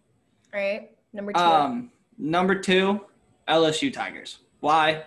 All 0.54 0.60
right. 0.60 0.90
Number 1.12 1.32
two. 1.32 1.40
Um, 1.40 1.90
number 2.18 2.54
two, 2.54 3.00
LSU 3.48 3.92
Tigers. 3.92 4.38
Why? 4.60 5.04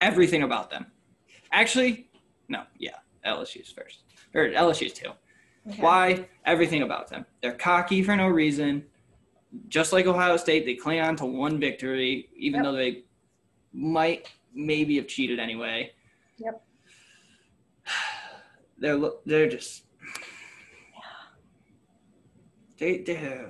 Everything 0.00 0.42
about 0.42 0.70
them. 0.70 0.86
Actually, 1.52 2.08
no, 2.48 2.62
yeah, 2.78 2.96
LSU's 3.26 3.70
first. 3.70 4.04
Or 4.34 4.48
LSU's 4.48 4.92
two. 4.92 5.10
Okay. 5.68 5.82
Why? 5.82 6.28
Everything 6.46 6.82
about 6.82 7.08
them. 7.08 7.26
They're 7.42 7.52
cocky 7.52 8.02
for 8.02 8.16
no 8.16 8.28
reason. 8.28 8.84
Just 9.68 9.92
like 9.92 10.06
Ohio 10.06 10.36
State, 10.36 10.64
they 10.64 10.74
cling 10.74 11.00
on 11.00 11.16
to 11.16 11.26
one 11.26 11.58
victory, 11.58 12.28
even 12.36 12.62
Yep. 12.62 12.64
though 12.64 12.76
they 12.76 13.04
might 13.72 14.30
maybe 14.54 14.96
have 14.96 15.08
cheated 15.08 15.38
anyway. 15.40 15.92
Yep. 16.38 16.62
They're 18.78 18.98
they're 19.26 19.48
just 19.48 19.84
they 22.78 22.98
they 22.98 23.44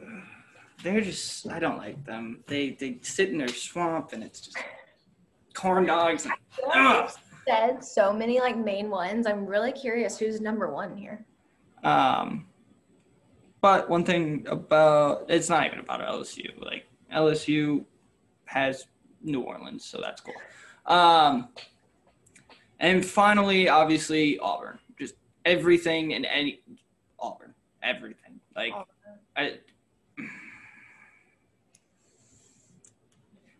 they're 0.82 1.00
just 1.00 1.48
I 1.48 1.60
don't 1.60 1.78
like 1.78 2.04
them. 2.04 2.42
They 2.48 2.70
they 2.70 2.98
sit 3.02 3.28
in 3.28 3.38
their 3.38 3.46
swamp 3.48 4.12
and 4.12 4.24
it's 4.24 4.40
just 4.40 4.58
corn 5.54 5.86
dogs. 5.86 6.24
And, 6.24 6.34
I 6.34 6.56
feel 6.56 6.68
like 6.68 7.04
Ugh. 7.04 7.10
said 7.46 7.84
so 7.84 8.12
many 8.12 8.40
like 8.40 8.56
main 8.56 8.90
ones. 8.90 9.26
I'm 9.26 9.46
really 9.46 9.70
curious 9.72 10.18
who's 10.18 10.40
number 10.40 10.72
one 10.72 10.96
here. 10.96 11.24
Um, 11.84 12.46
but 13.60 13.88
one 13.88 14.04
thing 14.04 14.46
about 14.48 15.26
it's 15.28 15.48
not 15.48 15.66
even 15.66 15.80
about 15.80 16.00
LSU. 16.00 16.48
Like 16.62 16.86
LSU 17.14 17.84
has 18.46 18.86
New 19.22 19.42
Orleans, 19.42 19.84
so 19.84 20.00
that's 20.00 20.20
cool. 20.20 20.34
Um, 20.86 21.48
and 22.78 23.04
finally, 23.04 23.68
obviously 23.68 24.38
Auburn. 24.38 24.78
Just 24.98 25.14
everything 25.44 26.14
and 26.14 26.26
any 26.26 26.60
Auburn, 27.18 27.54
everything. 27.82 28.40
Like 28.56 28.72
I. 29.36 29.58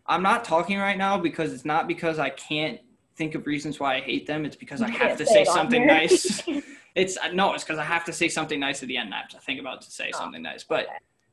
I'm 0.07 0.23
not 0.23 0.43
talking 0.43 0.77
right 0.77 0.97
now 0.97 1.17
because 1.17 1.53
it's 1.53 1.63
not 1.63 1.87
because 1.87 2.19
I 2.19 2.31
can't 2.31 2.81
think 3.15 3.33
of 3.35 3.45
reasons 3.45 3.79
why 3.79 3.95
I 3.95 3.99
hate 4.01 4.27
them. 4.27 4.45
It's 4.45 4.57
because 4.57 4.81
I 4.81 4.89
have 4.89 5.17
to 5.17 5.25
say 5.25 5.45
something 5.45 5.87
nice. 5.87 6.41
It's 6.95 7.17
uh, 7.17 7.31
no, 7.33 7.53
it's 7.53 7.63
because 7.63 7.79
I 7.79 7.83
have 7.83 8.03
to 8.05 8.13
say 8.13 8.27
something 8.27 8.59
nice 8.59 8.81
at 8.81 8.87
the 8.89 8.97
end. 8.97 9.13
I 9.13 9.17
have 9.19 9.29
to 9.29 9.39
think 9.39 9.59
about 9.59 9.81
to 9.83 9.91
say 9.91 10.11
Oh, 10.13 10.17
something 10.17 10.41
nice. 10.41 10.63
But 10.63 10.87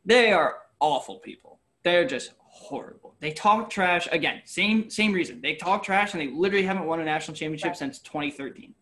they 0.04 0.32
are 0.32 0.58
awful 0.80 1.16
people. 1.16 1.58
They're 1.82 2.06
just 2.06 2.32
horrible. 2.38 3.14
They 3.20 3.32
talk 3.32 3.70
trash 3.70 4.08
again. 4.12 4.42
Same 4.44 4.88
same 4.90 5.12
reason. 5.12 5.40
They 5.40 5.54
talk 5.54 5.82
trash 5.82 6.12
and 6.14 6.20
they 6.22 6.28
literally 6.28 6.64
haven't 6.66 6.86
won 6.86 7.00
a 7.00 7.04
national 7.04 7.36
championship 7.36 7.68
Right. 7.70 7.76
since 7.76 7.98
2013. 8.00 8.74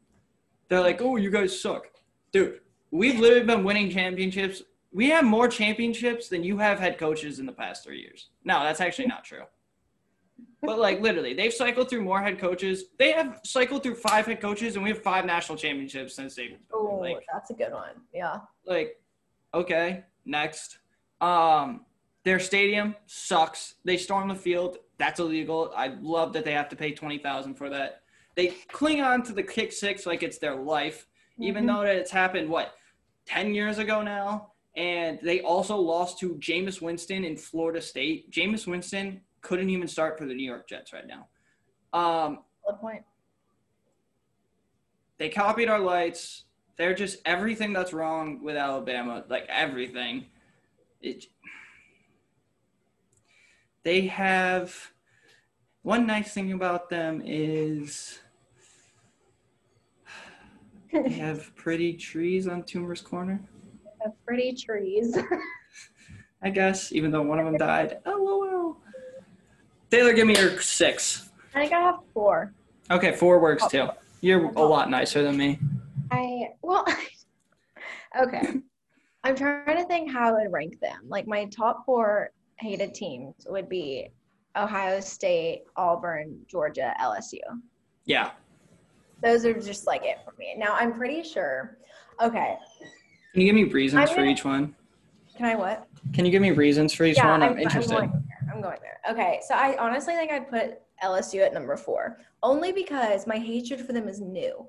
They're 0.68 0.80
like, 0.80 1.00
oh, 1.00 1.16
you 1.16 1.30
guys 1.30 1.58
suck, 1.58 1.88
dude. 2.32 2.60
We've 2.90 3.18
literally 3.18 3.44
been 3.46 3.64
winning 3.64 3.90
championships. 3.90 4.62
We 4.92 5.10
have 5.10 5.24
more 5.24 5.48
championships 5.48 6.28
than 6.28 6.42
you 6.42 6.58
have 6.58 6.78
head 6.78 6.98
coaches 6.98 7.38
in 7.38 7.46
the 7.46 7.52
past 7.52 7.84
three 7.84 8.00
years. 8.00 8.30
No, 8.44 8.62
that's 8.62 8.80
actually 8.80 9.06
not 9.06 9.24
true. 9.24 9.42
But 10.66 10.78
like 10.78 11.00
literally, 11.00 11.32
they've 11.34 11.52
cycled 11.52 11.88
through 11.88 12.02
more 12.02 12.20
head 12.20 12.38
coaches. 12.38 12.84
They 12.98 13.12
have 13.12 13.40
cycled 13.44 13.82
through 13.82 13.94
five 13.96 14.26
head 14.26 14.40
coaches, 14.40 14.74
and 14.74 14.82
we 14.84 14.90
have 14.90 15.02
five 15.02 15.24
national 15.24 15.56
championships 15.58 16.14
since 16.14 16.34
they've. 16.34 16.58
Oh, 16.72 16.98
Like, 17.00 17.24
that's 17.32 17.50
a 17.50 17.54
good 17.54 17.72
one. 17.72 18.02
Yeah. 18.12 18.40
like 18.66 19.00
okay 19.54 20.02
next 20.24 20.78
um 21.20 21.86
their 22.24 22.40
stadium 22.40 22.96
sucks 23.06 23.76
they 23.84 23.96
storm 23.96 24.28
the 24.28 24.34
field 24.34 24.78
that's 24.98 25.20
illegal 25.20 25.72
i 25.76 25.86
love 26.02 26.32
that 26.32 26.44
they 26.44 26.52
have 26.52 26.68
to 26.68 26.74
pay 26.76 26.90
20000 26.90 27.54
for 27.54 27.70
that 27.70 28.02
they 28.34 28.48
cling 28.72 29.00
on 29.00 29.22
to 29.22 29.32
the 29.32 29.42
kick 29.42 29.70
six 29.72 30.04
like 30.04 30.24
it's 30.24 30.38
their 30.38 30.56
life 30.56 31.06
even 31.38 31.64
Mhm. 31.64 31.68
though 31.68 31.82
that 31.84 31.94
it's 31.96 32.10
happened 32.10 32.50
what 32.50 32.74
10 33.26 33.54
years 33.54 33.78
ago 33.78 34.02
now 34.02 34.50
and 34.76 35.20
they 35.22 35.40
also 35.42 35.76
lost 35.76 36.18
to 36.18 36.34
Jameis 36.34 36.82
Winston 36.82 37.24
in 37.24 37.34
Florida 37.38 37.80
State. 37.80 38.30
Jameis 38.30 38.66
Winston 38.66 39.22
couldn't 39.46 39.70
even 39.70 39.86
start 39.86 40.18
for 40.18 40.26
the 40.26 40.34
New 40.34 40.44
York 40.44 40.68
Jets 40.68 40.92
right 40.92 41.06
now. 41.06 41.28
Um, 41.92 42.40
Good 42.66 42.80
point. 42.80 43.02
they 45.18 45.28
copied 45.28 45.68
our 45.68 45.78
lights. 45.78 46.46
They're 46.76 46.96
just 46.96 47.18
everything 47.24 47.72
that's 47.72 47.92
wrong 47.92 48.42
with 48.42 48.56
Alabama, 48.56 49.24
like 49.30 49.46
everything. 49.48 50.26
It, 51.00 51.26
they 53.84 54.08
have 54.08 54.74
one 55.82 56.08
nice 56.08 56.34
thing 56.34 56.50
about 56.52 56.90
them 56.90 57.22
is 57.24 58.18
they 60.92 61.08
have 61.10 61.54
pretty 61.54 61.92
trees 61.92 62.48
on 62.48 62.64
Toomer's 62.64 63.00
Corner. 63.00 63.40
Have 64.02 64.12
pretty 64.26 64.54
trees. 64.54 65.16
I 66.42 66.50
guess, 66.50 66.92
even 66.92 67.12
though 67.12 67.22
one 67.22 67.38
of 67.38 67.46
them 67.46 67.56
died. 67.56 67.98
LOL. 68.04 68.78
Taylor, 69.90 70.12
give 70.12 70.26
me 70.26 70.36
your 70.36 70.60
six. 70.60 71.30
I 71.54 71.60
think 71.60 71.72
I 71.72 71.80
have 71.80 71.96
four. 72.12 72.52
Okay, 72.90 73.12
four 73.12 73.40
works 73.40 73.62
oh. 73.64 73.68
too. 73.68 73.88
You're 74.20 74.46
a 74.52 74.62
lot 74.62 74.90
nicer 74.90 75.22
than 75.22 75.36
me. 75.36 75.58
I 76.10 76.48
well, 76.62 76.84
okay. 78.20 78.60
I'm 79.24 79.34
trying 79.34 79.76
to 79.76 79.84
think 79.84 80.10
how 80.10 80.28
I 80.28 80.42
would 80.42 80.52
rank 80.52 80.80
them. 80.80 81.00
Like 81.08 81.26
my 81.26 81.46
top 81.46 81.84
four 81.84 82.30
hated 82.58 82.94
teams 82.94 83.34
would 83.48 83.68
be 83.68 84.08
Ohio 84.56 85.00
State, 85.00 85.64
Auburn, 85.76 86.40
Georgia, 86.48 86.94
LSU. 87.00 87.40
Yeah. 88.04 88.30
Those 89.22 89.44
are 89.44 89.54
just 89.54 89.86
like 89.86 90.04
it 90.04 90.18
for 90.24 90.34
me. 90.38 90.54
Now 90.56 90.74
I'm 90.74 90.92
pretty 90.92 91.22
sure. 91.22 91.78
Okay, 92.22 92.56
Can 93.32 93.42
you 93.42 93.46
give 93.46 93.54
me 93.54 93.64
reasons 93.64 94.08
I'm 94.10 94.16
for 94.16 94.24
each 94.24 94.44
one? 94.44 94.74
can 95.36 95.44
I 95.44 95.54
what? 95.54 95.86
Can 96.14 96.24
you 96.24 96.30
give 96.30 96.40
me 96.40 96.52
reasons 96.52 96.94
for 96.94 97.04
each 97.04 97.18
one? 97.18 97.42
I'm, 97.42 97.58
interested. 97.58 97.92
I'm 97.92 98.08
going 98.08 98.10
there. 98.12 98.25
I'm 98.56 98.62
going 98.62 98.78
there. 98.80 99.00
Okay, 99.10 99.40
so 99.46 99.54
I 99.54 99.76
honestly 99.78 100.14
think 100.14 100.32
I'd 100.32 100.48
put 100.48 100.80
LSU 101.04 101.44
at 101.44 101.52
number 101.52 101.76
four, 101.76 102.18
only 102.42 102.72
because 102.72 103.26
my 103.26 103.36
hatred 103.36 103.80
for 103.80 103.92
them 103.92 104.08
is 104.08 104.20
new. 104.20 104.68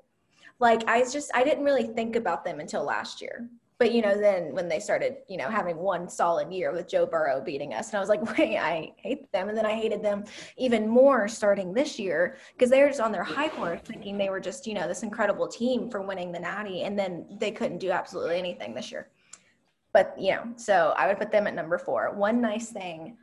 Like 0.60 0.86
I 0.88 1.00
just 1.00 1.30
I 1.34 1.42
didn't 1.44 1.64
really 1.64 1.86
think 1.86 2.16
about 2.16 2.44
them 2.44 2.60
until 2.60 2.84
last 2.84 3.22
year. 3.22 3.48
But 3.78 3.92
you 3.92 4.02
know, 4.02 4.18
then 4.20 4.52
when 4.52 4.68
they 4.68 4.80
started, 4.80 5.18
you 5.28 5.36
know, 5.36 5.48
having 5.48 5.76
one 5.76 6.08
solid 6.08 6.52
year 6.52 6.72
with 6.72 6.88
Joe 6.88 7.06
Burrow 7.06 7.40
beating 7.40 7.74
us, 7.74 7.88
and 7.88 7.96
I 7.96 8.00
was 8.00 8.08
like, 8.08 8.36
wait, 8.38 8.58
I 8.58 8.92
hate 8.96 9.30
them. 9.32 9.48
And 9.48 9.56
then 9.56 9.64
I 9.64 9.74
hated 9.74 10.02
them 10.02 10.24
even 10.56 10.88
more 10.88 11.28
starting 11.28 11.72
this 11.72 11.98
year 11.98 12.36
because 12.52 12.70
they 12.70 12.82
were 12.82 12.88
just 12.88 13.00
on 13.00 13.12
their 13.12 13.22
high 13.22 13.46
horse, 13.46 13.80
thinking 13.84 14.18
they 14.18 14.30
were 14.30 14.40
just, 14.40 14.66
you 14.66 14.74
know, 14.74 14.88
this 14.88 15.04
incredible 15.04 15.46
team 15.46 15.88
for 15.90 16.02
winning 16.02 16.32
the 16.32 16.40
Natty, 16.40 16.82
and 16.82 16.98
then 16.98 17.24
they 17.38 17.52
couldn't 17.52 17.78
do 17.78 17.90
absolutely 17.90 18.38
anything 18.38 18.74
this 18.74 18.90
year. 18.90 19.08
But 19.94 20.14
you 20.18 20.32
know, 20.32 20.52
so 20.56 20.92
I 20.98 21.06
would 21.06 21.18
put 21.18 21.30
them 21.30 21.46
at 21.46 21.54
number 21.54 21.78
four. 21.78 22.12
One 22.14 22.40
nice 22.40 22.70
thing. 22.70 23.16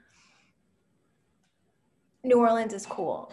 New 2.26 2.40
Orleans 2.40 2.74
is 2.74 2.86
cool. 2.86 3.32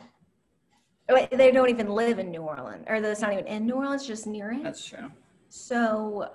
They 1.09 1.51
don't 1.51 1.69
even 1.69 1.89
live 1.89 2.19
in 2.19 2.31
New 2.31 2.43
Orleans, 2.43 2.85
or 2.89 3.01
that's 3.01 3.21
not 3.21 3.33
even 3.33 3.47
in 3.47 3.67
New 3.67 3.75
Orleans, 3.75 4.07
just 4.07 4.27
near 4.27 4.53
it. 4.53 4.63
That's 4.63 4.85
true. 4.85 5.11
So 5.49 6.31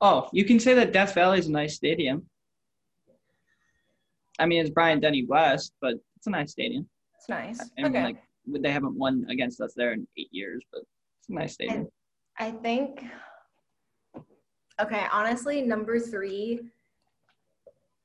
Oh, 0.00 0.28
you 0.32 0.44
can 0.44 0.58
say 0.58 0.74
that 0.74 0.92
Death 0.92 1.14
Valley 1.14 1.38
is 1.38 1.48
a 1.48 1.52
nice 1.52 1.74
stadium. 1.74 2.26
I 4.38 4.46
mean, 4.46 4.62
it's 4.62 4.70
Brian 4.70 4.98
Denny 4.98 5.26
West, 5.26 5.74
but 5.80 5.94
it's 6.16 6.26
a 6.26 6.30
nice 6.30 6.52
stadium. 6.52 6.88
it's 7.16 7.28
nice. 7.28 7.60
I 7.60 7.82
mean, 7.82 7.96
okay. 7.96 8.04
like 8.04 8.22
they 8.46 8.70
haven't 8.70 8.96
won 8.96 9.26
against 9.28 9.60
us 9.60 9.74
there 9.76 9.92
in 9.92 10.06
eight 10.16 10.30
years, 10.30 10.64
but 10.72 10.80
it's 11.18 11.28
a 11.28 11.34
nice 11.34 11.52
stadium. 11.52 11.88
I 12.38 12.52
think. 12.52 13.04
Okay, 14.80 15.04
honestly, 15.12 15.60
number 15.60 16.00
three. 16.00 16.60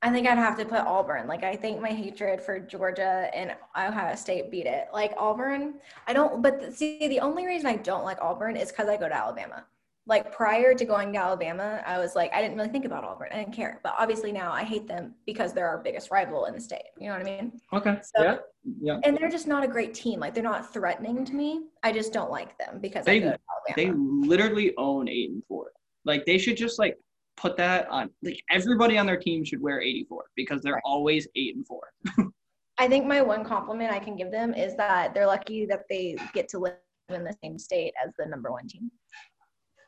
I 0.02 0.10
think 0.10 0.26
I'd 0.28 0.38
have 0.38 0.58
to 0.58 0.64
put 0.64 0.80
Auburn. 0.80 1.26
Like, 1.26 1.42
I 1.42 1.56
think 1.56 1.80
my 1.80 1.88
hatred 1.88 2.40
for 2.40 2.60
Georgia 2.60 3.30
and 3.34 3.54
Ohio 3.76 4.14
State 4.14 4.50
beat 4.50 4.66
it. 4.66 4.88
Like 4.92 5.12
Auburn, 5.16 5.74
I 6.06 6.12
don't. 6.12 6.42
But 6.42 6.74
see, 6.74 7.08
the 7.08 7.20
only 7.20 7.46
reason 7.46 7.66
I 7.66 7.76
don't 7.76 8.04
like 8.04 8.18
Auburn 8.20 8.56
is 8.56 8.70
because 8.70 8.88
I 8.88 8.96
go 8.96 9.08
to 9.08 9.16
Alabama. 9.16 9.64
Like 10.08 10.32
prior 10.32 10.72
to 10.74 10.84
going 10.84 11.12
to 11.14 11.18
Alabama, 11.18 11.82
I 11.84 11.98
was 11.98 12.14
like, 12.14 12.32
I 12.32 12.40
didn't 12.40 12.56
really 12.56 12.68
think 12.68 12.84
about 12.84 13.02
Auburn. 13.02 13.28
I 13.32 13.36
didn't 13.38 13.54
care. 13.54 13.80
But 13.82 13.94
obviously 13.98 14.30
now 14.30 14.52
I 14.52 14.62
hate 14.62 14.86
them 14.86 15.14
because 15.26 15.52
they're 15.52 15.66
our 15.66 15.78
biggest 15.78 16.12
rival 16.12 16.44
in 16.44 16.54
the 16.54 16.60
state. 16.60 16.84
You 17.00 17.08
know 17.08 17.14
what 17.18 17.22
I 17.22 17.24
mean? 17.24 17.60
Okay. 17.72 17.98
So- 18.14 18.22
yeah. 18.22 18.36
Yeah. 18.80 18.98
And 19.02 19.16
they're 19.16 19.30
just 19.30 19.48
not 19.48 19.64
a 19.64 19.68
great 19.68 19.94
team. 19.94 20.20
Like 20.20 20.32
they're 20.34 20.44
not 20.44 20.72
threatening 20.72 21.24
to 21.24 21.34
me. 21.34 21.62
I 21.82 21.90
just 21.90 22.12
don't 22.12 22.30
like 22.30 22.56
them 22.58 22.78
because 22.80 23.04
They- 23.04 23.16
I 23.16 23.18
go 23.20 23.30
to 23.32 23.74
They 23.74 23.90
literally 23.90 24.74
own 24.76 25.08
eight 25.08 25.30
and 25.30 25.42
four. 25.48 25.72
Like 26.04 26.24
they 26.24 26.38
should 26.38 26.56
just 26.56 26.78
like 26.78 26.96
put 27.36 27.56
that 27.56 27.88
on. 27.90 28.10
Like 28.22 28.40
everybody 28.50 28.98
on 28.98 29.06
their 29.06 29.16
team 29.18 29.44
should 29.44 29.60
wear 29.60 29.80
eighty 29.80 30.04
four 30.08 30.24
because 30.34 30.62
they're 30.62 30.74
Right. 30.74 30.82
always 30.84 31.28
eight 31.36 31.56
and 31.56 31.66
four. 31.66 31.92
I 32.78 32.88
think 32.88 33.06
my 33.06 33.22
one 33.22 33.44
compliment 33.44 33.92
I 33.92 33.98
can 33.98 34.16
give 34.16 34.30
them 34.30 34.52
is 34.54 34.76
that 34.76 35.14
they're 35.14 35.26
lucky 35.26 35.64
that 35.66 35.84
they 35.88 36.16
get 36.34 36.48
to 36.50 36.58
live 36.58 36.74
in 37.08 37.24
the 37.24 37.34
same 37.42 37.58
state 37.58 37.94
as 38.04 38.12
the 38.18 38.26
number 38.26 38.50
one 38.50 38.66
team. 38.68 38.90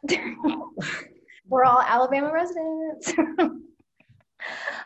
We're 1.48 1.64
all 1.64 1.80
Alabama 1.80 2.32
residents. 2.32 3.12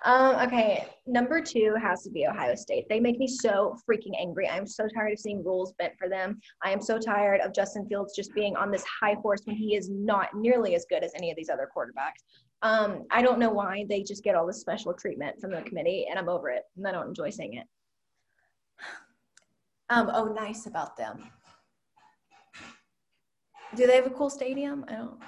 um, 0.05 0.37
okay, 0.37 0.87
number 1.07 1.41
two 1.41 1.75
has 1.81 2.03
to 2.03 2.11
be 2.11 2.27
Ohio 2.27 2.55
State. 2.55 2.89
They 2.89 2.99
make 3.01 3.19
me 3.19 3.29
so 3.29 3.77
freaking 3.89 4.13
angry. 4.21 4.49
I'm 4.49 4.67
so 4.67 4.89
tired 4.89 5.13
of 5.13 5.19
seeing 5.19 5.45
rules 5.45 5.73
bent 5.79 5.93
for 5.99 6.09
them. 6.09 6.41
I 6.63 6.71
am 6.71 6.81
so 6.81 6.99
tired 6.99 7.41
of 7.41 7.53
Justin 7.55 7.87
Fields 7.89 8.15
just 8.17 8.35
being 8.35 8.57
on 8.57 8.71
this 8.71 8.85
high 9.01 9.15
horse 9.23 9.43
when 9.45 9.57
he 9.57 9.77
is 9.77 9.91
not 9.91 10.35
nearly 10.35 10.75
as 10.75 10.87
good 10.89 11.05
as 11.05 11.13
any 11.17 11.31
of 11.31 11.37
these 11.37 11.51
other 11.51 11.69
quarterbacks. 11.77 12.23
Um, 12.63 13.05
I 13.11 13.23
don't 13.23 13.41
know 13.41 13.51
why 13.51 13.85
they 13.89 14.03
just 14.03 14.23
get 14.23 14.37
all 14.37 14.47
this 14.47 14.61
special 14.61 14.95
treatment 14.95 15.41
from 15.41 15.51
the 15.51 15.63
committee, 15.63 16.07
and 16.09 16.19
I'm 16.19 16.29
over 16.29 16.49
it, 16.49 16.63
and 16.77 16.87
I 16.87 16.93
don't 16.93 17.09
enjoy 17.09 17.31
seeing 17.31 17.55
it. 17.55 17.67
Um, 19.91 20.11
oh, 20.15 20.33
nice 20.33 20.67
about 20.67 20.97
them. 20.97 21.29
Do 23.75 23.87
they 23.87 23.97
have 23.97 24.07
a 24.07 24.11
cool 24.11 24.31
stadium? 24.31 24.85
I 24.89 24.93
don't. 24.95 25.19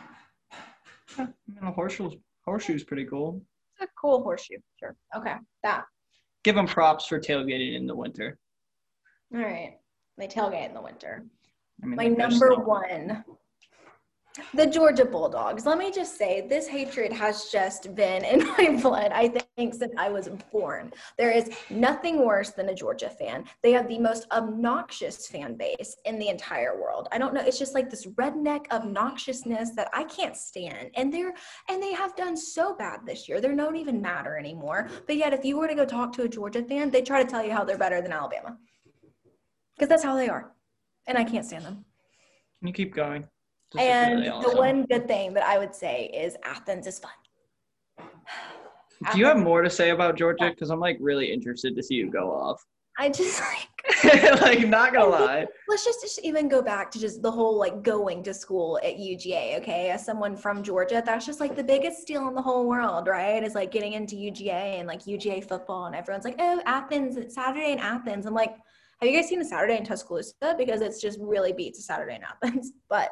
I 1.18 1.22
mean, 1.22 1.34
the 1.60 1.70
horseshoe's 1.70 2.14
horseshoe's 2.44 2.84
pretty 2.84 3.04
cool. 3.04 3.42
It's 3.80 3.90
a 3.90 3.94
cool 4.00 4.22
horseshoe. 4.22 4.58
Sure. 4.78 4.94
Okay. 5.16 5.34
That. 5.62 5.84
Give 6.44 6.54
them 6.54 6.66
props 6.66 7.06
for 7.06 7.18
tailgating 7.18 7.74
in 7.76 7.86
the 7.86 7.94
winter. 7.94 8.38
All 9.34 9.40
right. 9.40 9.78
They 10.18 10.28
tailgate 10.28 10.68
in 10.68 10.74
the 10.74 10.82
winter. 10.82 11.24
I 11.82 11.86
mean, 11.86 11.96
My 11.96 12.06
number 12.06 12.54
one. 12.54 13.24
The 14.52 14.66
Georgia 14.66 15.04
Bulldogs. 15.04 15.64
Let 15.64 15.78
me 15.78 15.92
just 15.92 16.18
say, 16.18 16.44
this 16.48 16.66
hatred 16.66 17.12
has 17.12 17.50
just 17.52 17.94
been 17.94 18.24
in 18.24 18.44
my 18.58 18.80
blood, 18.82 19.12
I 19.12 19.28
think, 19.28 19.74
since 19.74 19.94
I 19.96 20.10
was 20.10 20.28
born. 20.50 20.92
There 21.16 21.30
is 21.30 21.50
nothing 21.70 22.24
worse 22.24 22.50
than 22.50 22.68
a 22.68 22.74
Georgia 22.74 23.10
fan. 23.10 23.44
They 23.62 23.70
have 23.72 23.86
the 23.86 23.98
most 24.00 24.26
obnoxious 24.32 25.28
fan 25.28 25.56
base 25.56 25.96
in 26.04 26.18
the 26.18 26.28
entire 26.28 26.80
world. 26.80 27.06
I 27.12 27.18
don't 27.18 27.32
know. 27.32 27.42
It's 27.42 27.60
just 27.60 27.74
like 27.74 27.90
this 27.90 28.06
redneck 28.06 28.66
obnoxiousness 28.72 29.70
that 29.76 29.88
I 29.92 30.02
can't 30.04 30.36
stand. 30.36 30.90
And 30.96 31.14
they're 31.14 31.34
and 31.68 31.80
they 31.80 31.92
have 31.92 32.16
done 32.16 32.36
so 32.36 32.74
bad 32.74 33.00
this 33.06 33.28
year. 33.28 33.40
They 33.40 33.54
don't 33.54 33.76
even 33.76 34.02
matter 34.02 34.36
anymore. 34.36 34.88
But 35.06 35.16
yet, 35.16 35.32
if 35.32 35.44
you 35.44 35.58
were 35.58 35.68
to 35.68 35.76
go 35.76 35.84
talk 35.84 36.12
to 36.14 36.22
a 36.22 36.28
Georgia 36.28 36.64
fan, 36.64 36.90
they 36.90 37.02
try 37.02 37.22
to 37.22 37.28
tell 37.28 37.44
you 37.44 37.52
how 37.52 37.62
they're 37.62 37.78
better 37.78 38.02
than 38.02 38.12
Alabama. 38.12 38.58
Because 39.76 39.88
that's 39.88 40.02
how 40.02 40.16
they 40.16 40.28
are. 40.28 40.52
And 41.06 41.16
I 41.16 41.22
can't 41.22 41.44
stand 41.44 41.64
them. 41.64 41.84
Can 42.60 42.68
you 42.68 42.74
keep 42.74 42.94
going? 42.94 43.28
And 43.78 44.20
really 44.20 44.42
the 44.42 44.56
one 44.56 44.84
good 44.86 45.06
thing 45.06 45.34
that 45.34 45.44
I 45.44 45.58
would 45.58 45.74
say 45.74 46.10
is 46.14 46.36
Athens 46.44 46.86
is 46.86 46.98
fun. 46.98 47.12
Do 49.12 49.18
you 49.18 49.26
have 49.26 49.38
more 49.38 49.62
to 49.62 49.70
say 49.70 49.90
about 49.90 50.16
Georgia? 50.16 50.50
Because 50.50 50.70
I'm 50.70 50.80
like 50.80 50.96
really 51.00 51.32
interested 51.32 51.76
to 51.76 51.82
see 51.82 51.94
you 51.94 52.10
go 52.10 52.30
off. 52.30 52.64
I 52.98 53.08
just 53.08 53.40
like 53.40 53.68
like, 54.40 54.66
not 54.66 54.92
gonna 54.92 55.10
lie. 55.10 55.46
let's 55.68 55.84
just, 55.84 56.00
just 56.00 56.20
even 56.20 56.48
go 56.48 56.62
back 56.62 56.90
to 56.92 56.98
just 56.98 57.20
the 57.20 57.30
whole 57.30 57.58
like 57.58 57.82
going 57.82 58.22
to 58.22 58.32
school 58.32 58.78
at 58.82 58.96
UGA, 58.96 59.58
okay? 59.58 59.90
As 59.90 60.04
someone 60.04 60.36
from 60.36 60.62
Georgia, 60.62 61.02
that's 61.04 61.26
just 61.26 61.40
like 61.40 61.54
the 61.54 61.64
biggest 61.64 62.06
deal 62.06 62.26
in 62.28 62.34
the 62.34 62.40
whole 62.40 62.66
world, 62.66 63.08
right? 63.08 63.42
Is 63.42 63.54
like 63.54 63.70
getting 63.70 63.92
into 63.92 64.16
UGA 64.16 64.78
and 64.78 64.88
like 64.88 65.00
UGA 65.00 65.46
football, 65.46 65.86
and 65.86 65.94
everyone's 65.94 66.24
like, 66.24 66.36
oh, 66.38 66.62
Athens, 66.64 67.16
it's 67.16 67.34
Saturday 67.34 67.72
in 67.72 67.78
Athens. 67.78 68.26
I'm 68.26 68.34
like, 68.34 68.56
have 69.00 69.10
you 69.10 69.16
guys 69.16 69.28
seen 69.28 69.40
a 69.40 69.44
Saturday 69.44 69.76
in 69.76 69.84
Tuscaloosa? 69.84 70.54
Because 70.56 70.80
it's 70.80 71.00
just 71.00 71.18
really 71.20 71.52
beats 71.52 71.78
a 71.78 71.82
Saturday 71.82 72.16
in 72.16 72.22
Athens, 72.22 72.72
but 72.88 73.10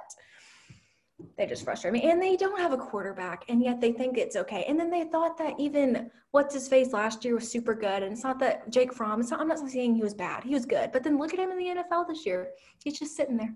they 1.36 1.46
just 1.46 1.64
frustrate 1.64 1.92
me. 1.92 2.10
And 2.10 2.20
they 2.20 2.36
don't 2.36 2.58
have 2.58 2.72
a 2.72 2.76
quarterback, 2.76 3.44
and 3.48 3.62
yet 3.62 3.80
they 3.80 3.92
think 3.92 4.18
it's 4.18 4.36
okay. 4.36 4.64
And 4.68 4.78
then 4.78 4.90
they 4.90 5.04
thought 5.04 5.36
that 5.38 5.54
even 5.58 6.10
what's 6.30 6.54
his 6.54 6.68
face 6.68 6.92
last 6.92 7.24
year 7.24 7.34
was 7.34 7.50
super 7.50 7.74
good. 7.74 8.02
And 8.02 8.12
it's 8.12 8.24
not 8.24 8.38
that 8.40 8.70
Jake 8.70 8.92
Fromm, 8.92 9.20
it's 9.20 9.30
not, 9.30 9.40
I'm 9.40 9.48
not 9.48 9.58
saying 9.58 9.94
he 9.94 10.02
was 10.02 10.14
bad. 10.14 10.44
He 10.44 10.54
was 10.54 10.66
good. 10.66 10.92
But 10.92 11.02
then 11.02 11.18
look 11.18 11.32
at 11.32 11.38
him 11.38 11.50
in 11.50 11.58
the 11.58 11.82
NFL 11.82 12.08
this 12.08 12.24
year. 12.26 12.50
He's 12.82 12.98
just 12.98 13.16
sitting 13.16 13.36
there. 13.36 13.54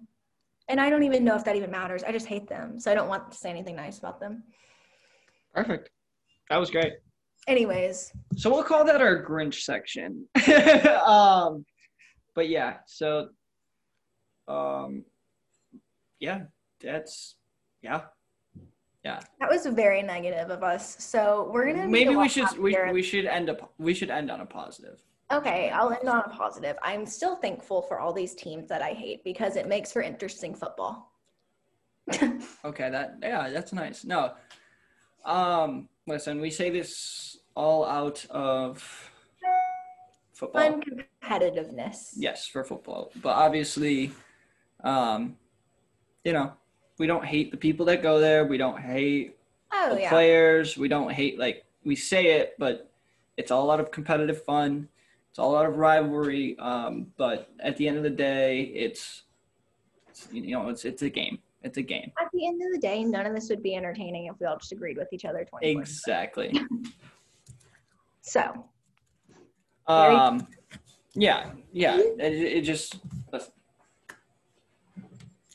And 0.69 0.81
I 0.81 0.91
don't 0.91 1.05
even 1.05 1.25
know 1.25 1.37
if 1.37 1.45
that 1.45 1.57
even 1.57 1.71
matters. 1.71 2.03
I 2.03 2.13
just 2.13 2.27
hate 2.27 2.49
them. 2.49 2.81
So 2.81 2.91
I 2.91 2.95
don't 2.95 3.09
want 3.09 3.31
to 3.31 3.37
say 3.39 3.51
anything 3.51 3.77
nice 3.77 3.99
about 3.99 4.19
them. 4.21 4.43
Perfect. 5.55 5.91
That 6.51 6.59
was 6.59 6.71
great. 6.71 6.95
Anyways, 7.49 8.13
So 8.37 8.51
we'll 8.51 8.65
call 8.65 8.85
that 8.85 9.01
our 9.01 9.25
Grinch 9.25 9.63
section. 9.63 10.27
um, 11.07 11.65
but 12.35 12.49
yeah, 12.49 12.79
so 12.87 13.29
um, 14.49 15.05
yeah, 16.21 16.43
that's 16.83 17.37
yeah, 17.83 18.03
yeah. 19.05 19.21
that 19.41 19.49
was 19.49 19.67
very 19.67 20.03
negative 20.03 20.51
of 20.51 20.63
us. 20.63 20.97
So 21.03 21.51
we're 21.53 21.67
gonna 21.67 21.81
be 21.81 21.83
a 21.85 21.89
Maybe 21.89 22.17
we 22.17 22.29
should 22.29 22.59
we, 22.59 22.77
we 22.93 23.03
should 23.03 23.27
end 23.27 23.51
up 23.51 23.73
we 23.79 23.95
should 23.95 24.11
end 24.11 24.31
on 24.31 24.41
a 24.41 24.47
positive. 24.47 25.03
Okay, 25.33 25.71
I'll 25.71 25.91
end 25.91 26.09
on 26.09 26.23
a 26.25 26.29
positive. 26.29 26.77
I'm 26.83 27.05
still 27.05 27.37
thankful 27.37 27.83
for 27.83 27.99
all 27.99 28.13
these 28.13 28.35
teams 28.35 28.69
that 28.69 28.81
I 28.81 28.91
hate 28.91 29.25
because 29.25 29.57
it 29.57 29.67
makes 29.67 29.93
for 29.93 30.03
interesting 30.03 30.55
football. 30.55 31.13
Okay, 32.65 32.91
that 32.91 33.19
yeah, 33.23 33.49
that's 33.51 33.73
nice. 33.73 34.05
No, 34.05 34.35
um, 35.25 35.89
listen, 36.07 36.41
we 36.41 36.51
say 36.51 36.71
this 36.71 37.39
all 37.55 37.85
out 37.85 38.25
of 38.31 39.11
football. 40.33 40.63
Fun 40.63 40.83
competitiveness. 40.83 42.13
Yes, 42.17 42.47
for 42.47 42.65
football. 42.65 43.11
But 43.23 43.31
obviously, 43.31 44.13
um, 44.85 45.37
you 46.25 46.33
know, 46.33 46.53
we 46.99 47.07
don't 47.07 47.25
hate 47.25 47.51
the 47.51 47.57
people 47.57 47.87
that 47.87 48.03
go 48.03 48.19
there. 48.19 48.45
We 48.45 48.59
don't 48.59 48.81
hate 48.81 49.37
Oh 49.73 49.95
the 49.95 50.03
yeah. 50.03 50.11
players. 50.11 50.77
We 50.77 50.89
don't 50.89 51.11
hate 51.11 51.39
like 51.39 51.65
we 51.85 51.97
say 51.97 52.39
it, 52.39 52.55
but 52.59 52.91
it's 53.37 53.51
all 53.51 53.71
out 53.71 53.81
of 53.81 53.91
competitive 53.91 54.43
fun. 54.45 54.89
It's 55.31 55.39
all 55.39 55.57
out 55.57 55.67
of 55.67 55.77
rivalry. 55.77 56.59
Um, 56.59 57.09
but 57.17 57.51
at 57.61 57.77
the 57.77 57.87
end 57.87 57.99
of 57.99 58.03
the 58.03 58.11
day, 58.11 58.63
it's, 58.75 59.25
it's 60.09 60.29
you 60.33 60.53
know, 60.53 60.69
it's 60.69 60.85
it's 60.85 61.03
a 61.03 61.11
game. 61.11 61.39
It's 61.63 61.79
a 61.79 61.83
game. 61.83 62.13
At 62.21 62.31
the 62.33 62.47
end 62.47 62.63
of 62.63 62.73
the 62.73 62.79
day, 62.79 63.03
none 63.03 63.27
of 63.27 63.35
this 63.35 63.49
would 63.51 63.63
be 63.63 63.75
entertaining 63.75 64.27
if 64.27 64.37
we 64.39 64.47
all 64.47 64.57
just 64.57 64.73
agreed 64.73 64.97
with 64.97 65.13
each 65.13 65.25
other 65.25 65.45
24 65.45 65.81
Exactly. 65.81 66.61
So, 68.23 68.65
Um, 69.87 70.49
yeah, 71.15 71.51
yeah. 71.73 71.97
It, 71.97 72.19
it 72.19 72.63
just. 72.63 72.97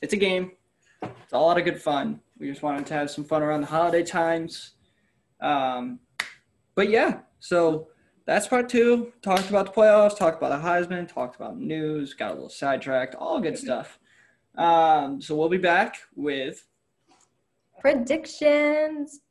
It's 0.02 0.14
a 0.14 0.18
game. 0.18 0.52
It's 1.02 1.34
a 1.34 1.40
lot 1.40 1.58
of 1.58 1.66
good 1.66 1.82
fun. 1.82 2.20
We 2.40 2.50
just 2.50 2.64
wanted 2.64 2.86
to 2.88 2.94
have 2.94 3.12
some 3.12 3.24
fun 3.24 3.42
around 3.42 3.62
the 3.62 3.68
holiday 3.68 4.04
times. 4.04 4.72
Um, 5.40 6.00
but 6.76 6.90
yeah, 6.90 7.20
so 7.40 7.88
that's 8.26 8.48
part 8.48 8.70
two. 8.70 9.14
Talked 9.22 9.50
about 9.50 9.68
the 9.68 9.72
playoffs. 9.72 10.18
Talked 10.18 10.42
about 10.42 10.62
the 10.62 10.68
Heisman. 10.68 11.08
Talked 11.08 11.36
about 11.36 11.58
news. 11.58 12.14
Got 12.14 12.32
a 12.32 12.34
little 12.34 12.50
sidetracked. 12.50 13.16
All 13.16 13.40
good 13.40 13.58
stuff. 13.58 14.00
Um, 14.58 15.22
so 15.22 15.36
we'll 15.36 15.50
be 15.50 15.58
back 15.58 15.98
with 16.16 16.66
predictions. 17.80 19.22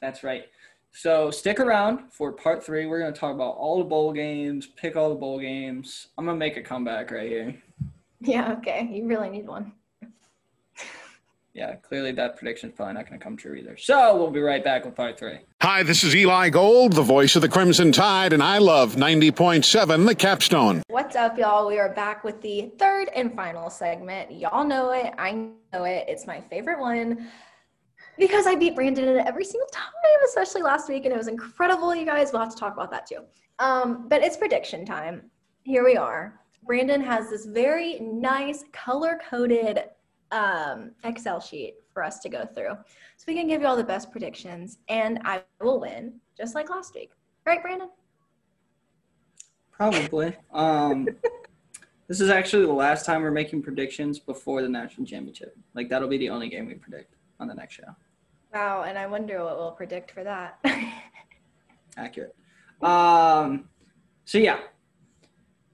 That's 0.00 0.22
right. 0.22 0.44
So 0.92 1.30
stick 1.30 1.60
around 1.60 2.12
for 2.12 2.32
part 2.32 2.64
three. 2.64 2.86
We're 2.86 3.00
going 3.00 3.12
to 3.12 3.18
talk 3.18 3.34
about 3.34 3.56
all 3.56 3.78
the 3.78 3.84
bowl 3.84 4.12
games, 4.12 4.66
pick 4.66 4.96
all 4.96 5.08
the 5.08 5.14
bowl 5.14 5.38
games. 5.38 6.08
I'm 6.18 6.24
going 6.24 6.34
to 6.34 6.38
make 6.38 6.56
a 6.56 6.62
comeback 6.62 7.10
right 7.10 7.28
here. 7.28 7.62
Yeah, 8.20 8.52
okay. 8.58 8.88
You 8.90 9.06
really 9.06 9.30
need 9.30 9.46
one. 9.46 9.72
Yeah, 11.60 11.74
clearly 11.74 12.12
that 12.12 12.38
prediction 12.38 12.70
is 12.70 12.74
probably 12.74 12.94
not 12.94 13.06
going 13.06 13.20
to 13.20 13.22
come 13.22 13.36
true 13.36 13.54
either. 13.54 13.76
So 13.76 14.16
we'll 14.16 14.30
be 14.30 14.40
right 14.40 14.64
back 14.64 14.86
with 14.86 14.94
part 14.94 15.18
three. 15.18 15.40
Hi, 15.60 15.82
this 15.82 16.02
is 16.02 16.16
Eli 16.16 16.48
Gold, 16.48 16.94
the 16.94 17.02
voice 17.02 17.36
of 17.36 17.42
the 17.42 17.50
Crimson 17.50 17.92
Tide, 17.92 18.32
and 18.32 18.42
I 18.42 18.56
love 18.56 18.96
90.7 18.96 20.06
The 20.06 20.14
Capstone. 20.14 20.82
What's 20.88 21.16
up, 21.16 21.36
y'all? 21.36 21.68
We 21.68 21.78
are 21.78 21.92
back 21.92 22.24
with 22.24 22.40
the 22.40 22.72
third 22.78 23.10
and 23.14 23.36
final 23.36 23.68
segment. 23.68 24.32
Y'all 24.32 24.64
know 24.64 24.92
it. 24.92 25.12
I 25.18 25.32
know 25.32 25.84
it. 25.84 26.06
It's 26.08 26.26
my 26.26 26.40
favorite 26.40 26.80
one 26.80 27.28
because 28.16 28.46
I 28.46 28.54
beat 28.54 28.74
Brandon 28.74 29.06
in 29.06 29.18
it 29.18 29.26
every 29.26 29.44
single 29.44 29.68
time, 29.70 29.92
especially 30.28 30.62
last 30.62 30.88
week, 30.88 31.04
and 31.04 31.12
it 31.12 31.18
was 31.18 31.28
incredible, 31.28 31.94
you 31.94 32.06
guys. 32.06 32.32
We'll 32.32 32.40
have 32.40 32.54
to 32.54 32.58
talk 32.58 32.72
about 32.72 32.90
that 32.90 33.06
too. 33.06 33.20
Um, 33.58 34.08
but 34.08 34.22
it's 34.22 34.38
prediction 34.38 34.86
time. 34.86 35.30
Here 35.64 35.84
we 35.84 35.98
are. 35.98 36.40
Brandon 36.64 37.02
has 37.02 37.28
this 37.28 37.44
very 37.44 38.00
nice 38.00 38.64
color 38.72 39.20
coded 39.28 39.80
um, 40.32 40.92
Excel 41.04 41.40
sheet 41.40 41.74
for 41.92 42.02
us 42.02 42.20
to 42.20 42.28
go 42.28 42.46
through. 42.46 42.76
So 43.16 43.24
we 43.26 43.34
can 43.34 43.48
give 43.48 43.60
you 43.60 43.66
all 43.66 43.76
the 43.76 43.84
best 43.84 44.10
predictions, 44.10 44.78
and 44.88 45.20
I 45.24 45.42
will 45.60 45.80
win, 45.80 46.20
just 46.36 46.54
like 46.54 46.70
last 46.70 46.94
week. 46.94 47.10
Right, 47.44 47.60
Brandon? 47.62 47.90
Probably. 49.70 50.36
Um, 50.52 51.08
this 52.08 52.20
is 52.20 52.30
actually 52.30 52.66
the 52.66 52.72
last 52.72 53.06
time 53.06 53.22
we're 53.22 53.30
making 53.30 53.62
predictions 53.62 54.18
before 54.18 54.62
the 54.62 54.68
national 54.68 55.06
championship. 55.06 55.56
Like 55.74 55.88
that'll 55.88 56.08
be 56.08 56.18
the 56.18 56.30
only 56.30 56.48
game 56.48 56.66
we 56.66 56.74
predict 56.74 57.14
on 57.38 57.48
the 57.48 57.54
next 57.54 57.74
show. 57.74 57.96
Wow, 58.52 58.82
and 58.82 58.98
I 58.98 59.06
wonder 59.06 59.44
what 59.44 59.56
we'll 59.56 59.72
predict 59.72 60.10
for 60.10 60.24
that. 60.24 60.58
Accurate. 61.96 62.34
Um, 62.82 63.68
so 64.24 64.38
yeah, 64.38 64.58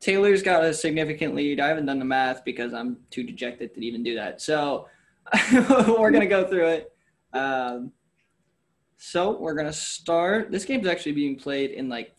Taylor's 0.06 0.40
got 0.40 0.62
a 0.62 0.72
significant 0.72 1.34
lead. 1.34 1.58
I 1.58 1.66
haven't 1.66 1.86
done 1.86 1.98
the 1.98 2.04
math 2.04 2.44
because 2.44 2.72
I'm 2.72 2.98
too 3.10 3.24
dejected 3.24 3.74
to 3.74 3.84
even 3.84 4.04
do 4.04 4.14
that. 4.14 4.40
So 4.40 4.86
we're 5.52 6.12
gonna 6.12 6.28
go 6.28 6.46
through 6.46 6.68
it. 6.68 6.92
Um, 7.32 7.90
so 8.98 9.36
we're 9.36 9.54
gonna 9.54 9.72
start. 9.72 10.52
This 10.52 10.64
game's 10.64 10.86
actually 10.86 11.10
being 11.10 11.34
played 11.34 11.72
in 11.72 11.88
like 11.88 12.14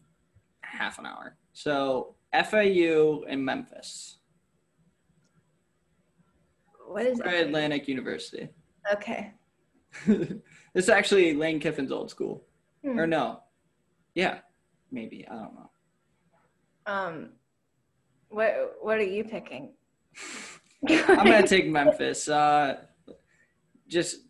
half 0.59 0.99
an 0.99 1.05
hour. 1.05 1.37
So 1.53 2.15
FAU 2.33 3.23
and 3.29 3.45
Memphis. 3.45 4.17
what 6.89 7.05
is 7.05 7.19
Florida 7.19 7.39
it? 7.39 7.47
Atlantic 7.47 7.87
University. 7.87 8.49
Okay. 8.91 9.31
this 10.07 10.33
is 10.73 10.89
actually 10.89 11.35
Lane 11.35 11.61
Kiffin's 11.61 11.93
old 11.93 12.09
school. 12.09 12.43
Hmm. 12.83 12.99
Or 12.99 13.07
no. 13.07 13.43
Yeah. 14.13 14.39
Maybe. 14.91 15.25
I 15.25 15.35
don't 15.35 15.55
know. 15.55 15.69
Um, 16.85 17.29
what 18.29 18.75
what 18.81 18.97
are 18.97 19.03
you 19.03 19.23
picking? 19.23 19.73
I'm 20.87 21.25
gonna 21.25 21.47
take 21.47 21.67
Memphis. 21.67 22.27
Uh, 22.27 22.77
just 23.87 24.21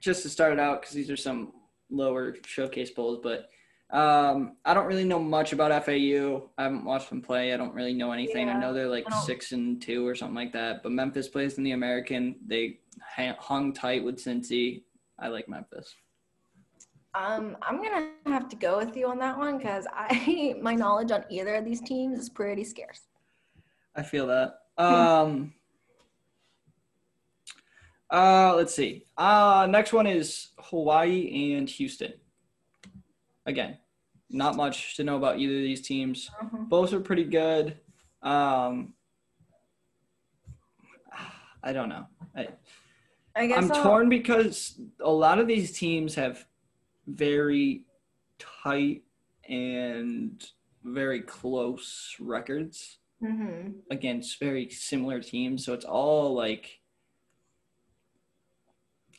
just 0.00 0.22
to 0.22 0.28
start 0.28 0.52
it 0.52 0.58
out 0.58 0.82
because 0.82 0.94
these 0.94 1.10
are 1.10 1.16
some 1.16 1.52
lower 1.90 2.36
showcase 2.44 2.90
bowls, 2.90 3.20
but 3.22 3.48
um, 3.90 4.56
I 4.64 4.74
don't 4.74 4.86
really 4.86 5.04
know 5.04 5.20
much 5.20 5.52
about 5.52 5.84
FAU. 5.84 6.50
I 6.58 6.64
haven't 6.64 6.84
watched 6.84 7.10
them 7.10 7.22
play. 7.22 7.54
I 7.54 7.56
don't 7.56 7.74
really 7.74 7.94
know 7.94 8.12
anything. 8.12 8.48
I 8.48 8.58
know 8.58 8.72
they're 8.72 8.88
like 8.88 9.08
six 9.24 9.52
and 9.52 9.80
two 9.80 10.06
or 10.06 10.14
something 10.14 10.34
like 10.34 10.52
that. 10.52 10.82
But 10.82 10.92
Memphis 10.92 11.28
plays 11.28 11.58
in 11.58 11.64
the 11.64 11.72
American. 11.72 12.36
They 12.46 12.80
hung 13.38 13.72
tight 13.72 14.02
with 14.02 14.16
Cincy. 14.16 14.82
I 15.18 15.28
like 15.28 15.48
Memphis. 15.48 15.94
Um, 17.14 17.56
I'm 17.62 17.76
gonna 17.76 18.10
have 18.26 18.48
to 18.48 18.56
go 18.56 18.76
with 18.76 18.96
you 18.96 19.06
on 19.06 19.18
that 19.20 19.38
one 19.38 19.58
because 19.58 19.86
I 19.92 20.56
my 20.60 20.74
knowledge 20.74 21.12
on 21.12 21.24
either 21.30 21.54
of 21.54 21.64
these 21.64 21.80
teams 21.80 22.18
is 22.18 22.28
pretty 22.28 22.64
scarce. 22.64 23.02
I 23.96 24.02
feel 24.02 24.26
that. 24.26 24.60
Um, 24.76 25.54
uh, 28.10 28.54
let's 28.56 28.74
see. 28.74 29.04
Uh, 29.16 29.66
next 29.70 29.92
one 29.92 30.06
is 30.06 30.48
Hawaii 30.58 31.54
and 31.54 31.68
Houston. 31.68 32.12
Again, 33.46 33.78
not 34.30 34.56
much 34.56 34.96
to 34.96 35.04
know 35.04 35.16
about 35.16 35.38
either 35.38 35.56
of 35.56 35.62
these 35.62 35.82
teams. 35.82 36.30
Both 36.68 36.92
are 36.92 37.00
pretty 37.00 37.24
good. 37.24 37.78
Um, 38.22 38.94
I 41.62 41.72
don't 41.72 41.88
know. 41.88 42.06
I, 42.36 42.48
I 43.36 43.46
guess 43.46 43.58
I'm 43.58 43.72
I'll- 43.72 43.82
torn 43.82 44.08
because 44.08 44.80
a 45.00 45.10
lot 45.10 45.38
of 45.38 45.46
these 45.46 45.72
teams 45.72 46.14
have 46.14 46.44
very 47.06 47.84
tight 48.38 49.02
and 49.48 50.44
very 50.84 51.20
close 51.20 52.16
records 52.18 52.98
Mhm. 53.24 53.74
against 53.90 54.38
very 54.38 54.68
similar 54.68 55.20
teams. 55.20 55.64
So 55.64 55.72
it's 55.72 55.84
all 55.86 56.34
like 56.34 56.80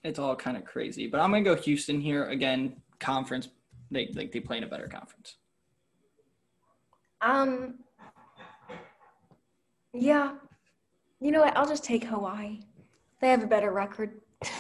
it's 0.04 0.20
all 0.20 0.36
kind 0.36 0.56
of 0.56 0.64
crazy. 0.66 1.08
But 1.08 1.22
I'm 1.22 1.32
gonna 1.32 1.44
go 1.44 1.56
Houston 1.56 2.00
here 2.00 2.26
again. 2.26 2.82
Conference, 3.00 3.50
they 3.92 4.08
like 4.14 4.32
they 4.32 4.40
play 4.40 4.58
in 4.58 4.64
a 4.64 4.68
better 4.68 4.88
conference. 4.88 5.38
Um. 7.22 7.80
Yeah. 9.94 10.36
You 11.20 11.32
know 11.32 11.42
what? 11.42 11.58
I'll 11.58 11.68
just 11.68 11.84
take 11.84 12.04
Hawaii. 12.04 12.60
They 13.22 13.30
have 13.30 13.44
a 13.44 13.48
better 13.48 13.72
record. 13.72 14.22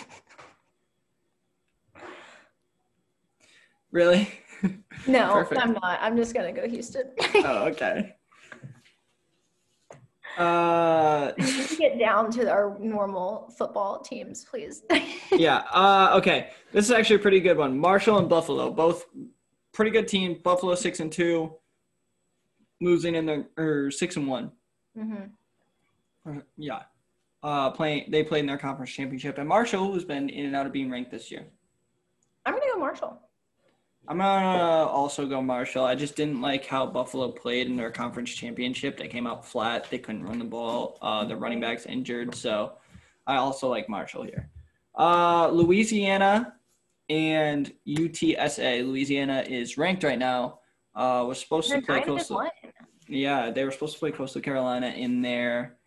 Really? 3.91 4.27
No, 5.07 5.31
Perfect. 5.33 5.61
I'm 5.61 5.71
not. 5.71 5.99
I'm 6.01 6.17
just 6.17 6.33
gonna 6.33 6.51
go 6.51 6.67
Houston. 6.67 7.11
oh, 7.35 7.67
okay. 7.67 8.15
Uh, 10.37 11.31
we 11.37 11.43
need 11.45 11.67
to 11.67 11.75
get 11.77 11.99
down 11.99 12.31
to 12.31 12.49
our 12.49 12.77
normal 12.79 13.53
football 13.57 13.99
teams, 14.01 14.43
please. 14.45 14.83
yeah. 15.31 15.63
Uh, 15.71 16.13
okay. 16.17 16.51
This 16.71 16.85
is 16.85 16.91
actually 16.91 17.17
a 17.17 17.19
pretty 17.19 17.39
good 17.39 17.57
one. 17.57 17.77
Marshall 17.77 18.17
and 18.17 18.27
Buffalo, 18.29 18.71
both 18.71 19.05
pretty 19.73 19.91
good 19.91 20.07
team. 20.07 20.39
Buffalo 20.43 20.75
six 20.75 20.99
and 20.99 21.11
two, 21.11 21.53
losing 22.81 23.15
in 23.15 23.25
the 23.25 23.45
or 23.57 23.91
six 23.91 24.15
and 24.17 24.27
one. 24.27 24.51
hmm 24.97 25.15
Uh, 26.27 26.41
Yeah. 26.57 26.81
Uh, 27.43 27.69
playing 27.69 28.09
they 28.09 28.23
played 28.23 28.39
in 28.39 28.47
their 28.47 28.57
conference 28.57 28.91
championship, 28.91 29.37
and 29.37 29.47
Marshall 29.47 29.93
has 29.93 30.03
been 30.03 30.29
in 30.29 30.47
and 30.47 30.55
out 30.55 30.65
of 30.65 30.71
being 30.71 30.89
ranked 30.89 31.11
this 31.11 31.29
year. 31.29 31.45
I'm 32.45 32.53
gonna 32.55 32.65
go 32.73 32.79
Marshall. 32.79 33.19
I'm 34.07 34.17
gonna 34.19 34.85
also 34.85 35.25
go 35.25 35.41
Marshall. 35.41 35.83
I 35.83 35.95
just 35.95 36.15
didn't 36.15 36.41
like 36.41 36.65
how 36.65 36.85
Buffalo 36.85 37.31
played 37.31 37.67
in 37.67 37.75
their 37.75 37.89
conference 37.89 38.31
championship. 38.31 38.97
They 38.97 39.07
came 39.07 39.25
out 39.25 39.45
flat. 39.45 39.89
They 39.89 39.97
couldn't 39.97 40.23
run 40.23 40.37
the 40.37 40.45
ball. 40.45 40.97
Uh, 41.01 41.25
the 41.25 41.35
running 41.35 41.59
backs 41.59 41.85
injured, 41.85 42.35
so 42.35 42.73
I 43.25 43.37
also 43.37 43.67
like 43.67 43.89
Marshall 43.89 44.23
here. 44.23 44.49
Uh, 44.97 45.47
Louisiana 45.49 46.53
and 47.09 47.73
UTSA. 47.87 48.85
Louisiana 48.85 49.43
is 49.47 49.77
ranked 49.77 50.03
right 50.03 50.19
now. 50.19 50.59
Uh, 50.95 51.25
was 51.27 51.39
supposed 51.39 51.71
They're 51.71 51.81
to 51.81 51.85
play 51.85 52.01
Coastal. 52.01 52.47
Yeah, 53.07 53.51
they 53.51 53.65
were 53.65 53.71
supposed 53.71 53.93
to 53.93 53.99
play 53.99 54.11
Coastal 54.11 54.41
Carolina 54.41 54.87
in 54.87 55.21
their 55.21 55.77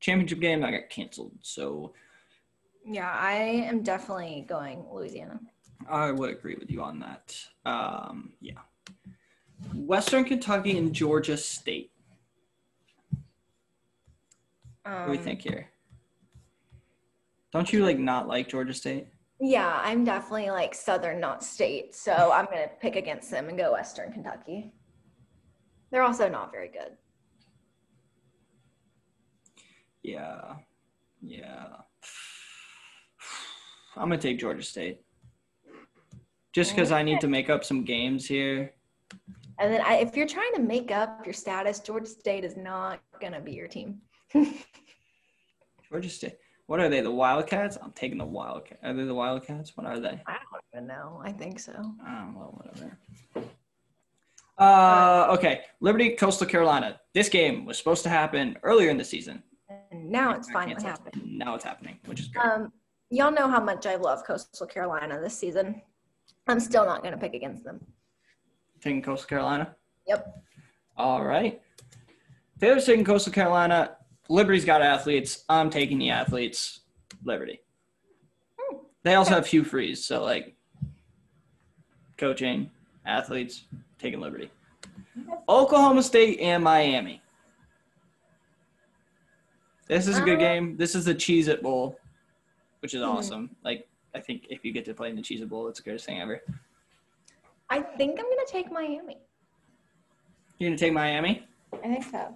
championship 0.00 0.40
game. 0.40 0.60
That 0.60 0.70
got 0.70 0.88
canceled. 0.88 1.32
So 1.42 1.92
Yeah, 2.86 3.10
I 3.10 3.34
am 3.34 3.82
definitely 3.82 4.44
going 4.48 4.84
Louisiana. 4.90 5.40
I 5.88 6.10
would 6.10 6.30
agree 6.30 6.56
with 6.58 6.70
you 6.70 6.82
on 6.82 6.98
that. 7.00 7.36
Um, 7.64 8.32
yeah. 8.40 8.60
Western 9.74 10.24
Kentucky 10.24 10.76
and 10.76 10.92
Georgia 10.92 11.36
State. 11.36 11.92
Um, 14.84 14.92
What 14.92 15.04
do 15.06 15.10
we 15.12 15.18
think 15.18 15.42
here? 15.42 15.68
Don't 17.52 17.72
you 17.72 17.84
like 17.84 17.98
not 17.98 18.26
like 18.26 18.48
Georgia 18.48 18.74
State? 18.74 19.08
Yeah, 19.38 19.80
I'm 19.82 20.04
definitely 20.04 20.50
like 20.50 20.74
Southern, 20.74 21.20
not 21.20 21.44
state. 21.44 21.94
So 21.94 22.30
I'm 22.32 22.46
gonna 22.46 22.70
pick 22.80 22.96
against 22.96 23.30
them 23.30 23.48
and 23.48 23.58
go 23.58 23.72
Western 23.72 24.12
Kentucky. 24.12 24.72
They're 25.90 26.02
also 26.02 26.28
not 26.28 26.50
very 26.50 26.68
good. 26.68 26.96
Yeah. 30.02 30.54
Yeah. 31.20 31.66
I'm 33.96 34.08
gonna 34.08 34.18
take 34.18 34.38
Georgia 34.38 34.62
State. 34.62 35.01
Just 36.52 36.74
because 36.74 36.92
I 36.92 37.02
need 37.02 37.20
to 37.20 37.28
make 37.28 37.48
up 37.48 37.64
some 37.64 37.84
games 37.84 38.26
here. 38.26 38.74
And 39.58 39.72
then 39.72 39.80
I, 39.82 39.96
if 39.96 40.16
you're 40.16 40.26
trying 40.26 40.52
to 40.54 40.60
make 40.60 40.90
up 40.90 41.24
your 41.24 41.32
status, 41.32 41.78
Georgia 41.80 42.06
State 42.06 42.44
is 42.44 42.56
not 42.56 43.00
gonna 43.20 43.40
be 43.40 43.52
your 43.52 43.68
team. 43.68 44.00
Georgia 45.88 46.08
State. 46.08 46.36
What 46.66 46.80
are 46.80 46.88
they? 46.88 47.00
The 47.00 47.10
Wildcats? 47.10 47.76
I'm 47.82 47.92
taking 47.92 48.18
the 48.18 48.24
Wildcats. 48.24 48.80
Are 48.82 48.94
they 48.94 49.04
the 49.04 49.14
Wildcats? 49.14 49.76
What 49.76 49.86
are 49.86 49.98
they? 49.98 50.20
I 50.26 50.38
don't 50.50 50.62
even 50.72 50.86
know. 50.86 51.20
I 51.22 51.32
think 51.32 51.58
so. 51.60 51.72
Don't 51.72 51.98
know. 52.34 52.54
Whatever. 52.56 52.98
Uh, 54.58 55.26
okay. 55.34 55.62
Liberty, 55.80 56.10
Coastal 56.10 56.46
Carolina. 56.46 57.00
This 57.14 57.28
game 57.28 57.66
was 57.66 57.76
supposed 57.76 58.02
to 58.04 58.08
happen 58.08 58.56
earlier 58.62 58.90
in 58.90 58.96
the 58.96 59.04
season. 59.04 59.42
And 59.90 60.10
now 60.10 60.32
it's 60.32 60.50
finally 60.50 60.82
happened. 60.82 61.20
Now 61.26 61.54
it's 61.54 61.64
happening, 61.64 61.98
which 62.06 62.20
is 62.20 62.28
great. 62.28 62.44
Um, 62.44 62.72
y'all 63.10 63.32
know 63.32 63.48
how 63.48 63.60
much 63.60 63.86
I 63.86 63.96
love 63.96 64.24
Coastal 64.24 64.66
Carolina 64.66 65.20
this 65.20 65.36
season. 65.36 65.82
I'm 66.48 66.60
still 66.60 66.84
not 66.84 67.02
gonna 67.02 67.18
pick 67.18 67.34
against 67.34 67.64
them. 67.64 67.80
taking 68.80 69.00
Coastal 69.02 69.28
Carolina. 69.28 69.76
Yep. 70.08 70.26
All 70.96 71.22
right. 71.24 71.62
Taylor's 72.60 72.84
taking 72.84 73.04
Coastal 73.04 73.32
Carolina. 73.32 73.96
Liberty's 74.28 74.64
got 74.64 74.82
athletes. 74.82 75.44
I'm 75.48 75.70
taking 75.70 75.98
the 75.98 76.10
athletes. 76.10 76.80
Liberty. 77.24 77.60
Hmm. 78.58 78.78
They 79.04 79.14
also 79.14 79.34
have 79.34 79.46
Hugh 79.46 79.62
Freeze, 79.62 80.04
so 80.04 80.22
like 80.24 80.56
coaching, 82.18 82.70
athletes, 83.06 83.64
taking 83.98 84.20
Liberty. 84.20 84.50
Oklahoma 85.48 86.02
State 86.02 86.40
and 86.40 86.64
Miami. 86.64 87.22
This 89.86 90.06
is 90.08 90.18
a 90.18 90.22
good 90.22 90.36
Uh, 90.38 90.40
game. 90.40 90.76
This 90.76 90.94
is 90.94 91.04
the 91.04 91.14
Cheez 91.14 91.48
It 91.48 91.62
Bowl, 91.62 91.98
which 92.80 92.94
is 92.94 93.02
Hmm. 93.02 93.08
awesome. 93.10 93.56
Like 93.62 93.88
I 94.14 94.20
think 94.20 94.46
if 94.50 94.64
you 94.64 94.72
get 94.72 94.84
to 94.86 94.94
play 94.94 95.10
in 95.10 95.16
the 95.16 95.22
Cheez 95.22 95.46
Bowl, 95.48 95.68
it's 95.68 95.80
the 95.80 95.84
greatest 95.84 96.06
thing 96.06 96.20
ever. 96.20 96.42
I 97.70 97.80
think 97.80 98.18
I'm 98.18 98.26
gonna 98.26 98.46
take 98.46 98.70
Miami. 98.70 99.18
You're 100.58 100.70
gonna 100.70 100.78
take 100.78 100.92
Miami? 100.92 101.46
I 101.72 101.88
think 101.88 102.04
so. 102.04 102.34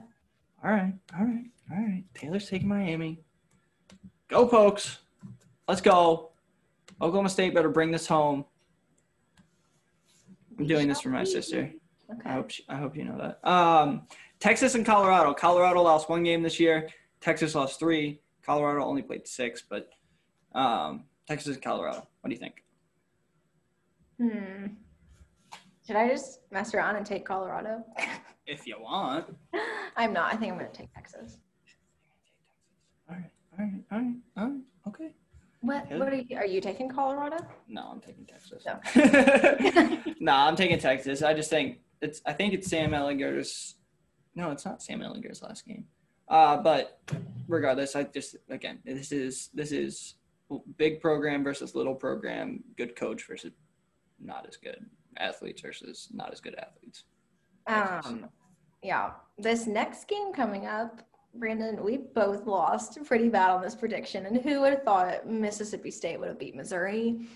All 0.65 0.71
right, 0.71 0.95
all 1.19 1.25
right, 1.25 1.45
all 1.71 1.77
right. 1.77 2.05
Taylor's 2.15 2.49
taking 2.49 2.69
Miami. 2.69 3.21
Go, 4.29 4.47
Pokes. 4.47 4.99
Let's 5.69 5.81
go. 5.81 6.31
Oklahoma 7.01 7.29
State 7.29 7.55
better 7.55 7.69
bring 7.69 7.91
this 7.91 8.07
home. 8.07 8.45
I'm 10.59 10.67
doing 10.67 10.89
this 10.89 11.01
for 11.01 11.11
my 11.11 11.25
sister. 11.25 11.71
Okay. 12.11 12.31
I 12.31 12.33
hope 12.33 12.51
she, 12.51 12.65
I 12.69 12.77
hope 12.77 12.97
you 12.97 13.05
know 13.05 13.19
that. 13.19 13.49
Um, 13.49 14.07
Texas 14.41 14.75
and 14.75 14.87
Colorado. 14.87 15.35
Colorado 15.35 15.83
lost 15.83 16.09
one 16.09 16.23
game 16.23 16.43
this 16.43 16.59
year. 16.59 16.89
Texas 17.21 17.55
lost 17.55 17.79
three. 17.79 18.21
Colorado 18.43 18.85
only 18.85 19.03
played 19.03 19.27
six, 19.27 19.63
but 19.69 19.91
um, 20.55 21.05
Texas 21.27 21.55
and 21.55 21.63
Colorado. 21.63 22.07
What 22.21 22.31
do 22.31 22.35
you 22.35 22.41
think? 22.41 22.65
Hmm. 24.21 24.67
Should 25.87 25.97
I 25.97 26.09
just 26.09 26.41
mess 26.51 26.75
around 26.75 26.97
and 26.97 27.07
take 27.07 27.25
Colorado? 27.25 27.85
If 28.49 28.65
you 28.65 28.77
want. 28.81 29.37
I'm 29.97 30.13
not. 30.13 30.33
I 30.33 30.37
think 30.37 30.53
I'm 30.53 30.59
gonna 30.59 30.71
take 30.73 30.95
Texas. 30.95 31.39
All 33.11 33.17
right, 33.17 33.31
all 33.59 33.65
right, 33.65 33.83
all 33.91 33.99
right, 33.99 34.15
all 34.37 34.45
right. 34.45 34.61
Okay. 34.87 35.11
What? 35.63 35.91
What 35.91 36.13
are 36.13 36.15
you? 36.15 36.37
Are 36.37 36.47
you 36.47 36.61
taking 36.61 36.89
Colorado? 36.89 37.39
No, 37.67 37.89
I'm 37.91 38.01
taking 38.01 38.25
Texas. 38.25 38.65
No. 38.65 38.79
no, 40.21 40.33
I'm 40.33 40.55
taking 40.55 40.79
Texas. 40.79 41.23
I 41.23 41.35
just 41.35 41.51
think 41.51 41.81
it's. 42.01 42.23
I 42.25 42.35
think 42.35 42.55
it's 42.55 42.69
Sam 42.69 42.93
Ehlinger's. 42.93 43.75
No, 44.37 44.53
it's 44.53 44.65
not 44.65 44.81
Sam 44.81 45.01
Ehlinger's 45.01 45.43
last 45.43 45.67
game. 45.67 45.87
Uh, 46.29 46.57
but 46.59 47.01
regardless, 47.49 47.97
I 47.97 48.05
just 48.05 48.37
again, 48.49 48.79
this 48.85 49.11
is 49.11 49.51
this 49.55 49.73
is 49.73 50.15
big 50.77 51.01
program 51.01 51.43
versus 51.45 51.75
little 51.75 51.95
program. 51.95 52.63
Good 52.77 52.97
coach 52.97 53.27
versus 53.27 53.53
not 54.21 54.47
as 54.49 54.57
good 54.57 54.85
athletes 55.19 55.61
versus 55.61 56.09
not 56.13 56.33
as 56.33 56.41
good 56.41 56.55
athletes. 56.57 57.05
Um, 57.67 58.29
yeah. 58.83 59.13
This 59.39 59.67
next 59.67 60.09
game 60.09 60.33
coming 60.33 60.67
up, 60.67 61.03
Brandon, 61.35 61.83
we 61.83 61.99
both 61.99 62.47
lost 62.47 63.03
pretty 63.05 63.29
bad 63.29 63.51
on 63.51 63.61
this 63.61 63.75
prediction. 63.75 64.27
And 64.27 64.39
who 64.39 64.61
would 64.61 64.73
have 64.73 64.83
thought 64.83 65.29
Mississippi 65.29 65.91
State 65.91 66.19
would 66.19 66.29
have 66.29 66.39
beat 66.39 66.55
Missouri? 66.55 67.27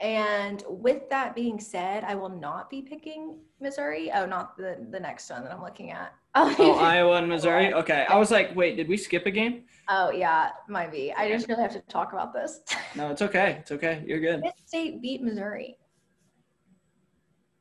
And 0.00 0.64
with 0.68 1.08
that 1.10 1.34
being 1.34 1.60
said, 1.60 2.04
I 2.04 2.14
will 2.16 2.28
not 2.28 2.68
be 2.68 2.82
picking 2.82 3.38
Missouri. 3.60 4.10
Oh, 4.12 4.26
not 4.26 4.56
the 4.56 4.84
the 4.90 4.98
next 4.98 5.30
one 5.30 5.44
that 5.44 5.52
I'm 5.52 5.62
looking 5.62 5.92
at. 5.92 6.12
Oh, 6.34 6.54
Oh, 6.58 6.72
Iowa 6.78 7.16
and 7.16 7.28
Missouri. 7.28 7.72
Okay, 7.74 8.06
I 8.08 8.16
was 8.18 8.30
like, 8.30 8.54
wait, 8.56 8.76
did 8.76 8.88
we 8.88 8.96
skip 8.96 9.26
a 9.26 9.30
game? 9.30 9.64
oh 9.88 10.10
yeah, 10.10 10.50
might 10.68 10.90
be. 10.92 11.12
I 11.12 11.28
just 11.28 11.48
really 11.48 11.62
have 11.62 11.72
to 11.72 11.80
talk 11.82 12.12
about 12.12 12.32
this. 12.32 12.60
No, 12.94 13.10
it's 13.10 13.22
okay. 13.22 13.56
It's 13.60 13.72
okay. 13.72 14.04
You're 14.06 14.20
good. 14.20 14.40
Miss 14.40 14.52
State 14.66 15.00
beat 15.00 15.22
Missouri. 15.22 15.78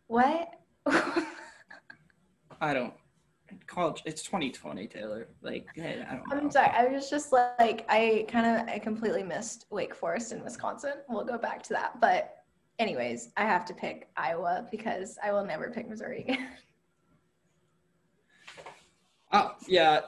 What? 0.08 0.50
I 0.86 2.74
don't. 2.74 2.94
College. 3.66 4.04
It's 4.06 4.22
2020, 4.24 4.88
Taylor. 4.88 5.30
Like, 5.42 5.68
hey, 5.74 6.06
I 6.06 6.16
don't 6.16 6.28
know. 6.30 6.38
I'm 6.38 6.52
sorry. 6.52 6.68
I 6.76 6.86
was 6.88 7.10
just 7.10 7.32
like 7.32 7.86
I 7.88 8.26
kind 8.28 8.46
of 8.46 8.68
I 8.74 8.78
completely 8.80 9.24
missed 9.24 9.68
Wake 9.70 9.96
Forest 9.96 10.34
in 10.34 10.44
Wisconsin. 10.44 10.96
We'll 11.08 11.24
go 11.24 11.38
back 11.38 11.64
to 11.64 11.70
that. 11.74 12.02
But 12.02 12.36
anyways, 12.78 13.30
I 13.38 13.46
have 13.46 13.64
to 13.66 13.74
pick 13.74 14.10
Iowa 14.18 14.68
because 14.70 15.18
I 15.24 15.32
will 15.32 15.46
never 15.46 15.72
pick 15.72 15.88
Missouri 15.90 16.22
again. 16.22 16.48
Oh 19.34 19.56
yeah, 19.68 20.02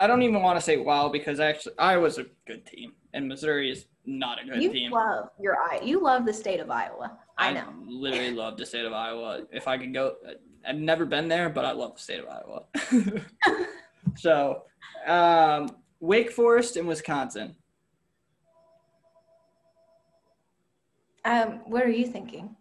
I 0.00 0.06
don't 0.06 0.22
even 0.22 0.42
want 0.42 0.58
to 0.58 0.64
say 0.64 0.76
wow 0.76 1.08
because 1.08 1.40
actually 1.40 1.74
Iowa's 1.78 2.18
a 2.18 2.26
good 2.46 2.64
team 2.66 2.92
and 3.12 3.28
Missouri 3.28 3.70
is 3.70 3.86
not 4.04 4.42
a 4.42 4.46
good 4.46 4.62
you 4.62 4.72
team. 4.72 4.92
love 4.92 5.30
your 5.40 5.56
I. 5.56 5.80
You 5.82 6.02
love 6.02 6.24
the 6.24 6.32
state 6.32 6.60
of 6.60 6.70
Iowa. 6.70 7.18
I 7.38 7.52
know. 7.52 7.64
literally 7.86 8.32
love 8.32 8.56
the 8.56 8.64
state 8.64 8.84
of 8.84 8.92
Iowa. 8.92 9.42
If 9.52 9.68
I 9.68 9.76
could 9.76 9.92
go, 9.92 10.14
I've 10.66 10.76
never 10.76 11.04
been 11.04 11.28
there, 11.28 11.50
but 11.50 11.64
I 11.64 11.72
love 11.72 11.94
the 11.94 12.00
state 12.00 12.20
of 12.20 12.28
Iowa. 12.28 13.66
so, 14.16 14.62
um, 15.06 15.76
Wake 16.00 16.30
Forest 16.30 16.76
and 16.76 16.88
Wisconsin. 16.88 17.56
Um, 21.24 21.60
what 21.66 21.82
are 21.82 21.90
you 21.90 22.06
thinking? 22.06 22.55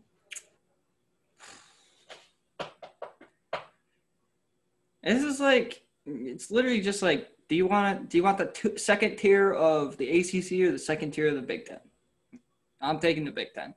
This 5.06 5.24
is 5.24 5.40
like 5.40 5.84
it's 6.06 6.52
literally 6.52 6.82
just 6.82 7.02
like 7.02 7.30
do 7.48 7.56
you 7.56 7.68
want 7.68 8.10
do 8.10 8.18
you 8.18 8.24
want 8.24 8.40
the 8.40 8.48
two, 8.48 8.78
second 8.78 9.18
tier 9.18 9.54
of 9.54 9.98
the 9.98 10.20
ACC 10.20 10.68
or 10.68 10.72
the 10.72 10.80
second 10.80 11.12
tier 11.12 11.28
of 11.28 11.36
the 11.36 11.42
Big 11.42 11.66
Ten? 11.66 11.80
I'm 12.82 13.00
taking 13.00 13.24
the 13.24 13.32
Big 13.32 13.54
Ten, 13.54 13.74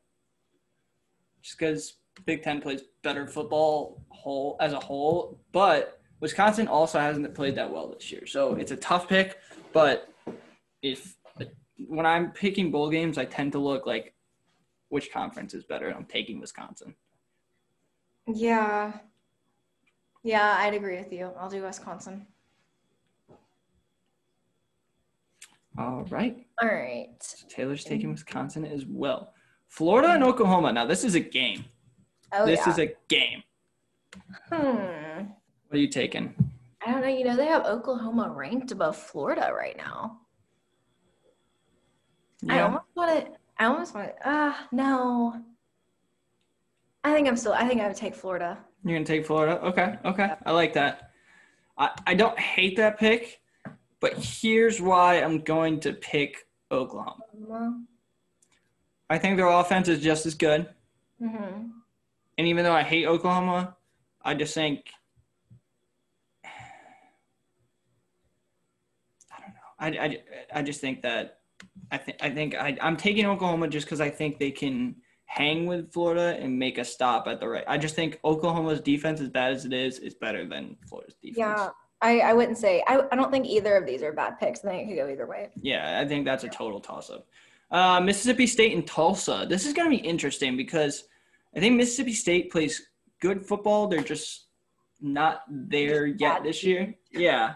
just 1.43 1.59
because 1.59 1.95
Big 2.25 2.43
Ten 2.43 2.61
plays 2.61 2.83
better 3.03 3.27
football 3.27 4.03
whole 4.09 4.57
as 4.61 4.73
a 4.73 4.81
whole, 4.81 5.39
but 5.53 6.01
Wisconsin 6.21 6.67
also 6.67 6.99
hasn't 6.99 7.33
played 7.35 7.55
that 7.57 7.71
well 7.71 7.89
this 7.89 8.11
year, 8.11 8.27
so 8.27 8.55
it's 8.55 8.73
a 8.73 8.77
tough 8.77 9.09
pick. 9.09 9.39
But 9.73 10.13
if 10.83 11.17
when 11.87 12.07
I'm 12.07 12.33
picking 12.33 12.71
bowl 12.71 12.91
games, 12.91 13.19
I 13.19 13.27
tend 13.27 13.53
to 13.53 13.59
look 13.59 13.87
like 13.87 14.15
which 14.89 15.13
conference 15.13 15.55
is 15.55 15.65
better. 15.65 15.91
I'm 15.91 16.07
taking 16.07 16.41
Wisconsin. 16.41 16.95
Yeah. 18.27 18.93
Yeah, 20.23 20.57
I'd 20.59 20.75
agree 20.75 20.97
with 20.97 21.13
you. 21.13 21.31
I'll 21.39 21.49
do 21.49 21.63
Wisconsin. 21.63 22.27
All 25.79 26.05
right. 26.11 26.45
All 26.61 26.69
right. 26.69 27.23
Taylor's 27.49 27.85
taking 27.85 28.11
Wisconsin 28.11 28.65
as 28.65 28.85
well. 28.85 29.33
Florida 29.69 30.09
and 30.09 30.25
Oklahoma. 30.25 30.73
Now 30.73 30.87
this 30.87 31.05
is 31.05 31.15
a 31.15 31.21
game. 31.21 31.65
Oh 32.33 32.47
this 32.47 32.61
yeah. 32.67 32.73
is 32.73 32.79
a 32.79 32.93
game. 33.09 33.43
hmm. 34.51 35.27
What 35.69 35.77
are 35.77 35.79
you 35.79 35.89
taking? 35.89 36.35
I 36.85 36.93
don't 36.93 37.03
know. 37.03 37.09
You 37.09 37.25
know, 37.25 37.37
they 37.37 37.47
have 37.47 37.67
Oklahoma 37.67 38.33
ranked 38.35 38.73
above 38.73 38.97
Florida 38.97 39.53
right 39.55 39.77
now. 39.77 40.21
I 42.49 42.61
almost 42.61 42.85
want 42.95 43.27
to. 43.27 43.33
I 43.59 43.65
almost 43.67 43.95
want 43.95 44.09
to. 44.09 44.15
Ah, 44.25 44.69
no. 44.73 45.43
I 47.05 47.13
think 47.15 47.29
I'm 47.29 47.37
still. 47.37 47.53
I 47.53 47.69
think 47.69 47.81
I 47.81 47.87
would 47.87 47.97
take 47.97 48.15
Florida. 48.15 48.59
You're 48.85 48.97
gonna 48.97 49.05
take 49.05 49.27
Florida? 49.27 49.61
Okay, 49.63 49.99
okay. 50.05 50.35
I 50.45 50.53
like 50.53 50.75
that. 50.75 51.11
I, 51.77 51.91
I 52.07 52.15
don't 52.15 52.39
hate 52.39 52.77
that 52.77 52.99
pick, 52.99 53.41
but 54.01 54.15
here's 54.15 54.81
why 54.81 55.17
I'm 55.17 55.41
going 55.41 55.81
to 55.81 55.93
pick 55.93 56.47
Oklahoma. 56.71 57.83
I 59.11 59.19
think 59.19 59.37
their 59.37 59.49
offense 59.49 59.89
is 59.89 60.01
just 60.01 60.27
as 60.27 60.35
good. 60.35 60.69
Mm-hmm. 61.23 61.69
And 62.39 62.47
even 62.47 62.65
though 62.65 62.75
I 62.75 62.83
hate 62.83 63.07
Oklahoma, 63.07 63.77
I 64.23 64.35
just 64.35 64.55
think 64.55 64.87
I 66.45 66.51
don't 69.41 69.55
know. 69.55 70.01
I, 70.01 70.07
I, 70.07 70.19
I 70.61 70.63
just 70.63 70.81
think 70.81 71.03
that 71.03 71.41
I 71.91 71.99
think 71.99 72.19
I 72.21 72.31
think 72.31 72.55
I, 72.55 72.77
I'm 72.81 72.97
taking 72.97 73.27
Oklahoma 73.27 73.69
just 73.69 73.87
because 73.87 74.01
I 74.01 74.11
think 74.11 74.39
they 74.39 74.51
can 74.51 74.97
hang 75.29 75.67
with 75.67 75.93
Florida 75.93 76.39
and 76.43 76.59
make 76.59 76.79
a 76.79 76.85
stop 76.85 77.29
at 77.29 77.39
the 77.39 77.47
right. 77.47 77.65
I 77.69 77.77
just 77.77 77.95
think 77.95 78.19
Oklahoma's 78.25 78.81
defense, 78.81 79.21
as 79.21 79.29
bad 79.29 79.53
as 79.53 79.67
it 79.67 79.75
is, 79.75 79.99
is 79.99 80.15
better 80.15 80.47
than 80.49 80.75
Florida's 80.89 81.15
defense. 81.23 81.37
Yeah, 81.37 81.69
I, 82.01 82.21
I 82.21 82.33
wouldn't 82.33 82.57
say. 82.57 82.83
I, 82.89 83.03
I 83.13 83.15
don't 83.17 83.31
think 83.31 83.47
either 83.47 83.77
of 83.77 83.87
these 83.87 84.03
are 84.03 84.11
bad 84.13 84.39
picks. 84.41 84.65
I 84.65 84.71
think 84.71 84.89
it 84.89 84.95
could 84.97 85.03
go 85.03 85.13
either 85.13 85.27
way. 85.27 85.51
Yeah, 85.61 86.01
I 86.01 86.09
think 86.09 86.25
that's 86.25 86.45
a 86.45 86.49
total 86.49 86.81
toss 86.81 87.11
up. 87.11 87.27
Uh, 87.71 88.01
Mississippi 88.01 88.47
State 88.47 88.75
and 88.75 88.87
Tulsa. 88.87 89.47
This 89.49 89.67
is 89.67 89.75
going 89.75 89.91
to 89.91 89.97
be 89.97 90.03
interesting 90.03 90.57
because 90.57 91.05
I 91.55 91.61
think 91.61 91.77
Mississippi 91.77 92.15
State 92.15 92.51
plays 92.51 92.89
good 93.21 93.45
football. 93.45 93.87
They're 93.87 94.01
just 94.01 94.47
not 95.03 95.43
there 95.51 96.07
yet 96.07 96.19
bad 96.19 96.45
this 96.45 96.65
year. 96.65 96.95
Yeah, 97.13 97.55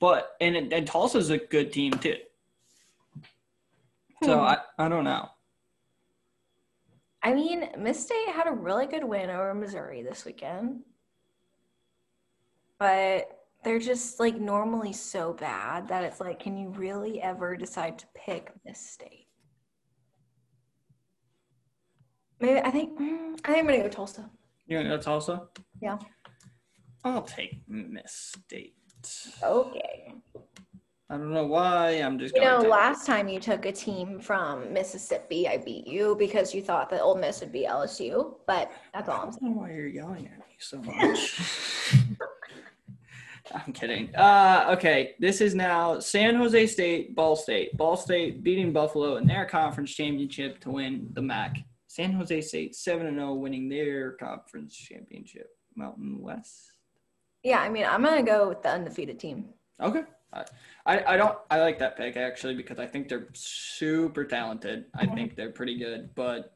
but 0.00 0.32
and 0.40 0.72
and 0.72 0.86
Tulsa's 0.88 1.30
a 1.30 1.38
good 1.38 1.72
team 1.72 1.92
too. 1.92 2.16
So 4.24 4.38
Hmm. 4.38 4.44
I, 4.44 4.58
I 4.78 4.88
don't 4.88 5.04
know. 5.04 5.28
I 7.22 7.34
mean, 7.34 7.68
Miss 7.78 8.00
State 8.02 8.28
had 8.34 8.48
a 8.48 8.52
really 8.52 8.86
good 8.86 9.04
win 9.04 9.30
over 9.30 9.54
Missouri 9.54 10.02
this 10.02 10.24
weekend. 10.24 10.80
But 12.78 13.28
they're 13.62 13.78
just 13.78 14.18
like 14.18 14.40
normally 14.40 14.92
so 14.92 15.32
bad 15.32 15.88
that 15.88 16.02
it's 16.02 16.20
like, 16.20 16.40
can 16.40 16.56
you 16.56 16.70
really 16.70 17.22
ever 17.22 17.56
decide 17.56 17.98
to 18.00 18.06
pick 18.14 18.50
Miss 18.64 18.80
State? 18.80 19.28
Maybe 22.40 22.58
I 22.58 22.70
think 22.72 22.98
mm, 22.98 23.34
I 23.44 23.52
think 23.52 23.58
I'm 23.58 23.66
gonna 23.66 23.78
go 23.78 23.88
Tulsa. 23.88 24.28
You 24.66 24.82
know 24.82 24.90
that's 24.90 25.06
also. 25.06 25.48
Yeah. 25.80 25.98
I'll 27.04 27.22
take 27.22 27.62
Miss 27.68 28.34
State. 28.46 28.74
Okay. 29.42 30.14
I 31.12 31.18
don't 31.18 31.34
know 31.34 31.44
why. 31.46 31.90
I'm 31.90 32.18
just. 32.18 32.34
You 32.34 32.40
going 32.40 32.54
know, 32.54 32.62
to- 32.62 32.70
last 32.70 33.04
time 33.06 33.28
you 33.28 33.38
took 33.38 33.66
a 33.66 33.72
team 33.72 34.18
from 34.18 34.72
Mississippi, 34.72 35.46
I 35.46 35.58
beat 35.58 35.86
you 35.86 36.16
because 36.18 36.54
you 36.54 36.62
thought 36.62 36.88
that 36.88 37.02
Ole 37.02 37.16
Miss 37.16 37.40
would 37.40 37.52
be 37.52 37.66
LSU. 37.68 38.36
But 38.46 38.72
that's 38.94 39.10
all 39.10 39.16
I 39.16 39.22
I'm 39.24 39.30
don't 39.30 39.42
know 39.42 39.50
why 39.50 39.72
you're 39.72 39.88
yelling 39.88 40.26
at 40.26 40.38
me 40.38 40.54
so 40.58 40.78
much. 40.78 41.42
I'm 43.54 43.74
kidding. 43.74 44.14
Uh, 44.16 44.68
okay, 44.70 45.14
this 45.18 45.42
is 45.42 45.54
now 45.54 45.98
San 45.98 46.34
Jose 46.36 46.66
State, 46.68 47.14
Ball 47.14 47.36
State. 47.36 47.76
Ball 47.76 47.98
State 47.98 48.42
beating 48.42 48.72
Buffalo 48.72 49.16
in 49.16 49.26
their 49.26 49.44
conference 49.44 49.90
championship 49.92 50.60
to 50.60 50.70
win 50.70 51.08
the 51.12 51.20
MAC. 51.20 51.58
San 51.88 52.12
Jose 52.12 52.40
State 52.40 52.74
7 52.74 53.06
and 53.06 53.18
0 53.18 53.34
winning 53.34 53.68
their 53.68 54.12
conference 54.12 54.74
championship. 54.74 55.50
Mountain 55.76 56.22
West. 56.22 56.72
Yeah, 57.42 57.60
I 57.60 57.68
mean, 57.68 57.84
I'm 57.84 58.02
gonna 58.02 58.22
go 58.22 58.48
with 58.48 58.62
the 58.62 58.70
undefeated 58.70 59.18
team. 59.18 59.50
Okay. 59.78 60.04
I, 60.32 60.44
I, 60.84 61.14
I 61.14 61.16
don't 61.16 61.38
I 61.50 61.60
like 61.60 61.78
that 61.78 61.96
pick 61.96 62.16
actually 62.16 62.54
because 62.54 62.78
I 62.78 62.86
think 62.86 63.08
they're 63.08 63.28
super 63.34 64.24
talented. 64.24 64.86
I 64.94 65.06
think 65.06 65.36
they're 65.36 65.50
pretty 65.50 65.78
good, 65.78 66.10
but 66.14 66.54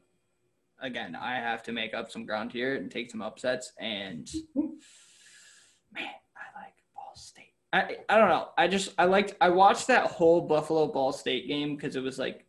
again, 0.81 1.15
I 1.15 1.35
have 1.35 1.63
to 1.63 1.71
make 1.71 1.93
up 1.93 2.11
some 2.11 2.25
ground 2.25 2.51
here 2.51 2.75
and 2.75 2.91
take 2.91 3.09
some 3.09 3.21
upsets 3.21 3.71
and 3.79 4.29
man, 5.93 6.05
I 6.35 6.59
like 6.61 6.73
Ball 6.93 7.15
State. 7.15 7.53
I 7.71 7.97
I 8.09 8.17
don't 8.17 8.29
know. 8.29 8.49
I 8.57 8.67
just 8.67 8.93
I 8.97 9.05
liked 9.05 9.35
I 9.39 9.49
watched 9.49 9.87
that 9.87 10.11
whole 10.11 10.41
Buffalo 10.41 10.87
Ball 10.87 11.13
State 11.13 11.47
game 11.47 11.75
because 11.75 11.95
it 11.95 12.03
was 12.03 12.19
like 12.19 12.45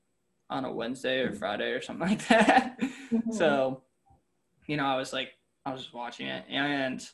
on 0.50 0.64
a 0.64 0.72
Wednesday 0.72 1.20
or 1.20 1.32
Friday 1.32 1.70
or 1.70 1.80
something 1.80 2.08
like 2.08 2.26
that. 2.28 2.80
Mm-hmm. 2.80 3.32
So, 3.32 3.82
you 4.66 4.76
know, 4.76 4.86
I 4.86 4.96
was 4.96 5.12
like, 5.12 5.30
I 5.64 5.72
was 5.72 5.82
just 5.82 5.94
watching 5.94 6.26
it, 6.26 6.44
and 6.48 7.06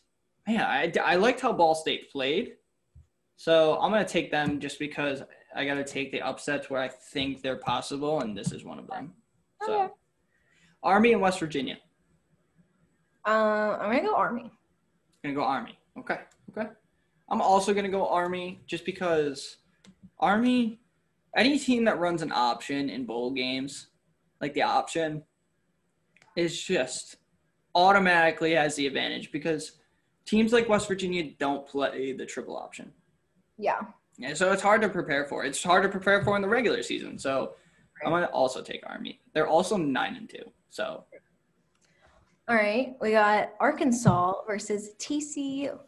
man, 0.47 0.61
I, 0.61 0.93
I 1.05 1.17
liked 1.17 1.41
how 1.41 1.53
Ball 1.53 1.75
State 1.75 2.11
played. 2.11 2.53
So 3.37 3.79
I'm 3.81 3.91
gonna 3.91 4.07
take 4.07 4.31
them 4.31 4.61
just 4.61 4.79
because 4.79 5.23
I 5.55 5.65
gotta 5.65 5.85
take 5.85 6.13
the 6.13 6.23
upsets 6.23 6.71
where 6.71 6.81
I 6.81 6.89
think 6.89 7.43
they're 7.43 7.57
possible, 7.57 8.21
and 8.21 8.37
this 8.37 8.53
is 8.53 8.65
one 8.65 8.79
of 8.79 8.87
them. 8.87 9.13
So, 9.65 9.83
Okay. 9.83 9.93
Army 10.83 11.13
and 11.13 11.23
West 11.23 11.41
Virginia. 11.41 11.79
Uh, 13.27 13.79
I'm 13.81 13.91
gonna 13.91 14.03
go 14.03 14.15
Army. 14.15 14.51
Gonna 15.23 15.35
go 15.35 15.43
Army. 15.43 15.79
Okay. 15.99 16.21
Okay. 16.51 16.69
I'm 17.31 17.41
also 17.41 17.73
gonna 17.73 17.89
go 17.89 18.07
Army 18.09 18.61
just 18.67 18.85
because 18.85 19.57
Army, 20.19 20.81
any 21.37 21.59
team 21.59 21.85
that 21.85 21.99
runs 21.99 22.23
an 22.23 22.33
option 22.33 22.91
in 22.91 23.07
bowl 23.07 23.31
games, 23.31 23.89
like 24.41 24.53
the 24.53 24.63
option, 24.63 25.23
is 26.37 26.61
just 26.61 27.17
automatically 27.75 28.53
has 28.53 28.77
the 28.77 28.87
advantage 28.87 29.33
because 29.33 29.73
teams 30.27 30.53
like 30.53 30.69
West 30.69 30.87
Virginia 30.87 31.31
don't 31.39 31.67
play 31.67 32.13
the 32.13 32.27
triple 32.27 32.57
option. 32.57 32.93
Yeah. 33.59 33.81
Yeah, 34.17 34.35
so 34.35 34.53
it's 34.53 34.63
hard 34.63 34.81
to 34.83 34.89
prepare 34.89 35.27
for. 35.27 35.45
It's 35.45 35.63
hard 35.63 35.83
to 35.83 35.89
prepare 35.89 36.23
for 36.23 36.37
in 36.37 36.43
the 36.43 36.49
regular 36.49 36.83
season. 36.83 37.19
So 37.19 37.55
I'm 38.05 38.13
gonna 38.13 38.27
also 38.27 38.63
take 38.63 38.83
Army. 38.87 39.21
They're 39.33 39.49
also 39.49 39.77
nine 39.77 40.17
and 40.17 40.29
two. 40.29 40.53
So 40.71 41.05
All 42.49 42.57
right, 42.57 42.95
we 43.01 43.13
got 43.13 43.51
Arkansas 43.61 44.35
versus 44.47 44.91
TCU. 44.99 45.79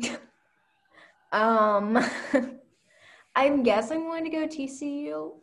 um, 1.32 1.98
I'm 3.36 3.62
guessing 3.62 3.98
I'm 3.98 4.04
going 4.04 4.24
to 4.24 4.30
go 4.30 4.46
TCU. 4.46 5.34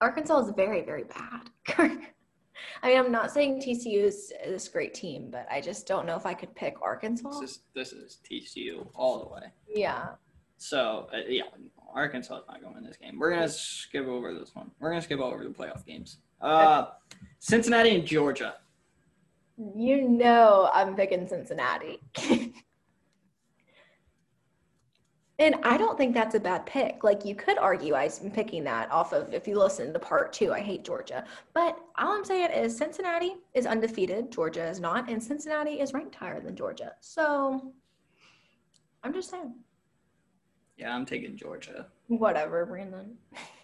Arkansas 0.00 0.40
is 0.40 0.52
very, 0.54 0.84
very 0.84 1.04
bad. 1.04 1.50
I 2.82 2.88
mean, 2.88 2.98
I'm 2.98 3.12
not 3.12 3.30
saying 3.30 3.60
TCU 3.60 4.04
is 4.04 4.32
this 4.44 4.68
great 4.68 4.94
team, 4.94 5.30
but 5.30 5.46
I 5.50 5.60
just 5.60 5.86
don't 5.86 6.06
know 6.06 6.16
if 6.16 6.26
I 6.26 6.34
could 6.34 6.54
pick 6.54 6.80
Arkansas. 6.82 7.40
this 7.40 7.50
is 7.50 7.58
this 7.74 7.92
is 7.92 8.18
TCU 8.28 8.86
all 8.94 9.20
the 9.20 9.34
way. 9.34 9.52
Yeah. 9.68 10.08
So 10.58 11.08
uh, 11.12 11.18
yeah, 11.28 11.42
Arkansas 11.94 12.38
is 12.38 12.44
not 12.48 12.60
going 12.60 12.74
to 12.74 12.80
win 12.80 12.84
this 12.88 12.96
game. 12.96 13.18
We're 13.18 13.30
gonna 13.30 13.48
skip 13.48 14.06
over 14.06 14.34
this 14.34 14.54
one. 14.54 14.70
We're 14.80 14.90
gonna 14.90 15.02
skip 15.02 15.20
over 15.20 15.42
the 15.42 15.50
playoff 15.50 15.84
games. 15.86 16.18
Uh, 16.40 16.86
Cincinnati 17.38 17.94
and 17.94 18.06
Georgia. 18.06 18.56
You 19.76 20.08
know 20.08 20.70
I'm 20.72 20.94
picking 20.94 21.26
Cincinnati. 21.26 22.00
and 25.40 25.54
I 25.62 25.76
don't 25.76 25.96
think 25.96 26.14
that's 26.14 26.34
a 26.34 26.40
bad 26.40 26.66
pick. 26.66 27.04
Like 27.04 27.24
you 27.24 27.34
could 27.34 27.58
argue 27.58 27.94
I'm 27.94 28.30
picking 28.32 28.64
that 28.64 28.90
off 28.90 29.12
of 29.12 29.32
if 29.32 29.46
you 29.46 29.56
listen 29.56 29.92
to 29.92 29.98
part 29.98 30.32
two, 30.32 30.52
I 30.52 30.60
hate 30.60 30.84
Georgia. 30.84 31.24
But 31.54 31.78
all 31.96 32.12
I'm 32.12 32.24
saying 32.24 32.50
is 32.50 32.76
Cincinnati 32.76 33.36
is 33.54 33.64
undefeated, 33.64 34.32
Georgia 34.32 34.66
is 34.66 34.80
not, 34.80 35.08
and 35.08 35.22
Cincinnati 35.22 35.80
is 35.80 35.92
ranked 35.92 36.16
higher 36.16 36.40
than 36.40 36.56
Georgia. 36.56 36.92
So 37.00 37.72
I'm 39.04 39.12
just 39.12 39.30
saying. 39.30 39.54
Yeah, 40.76 40.94
I'm 40.94 41.06
taking 41.06 41.36
Georgia. 41.36 41.86
Whatever, 42.08 42.66
Brandon. 42.66 43.16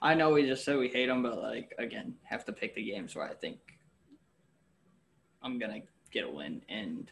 I 0.02 0.14
know 0.14 0.30
we 0.30 0.46
just 0.46 0.64
said 0.64 0.78
we 0.78 0.88
hate 0.88 1.06
them, 1.06 1.22
but 1.22 1.38
like 1.38 1.74
again, 1.78 2.14
have 2.22 2.44
to 2.44 2.52
pick 2.52 2.76
the 2.76 2.84
games 2.84 3.16
where 3.16 3.28
I 3.28 3.34
think 3.34 3.58
I'm 5.42 5.58
gonna 5.58 5.80
get 6.12 6.24
a 6.24 6.30
win. 6.30 6.62
And 6.68 7.10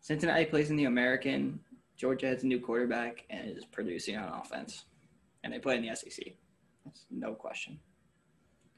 Cincinnati 0.00 0.44
plays 0.44 0.70
in 0.70 0.76
the 0.76 0.84
American. 0.84 1.58
Georgia 1.98 2.28
has 2.28 2.44
a 2.44 2.46
new 2.46 2.60
quarterback 2.60 3.24
and 3.28 3.50
is 3.56 3.64
producing 3.64 4.16
on 4.16 4.40
offense, 4.40 4.84
and 5.42 5.52
they 5.52 5.58
play 5.58 5.76
in 5.76 5.82
the 5.82 5.94
SEC. 5.96 6.26
That's 6.84 7.04
no 7.10 7.34
question. 7.34 7.78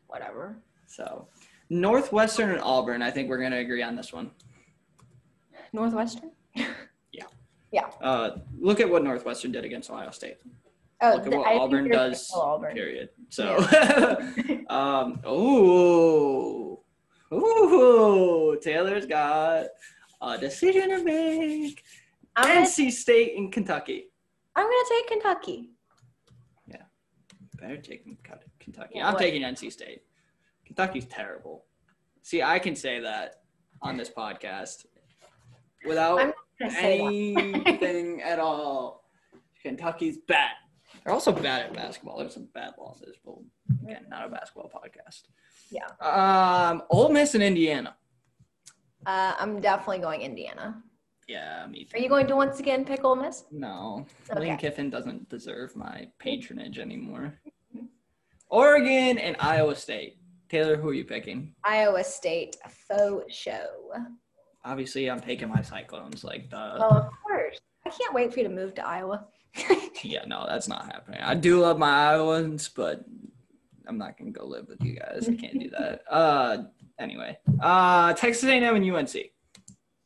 Whatever. 0.07 0.57
So, 0.87 1.29
Northwestern 1.69 2.51
and 2.51 2.61
Auburn. 2.63 3.03
I 3.03 3.11
think 3.11 3.29
we're 3.29 3.41
gonna 3.41 3.59
agree 3.59 3.83
on 3.83 3.95
this 3.95 4.13
one. 4.13 4.31
Northwestern? 5.73 6.31
Yeah. 7.13 7.25
Yeah. 7.73 7.87
Uh, 8.01 8.39
look 8.59 8.81
at 8.81 8.89
what 8.89 9.05
Northwestern 9.05 9.53
did 9.53 9.65
against 9.65 9.91
Ohio 9.91 10.11
State. 10.11 10.39
Oh, 11.03 11.15
Look 11.15 11.27
at 11.27 11.33
what 11.33 11.47
I 11.47 11.55
Auburn 11.57 11.89
does. 11.91 12.31
Auburn. 12.35 12.75
Period. 12.75 13.11
So, 13.29 13.57
um, 14.71 15.21
ooh, 15.27 16.79
ooh, 17.33 18.59
Taylor's 18.63 19.07
got 19.07 19.67
a 20.21 20.39
decision 20.39 20.91
to 20.91 21.05
make. 21.05 21.83
I'm 22.41 22.55
gonna, 22.55 22.67
NC 22.67 22.93
State 22.93 23.37
and 23.37 23.53
Kentucky. 23.53 24.07
I'm 24.57 24.65
gonna 24.65 24.89
take 24.89 25.09
Kentucky. 25.09 25.71
Yeah. 26.67 26.83
Better 27.61 27.77
take 27.77 28.05
Kentucky. 28.59 28.93
Yeah, 28.95 29.07
I'm 29.07 29.15
what? 29.15 29.21
taking 29.23 29.43
NC 29.43 29.73
State. 29.73 30.03
Kentucky's 30.67 31.07
terrible. 31.07 31.65
See, 32.23 32.43
I 32.43 32.59
can 32.59 32.77
say 32.77 33.01
that 33.01 33.43
on 33.83 33.97
this 33.97 34.11
podcast 34.11 34.87
without 35.87 36.21
I'm 36.21 36.33
gonna 36.61 36.71
say 36.73 37.35
that. 37.35 37.67
anything 37.67 38.23
at 38.25 38.39
all. 38.39 39.05
Kentucky's 39.63 40.19
bad. 40.29 40.53
They're 41.05 41.13
also 41.13 41.33
bad 41.33 41.67
at 41.67 41.75
basketball. 41.75 42.19
There's 42.19 42.35
some 42.35 42.49
bad 42.55 42.73
losses, 42.79 43.17
but 43.25 43.37
again, 43.85 44.07
not 44.09 44.27
a 44.27 44.31
basketball 44.31 44.71
podcast. 44.71 45.23
Yeah. 45.71 45.87
Um, 46.01 46.83
Ole 46.91 47.11
Miss 47.11 47.35
and 47.35 47.43
Indiana. 47.43 47.97
Uh, 49.07 49.35
I'm 49.39 49.61
definitely 49.61 49.99
going 49.99 50.23
Indiana. 50.23 50.83
Yeah, 51.29 51.67
me 51.69 51.85
too. 51.85 51.97
Are 51.97 52.01
you 52.01 52.09
going 52.09 52.27
to 52.27 52.37
once 52.37 52.59
again 52.61 52.85
pick 52.85 53.05
Ole 53.05 53.17
Miss? 53.17 53.45
No, 53.53 54.07
Okay. 54.31 54.41
Lane 54.41 54.57
Kiffin 54.59 54.91
doesn't 54.91 55.29
deserve 55.29 55.77
my 55.77 56.09
patronage 56.19 56.79
anymore. 56.79 57.39
Oregon 58.49 59.19
and 59.19 59.37
Iowa 59.39 59.77
State. 59.77 60.19
Taylor, 60.49 60.77
who 60.77 60.89
are 60.89 60.95
you 60.95 61.05
picking? 61.05 61.55
Iowa 61.65 62.03
State 62.03 62.57
faux 62.89 63.33
show. 63.33 63.67
Obviously, 64.65 65.09
I'm 65.09 65.21
taking 65.21 65.49
my 65.49 65.63
Cyclones. 65.63 66.25
Like 66.25 66.51
the 66.51 66.57
Oh, 66.85 66.89
of 66.89 67.09
course. 67.25 67.59
I 67.87 67.91
can't 67.91 68.13
wait 68.15 68.33
for 68.33 68.41
you 68.41 68.49
to 68.49 68.53
move 68.55 68.75
to 68.75 68.87
Iowa. 68.87 69.27
yeah, 70.03 70.25
no, 70.27 70.45
that's 70.49 70.69
not 70.69 70.87
happening. 70.87 71.21
I 71.23 71.35
do 71.35 71.61
love 71.61 71.79
my 71.79 72.13
Iowans, 72.13 72.69
but 72.69 73.05
I'm 73.87 73.99
not 73.99 74.19
gonna 74.19 74.33
go 74.33 74.45
live 74.47 74.67
with 74.69 74.83
you 74.83 74.97
guys. 74.99 75.29
I 75.29 75.35
can't 75.35 75.59
do 75.61 75.71
that. 75.71 76.03
Uh, 76.11 76.65
anyway, 76.99 77.39
uh, 77.61 78.13
Texas 78.15 78.45
A&M 78.45 78.75
and 78.77 78.91
UNC. 78.93 79.15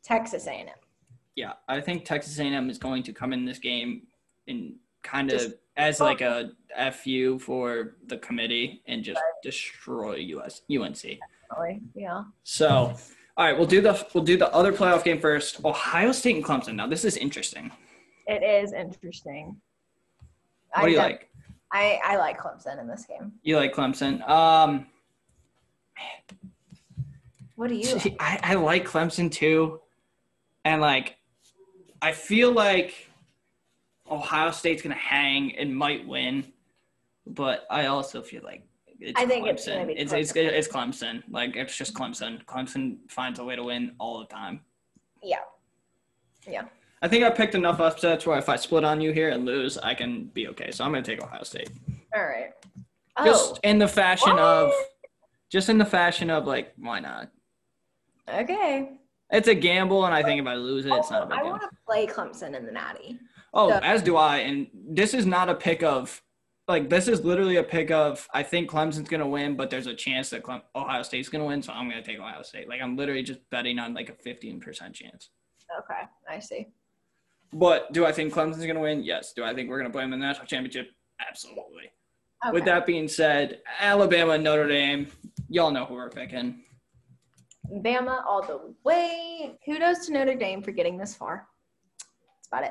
Texas 0.03 0.45
A&M. 0.47 0.67
Yeah, 1.35 1.53
I 1.67 1.81
think 1.81 2.05
Texas 2.05 2.39
A&M 2.39 2.69
is 2.69 2.77
going 2.77 3.03
to 3.03 3.13
come 3.13 3.33
in 3.33 3.45
this 3.45 3.59
game 3.59 4.03
and 4.47 4.75
kind 5.03 5.31
of 5.31 5.39
Just- 5.39 5.55
as 5.77 5.99
like 5.99 6.21
a 6.21 6.51
fu 6.93 7.37
for 7.37 7.97
the 8.07 8.17
committee 8.17 8.81
and 8.87 9.03
just 9.03 9.19
destroy 9.43 10.15
US 10.15 10.61
UNC. 10.71 11.19
Really? 11.57 11.81
Yeah. 11.93 12.23
So 12.43 12.95
All 13.37 13.45
right, 13.45 13.57
we'll 13.57 13.67
do 13.67 13.81
the 13.81 14.07
we'll 14.13 14.23
do 14.23 14.37
the 14.37 14.51
other 14.53 14.71
playoff 14.71 15.03
game 15.03 15.19
first. 15.19 15.63
Ohio 15.65 16.13
State 16.13 16.37
and 16.37 16.45
Clemson. 16.45 16.75
Now 16.75 16.87
this 16.87 17.03
is 17.03 17.17
interesting. 17.17 17.71
It 18.27 18.41
is 18.41 18.71
interesting. 18.71 19.57
What 20.73 20.85
do 20.85 20.91
you 20.91 20.97
like? 20.97 21.29
I, 21.73 21.99
I 22.05 22.15
like 22.15 22.39
Clemson 22.39 22.79
in 22.79 22.87
this 22.87 23.05
game. 23.05 23.33
You 23.43 23.57
like 23.57 23.73
Clemson? 23.73 24.27
Um, 24.29 24.87
What 27.55 27.69
do 27.69 27.75
you? 27.75 27.83
see, 27.83 28.15
I, 28.19 28.39
I 28.43 28.53
like 28.55 28.85
Clemson 28.87 29.31
too, 29.31 29.79
and 30.63 30.81
like, 30.81 31.17
I 32.05 32.11
feel 32.11 32.51
like 32.51 33.09
Ohio 34.11 34.51
State's 34.51 34.83
gonna 34.83 34.93
hang 34.93 35.55
and 35.57 35.75
might 35.75 36.07
win, 36.07 36.53
but 37.25 37.65
I 37.71 37.87
also 37.87 38.21
feel 38.21 38.43
like 38.43 38.61
it's 38.99 39.19
I 39.19 39.25
think 39.25 39.47
Clemson. 39.47 39.49
it's 39.49 39.65
gonna 39.65 39.87
it's, 39.89 40.13
it's 40.13 40.31
Clemson. 40.31 40.51
it's 40.53 40.67
Clemson. 40.67 41.23
Like 41.31 41.55
it's 41.55 41.75
just 41.75 41.95
Clemson. 41.95 42.45
Clemson 42.45 42.97
finds 43.09 43.39
a 43.39 43.43
way 43.43 43.55
to 43.55 43.63
win 43.63 43.95
all 43.97 44.19
the 44.19 44.27
time. 44.27 44.61
Yeah. 45.23 45.37
Yeah. 46.47 46.65
I 47.01 47.07
think 47.07 47.23
I 47.23 47.31
picked 47.31 47.55
enough 47.55 47.79
upsets 47.79 48.27
where 48.27 48.37
if 48.37 48.49
I 48.49 48.55
split 48.55 48.83
on 48.83 49.01
you 49.01 49.11
here 49.11 49.29
and 49.29 49.43
lose, 49.43 49.79
I 49.79 49.95
can 49.95 50.25
be 50.25 50.47
okay. 50.49 50.69
So 50.69 50.83
I'm 50.83 50.91
gonna 50.91 51.01
take 51.01 51.23
Ohio 51.23 51.41
State. 51.41 51.71
All 52.15 52.21
right. 52.23 52.51
Just 53.23 53.53
Oh, 53.55 53.59
in 53.63 53.79
the 53.79 53.87
fashion 53.87 54.37
of, 54.37 54.71
just 55.49 55.69
in 55.69 55.79
the 55.79 55.85
fashion 55.85 56.29
of 56.29 56.45
like, 56.45 56.71
why 56.77 56.99
not? 56.99 57.31
okay. 58.29 58.91
It's 59.31 59.47
a 59.47 59.55
gamble, 59.55 60.05
and 60.05 60.13
I 60.13 60.21
think 60.23 60.41
if 60.41 60.47
I 60.47 60.55
lose 60.55 60.85
it, 60.85 60.93
it's 60.93 61.09
not 61.09 61.21
a 61.21 61.23
Also, 61.25 61.29
big 61.35 61.39
I 61.39 61.43
want 61.43 61.61
to 61.63 61.69
play 61.85 62.05
Clemson 62.07 62.55
in 62.55 62.65
the 62.65 62.71
Natty. 62.71 63.19
Oh, 63.53 63.69
so- 63.69 63.79
as 63.81 64.01
do 64.03 64.17
I. 64.17 64.37
And 64.37 64.67
this 64.73 65.13
is 65.13 65.25
not 65.25 65.49
a 65.49 65.55
pick 65.55 65.81
of, 65.81 66.21
like, 66.67 66.89
this 66.89 67.07
is 67.07 67.23
literally 67.25 67.55
a 67.57 67.63
pick 67.63 67.89
of. 67.89 68.27
I 68.33 68.43
think 68.43 68.69
Clemson's 68.69 69.09
gonna 69.09 69.27
win, 69.27 69.55
but 69.55 69.69
there's 69.69 69.87
a 69.87 69.95
chance 69.95 70.29
that 70.29 70.43
Clem- 70.43 70.61
Ohio 70.75 71.01
State's 71.03 71.29
gonna 71.29 71.45
win, 71.45 71.61
so 71.61 71.73
I'm 71.73 71.89
gonna 71.89 72.03
take 72.03 72.19
Ohio 72.19 72.43
State. 72.43 72.69
Like, 72.69 72.81
I'm 72.81 72.95
literally 72.95 73.23
just 73.23 73.39
betting 73.49 73.79
on 73.79 73.93
like 73.93 74.09
a 74.09 74.13
15% 74.13 74.93
chance. 74.93 75.29
Okay, 75.79 76.01
I 76.29 76.39
see. 76.39 76.67
But 77.51 77.91
do 77.93 78.05
I 78.05 78.11
think 78.11 78.33
Clemson's 78.33 78.65
gonna 78.65 78.79
win? 78.81 79.03
Yes. 79.03 79.33
Do 79.33 79.43
I 79.43 79.53
think 79.55 79.69
we're 79.69 79.77
gonna 79.79 79.89
play 79.89 80.03
them 80.03 80.13
in 80.13 80.19
the 80.19 80.25
national 80.25 80.45
championship? 80.45 80.91
Absolutely. 81.27 81.91
Okay. 82.45 82.51
With 82.53 82.65
that 82.65 82.85
being 82.85 83.07
said, 83.07 83.61
Alabama 83.79 84.37
Notre 84.37 84.67
Dame, 84.67 85.07
y'all 85.49 85.71
know 85.71 85.85
who 85.85 85.95
we're 85.95 86.09
picking. 86.09 86.63
Bama 87.71 88.23
all 88.25 88.41
the 88.41 88.73
way. 88.83 89.57
Kudos 89.65 90.05
to 90.07 90.13
Notre 90.13 90.35
Dame 90.35 90.61
for 90.61 90.71
getting 90.71 90.97
this 90.97 91.15
far. 91.15 91.47
That's 92.43 92.47
about 92.47 92.63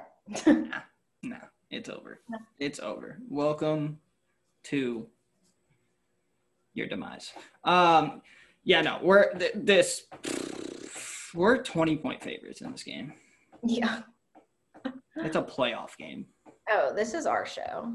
it. 0.46 0.68
No, 1.26 1.38
it's 1.70 1.88
over. 1.88 2.20
It's 2.58 2.78
over. 2.80 3.18
Welcome 3.30 3.98
to 4.64 5.06
your 6.74 6.86
demise. 6.86 7.32
Um, 7.64 8.20
yeah, 8.62 8.82
no, 8.82 8.98
we're 9.02 9.32
th- 9.32 9.52
this. 9.54 10.02
We're 11.32 11.62
20 11.62 11.96
point 11.96 12.22
favorites 12.22 12.60
in 12.60 12.70
this 12.72 12.82
game. 12.82 13.14
yeah. 13.64 14.02
It's 15.16 15.36
a 15.36 15.42
playoff 15.42 15.96
game. 15.96 16.26
Oh, 16.68 16.92
this 16.94 17.14
is 17.14 17.24
our 17.24 17.46
show. 17.46 17.94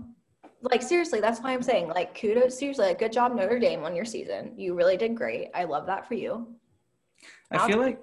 Like 0.63 0.81
seriously, 0.81 1.19
that's 1.19 1.39
why 1.41 1.53
I'm 1.53 1.61
saying 1.61 1.89
like 1.89 2.19
kudos. 2.19 2.57
Seriously, 2.57 2.87
like, 2.87 2.97
good 2.97 3.13
job 3.13 3.35
Notre 3.35 3.59
Dame 3.59 3.83
on 3.83 3.95
your 3.95 4.05
season. 4.05 4.53
You 4.57 4.73
really 4.73 4.97
did 4.97 5.13
great. 5.15 5.49
I 5.53 5.65
love 5.65 5.85
that 5.85 6.07
for 6.07 6.15
you. 6.15 6.47
I 7.51 7.67
feel 7.67 7.77
like, 7.77 7.99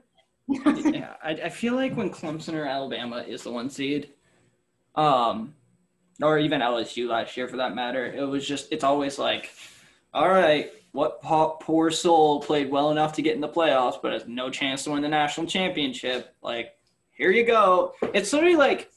yeah, 0.48 1.14
I, 1.22 1.30
I 1.30 1.48
feel 1.48 1.74
like 1.74 1.96
when 1.96 2.10
Clemson 2.10 2.54
or 2.54 2.64
Alabama 2.64 3.24
is 3.26 3.42
the 3.42 3.50
one 3.50 3.70
seed, 3.70 4.10
um, 4.94 5.54
or 6.22 6.38
even 6.38 6.60
LSU 6.60 7.08
last 7.08 7.36
year 7.36 7.48
for 7.48 7.58
that 7.58 7.74
matter, 7.74 8.06
it 8.06 8.24
was 8.24 8.46
just 8.46 8.72
it's 8.72 8.84
always 8.84 9.18
like, 9.18 9.50
all 10.14 10.28
right, 10.28 10.70
what 10.92 11.20
po- 11.20 11.58
poor 11.60 11.90
soul 11.90 12.40
played 12.40 12.70
well 12.70 12.90
enough 12.90 13.12
to 13.14 13.22
get 13.22 13.34
in 13.34 13.40
the 13.40 13.48
playoffs, 13.48 14.00
but 14.00 14.12
has 14.12 14.26
no 14.26 14.50
chance 14.50 14.84
to 14.84 14.90
win 14.90 15.02
the 15.02 15.08
national 15.08 15.46
championship? 15.46 16.34
Like, 16.42 16.74
here 17.10 17.30
you 17.30 17.44
go. 17.44 17.94
It's 18.14 18.32
literally 18.32 18.56
like. 18.56 18.90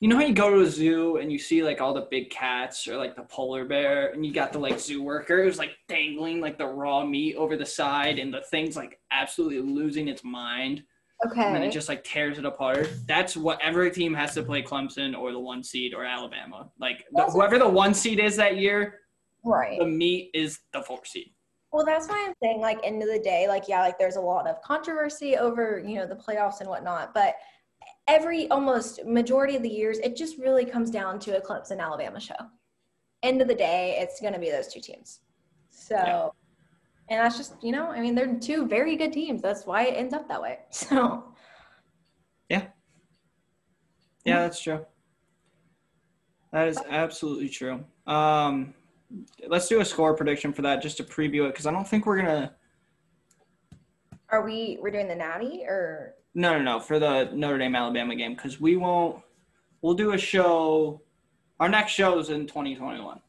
You 0.00 0.08
know 0.08 0.16
how 0.16 0.22
you 0.22 0.32
go 0.32 0.48
to 0.48 0.62
a 0.62 0.66
zoo 0.66 1.18
and 1.18 1.30
you 1.30 1.38
see 1.38 1.62
like 1.62 1.82
all 1.82 1.92
the 1.92 2.08
big 2.10 2.30
cats 2.30 2.88
or 2.88 2.96
like 2.96 3.16
the 3.16 3.22
polar 3.22 3.66
bear 3.66 4.08
and 4.12 4.24
you 4.24 4.32
got 4.32 4.50
the 4.50 4.58
like 4.58 4.80
zoo 4.80 5.02
worker 5.02 5.44
who's 5.44 5.58
like 5.58 5.72
dangling 5.88 6.40
like 6.40 6.56
the 6.56 6.66
raw 6.66 7.04
meat 7.04 7.36
over 7.36 7.54
the 7.54 7.66
side 7.66 8.18
and 8.18 8.32
the 8.32 8.40
thing's 8.50 8.76
like 8.76 8.98
absolutely 9.10 9.60
losing 9.60 10.08
its 10.08 10.24
mind 10.24 10.82
okay 11.26 11.44
and 11.44 11.54
then 11.54 11.62
it 11.62 11.70
just 11.70 11.90
like 11.90 12.02
tears 12.02 12.38
it 12.38 12.46
apart. 12.46 12.90
That's 13.06 13.36
what 13.36 13.60
every 13.60 13.90
team 13.90 14.14
has 14.14 14.32
to 14.34 14.42
play 14.42 14.62
Clemson 14.62 15.14
or 15.14 15.32
the 15.32 15.38
one 15.38 15.62
seed 15.62 15.92
or 15.92 16.02
Alabama. 16.02 16.70
Like 16.80 17.04
the, 17.12 17.24
whoever 17.24 17.58
the 17.58 17.68
one 17.68 17.92
seed 17.92 18.20
is 18.20 18.36
that 18.36 18.56
year, 18.56 19.00
right. 19.44 19.78
the 19.78 19.86
meat 19.86 20.30
is 20.32 20.60
the 20.72 20.80
four 20.80 21.04
seed. 21.04 21.30
Well, 21.72 21.84
that's 21.84 22.08
why 22.08 22.24
I'm 22.26 22.34
saying, 22.42 22.60
like, 22.60 22.80
end 22.82 23.00
of 23.00 23.08
the 23.08 23.20
day, 23.20 23.46
like, 23.46 23.68
yeah, 23.68 23.80
like, 23.80 23.96
there's 23.96 24.16
a 24.16 24.20
lot 24.20 24.48
of 24.48 24.60
controversy 24.60 25.36
over, 25.36 25.80
you 25.86 25.96
know, 25.96 26.06
the 26.06 26.16
playoffs 26.16 26.58
and 26.58 26.68
whatnot, 26.68 27.14
but 27.14 27.36
every 28.08 28.48
almost 28.50 29.04
majority 29.04 29.56
of 29.56 29.62
the 29.62 29.68
years, 29.68 29.98
it 29.98 30.16
just 30.16 30.38
really 30.38 30.64
comes 30.64 30.90
down 30.90 31.18
to 31.20 31.36
a 31.36 31.40
Clemson 31.40 31.80
Alabama 31.80 32.20
show. 32.20 32.34
End 33.22 33.40
of 33.42 33.48
the 33.48 33.54
day, 33.54 33.96
it's 34.00 34.20
going 34.20 34.32
to 34.32 34.38
be 34.38 34.50
those 34.50 34.68
two 34.72 34.80
teams. 34.80 35.20
So, 35.70 35.94
Yeah. 35.94 36.28
and 37.08 37.20
that's 37.20 37.36
just, 37.36 37.54
you 37.62 37.72
know, 37.72 37.86
I 37.90 38.00
mean, 38.00 38.14
they're 38.14 38.34
two 38.38 38.66
very 38.66 38.96
good 38.96 39.12
teams. 39.12 39.42
That's 39.42 39.66
why 39.66 39.84
it 39.84 39.92
ends 39.96 40.14
up 40.14 40.28
that 40.28 40.40
way. 40.40 40.60
So, 40.70 41.32
Yeah, 42.48 42.66
yeah, 44.24 44.40
that's 44.40 44.60
true. 44.60 44.84
That 46.52 46.66
is 46.68 46.78
absolutely 46.88 47.48
true. 47.48 47.84
Um, 48.06 48.74
let's 49.46 49.68
do 49.68 49.80
a 49.80 49.84
score 49.84 50.14
prediction 50.16 50.52
for 50.52 50.62
that 50.62 50.82
just 50.82 50.96
to 50.96 51.04
preview 51.04 51.44
it 51.46 51.52
because 51.52 51.66
I 51.66 51.70
don't 51.72 51.86
think 51.86 52.06
we're 52.06 52.16
gonna. 52.16 52.54
are 54.30 54.44
we, 54.44 54.78
we're 54.80 54.90
doing 54.90 55.06
the 55.08 55.14
natty 55.14 55.62
or, 55.64 56.14
No, 56.34 56.52
no, 56.52 56.62
no, 56.62 56.80
for 56.80 56.98
the 56.98 57.30
Notre 57.32 57.58
Dame 57.58 57.74
Alabama 57.74 58.14
game 58.14 58.34
because 58.34 58.60
we 58.60 58.76
won't. 58.76 59.22
We'll 59.82 59.94
do 59.94 60.12
a 60.12 60.18
show. 60.18 61.00
Our 61.58 61.68
next 61.68 61.92
show 61.92 62.18
is 62.18 62.30
in 62.30 62.46
2021. 62.46 63.20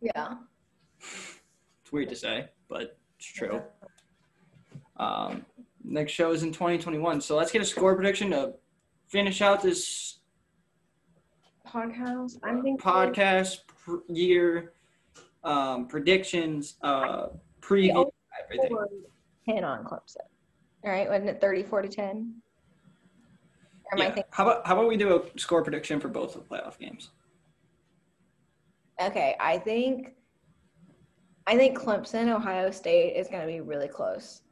yeah. 0.00 0.34
It's 1.00 1.92
weird 1.92 2.08
to 2.10 2.16
say, 2.16 2.48
but 2.68 2.98
it's 3.16 3.26
true. 3.26 3.62
Um, 4.96 5.44
next 5.84 6.12
show 6.12 6.32
is 6.32 6.42
in 6.42 6.52
2021. 6.52 7.20
So 7.20 7.36
let's 7.36 7.50
get 7.52 7.62
a 7.62 7.64
score 7.64 7.94
prediction 7.94 8.30
to 8.30 8.54
finish 9.06 9.40
out 9.40 9.62
this 9.62 10.18
Podcast. 11.66 12.38
I'm 12.42 12.62
thinking 12.62 12.78
podcast 12.78 13.58
pr- 13.66 13.96
year 14.08 14.72
um, 15.44 15.86
predictions, 15.86 16.76
uh, 16.82 17.28
preview, 17.60 18.10
everything. 18.42 18.76
10 19.46 19.64
on 19.64 19.84
Clemson. 19.84 20.16
All 20.84 20.90
right. 20.90 21.08
Wasn't 21.08 21.28
it 21.28 21.40
34 21.40 21.82
to 21.82 21.88
10? 21.88 22.06
Or 23.90 23.98
am 23.98 24.00
I 24.00 24.04
Yeah. 24.06 24.14
thinking? 24.14 24.24
How 24.30 24.44
about 24.44 24.66
how 24.66 24.74
about 24.74 24.88
we 24.88 24.96
do 24.96 25.16
a 25.16 25.38
score 25.38 25.62
prediction 25.62 25.98
for 26.00 26.08
both 26.08 26.36
of 26.36 26.46
the 26.46 26.54
playoff 26.54 26.78
games? 26.78 27.10
Okay, 29.00 29.36
I 29.40 29.58
think 29.58 30.14
I 31.46 31.56
think 31.56 31.78
Clemson, 31.78 32.28
Ohio 32.28 32.70
State 32.70 33.16
is 33.16 33.26
going 33.28 33.40
to 33.40 33.46
be 33.46 33.60
really 33.60 33.88
close. 33.88 34.42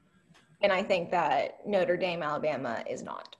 And 0.62 0.72
I 0.72 0.82
think 0.82 1.10
that 1.10 1.66
Notre 1.66 1.98
Dame, 1.98 2.22
Alabama 2.22 2.82
is 2.88 3.02
not. 3.02 3.36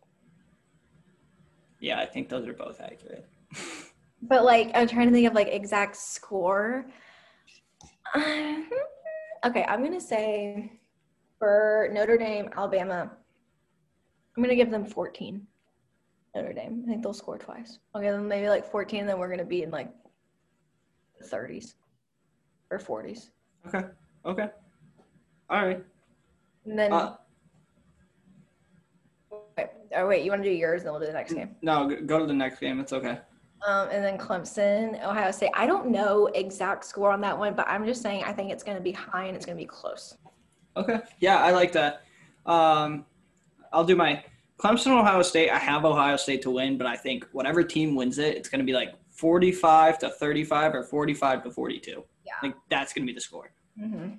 Yeah, 1.81 1.99
I 1.99 2.05
think 2.05 2.29
those 2.29 2.47
are 2.47 2.53
both 2.53 2.81
accurate. 2.81 3.27
But 4.23 4.45
like 4.45 4.71
I'm 4.75 4.89
trying 4.89 5.09
to 5.09 5.13
think 5.13 5.29
of 5.29 5.35
like 5.35 5.49
exact 5.49 5.95
score. 5.95 6.87
Uh, 8.15 8.21
hmm. 8.21 8.63
okay, 9.45 9.65
I'm 9.69 9.81
going 9.81 9.93
to 9.93 10.01
say 10.01 10.73
for 11.39 11.89
Notre 11.93 12.17
Dame, 12.17 12.49
Alabama 12.57 13.11
I'm 14.37 14.43
going 14.43 14.51
to 14.55 14.57
give 14.57 14.71
them 14.71 14.85
14. 14.85 15.47
Notre 16.35 16.53
Dame. 16.53 16.83
I 16.85 16.91
think 16.91 17.03
they'll 17.03 17.15
score 17.15 17.39
twice. 17.39 17.79
I'll 17.95 18.03
give 18.03 18.13
them 18.13 18.29
maybe 18.29 18.49
like 18.51 18.71
14 18.71 19.01
and 19.01 19.09
then 19.09 19.19
we're 19.19 19.29
going 19.29 19.39
to 19.39 19.45
be 19.47 19.63
in 19.63 19.71
like 19.71 19.91
the 21.19 21.27
30s 21.27 21.75
or 22.71 22.79
40s. 22.79 23.31
Okay. 23.67 23.87
Okay. 24.27 24.49
All 25.49 25.65
right. 25.67 25.83
And 26.67 26.79
then 26.79 26.93
Uh, 26.93 27.17
Wait, 29.57 29.69
oh 29.97 30.07
wait, 30.07 30.23
you 30.23 30.31
want 30.31 30.43
to 30.43 30.49
do 30.51 30.55
yours, 30.55 30.83
then 30.83 30.93
we'll 30.93 31.01
do 31.01 31.07
the 31.07 31.13
next 31.15 31.33
game. 31.33 31.57
no, 31.63 31.89
go 32.05 32.19
to 32.19 32.27
the 32.27 32.35
next 32.35 32.59
game. 32.59 32.79
It's 32.79 32.93
okay. 32.93 33.19
Um, 33.67 33.89
and 33.91 34.05
then 34.05 34.19
Clemson, 34.19 35.03
Ohio 35.03 35.31
State. 35.31 35.51
I 35.55 35.67
don't 35.67 35.89
know 35.91 36.27
exact 36.35 36.85
score 36.85 37.11
on 37.11 37.23
that 37.23 37.39
one, 37.39 37.55
but 37.55 37.67
I'm 37.67 37.87
just 37.87 38.03
saying 38.03 38.23
I 38.25 38.33
think 38.35 38.53
it's 38.53 38.63
going 38.63 38.77
to 38.77 38.83
be 38.83 38.93
high 38.93 39.25
and 39.25 39.35
it's 39.37 39.47
going 39.47 39.57
to 39.57 39.63
be 39.63 39.67
close. 39.67 40.19
Okay. 40.77 41.01
Yeah, 41.21 41.39
I 41.39 41.51
like 41.53 41.73
that. 41.73 42.03
Um, 42.45 43.05
I'll 43.73 43.85
do 43.85 43.97
my 43.97 44.23
Clemson, 44.59 44.89
Ohio 44.99 45.23
State. 45.23 45.51
I 45.51 45.59
have 45.59 45.85
Ohio 45.85 46.17
State 46.17 46.43
to 46.43 46.51
win, 46.51 46.79
but 46.79 46.87
I 46.87 46.97
think 46.97 47.27
whatever 47.33 47.63
team 47.63 47.95
wins 47.95 48.19
it, 48.19 48.37
it's 48.37 48.49
going 48.49 48.61
to 48.61 48.65
be 48.65 48.73
like 48.73 48.95
45 49.11 49.99
to 50.01 50.11
35 50.11 50.75
or 50.75 50.83
45 50.85 51.45
to 51.45 51.51
42. 51.51 52.05
Yeah. 52.25 52.33
I 52.37 52.41
think 52.41 52.55
that's 52.69 52.93
going 52.93 53.07
to 53.07 53.11
be 53.11 53.15
the 53.15 53.21
score. 53.21 53.51
Mm-hmm. 53.81 54.15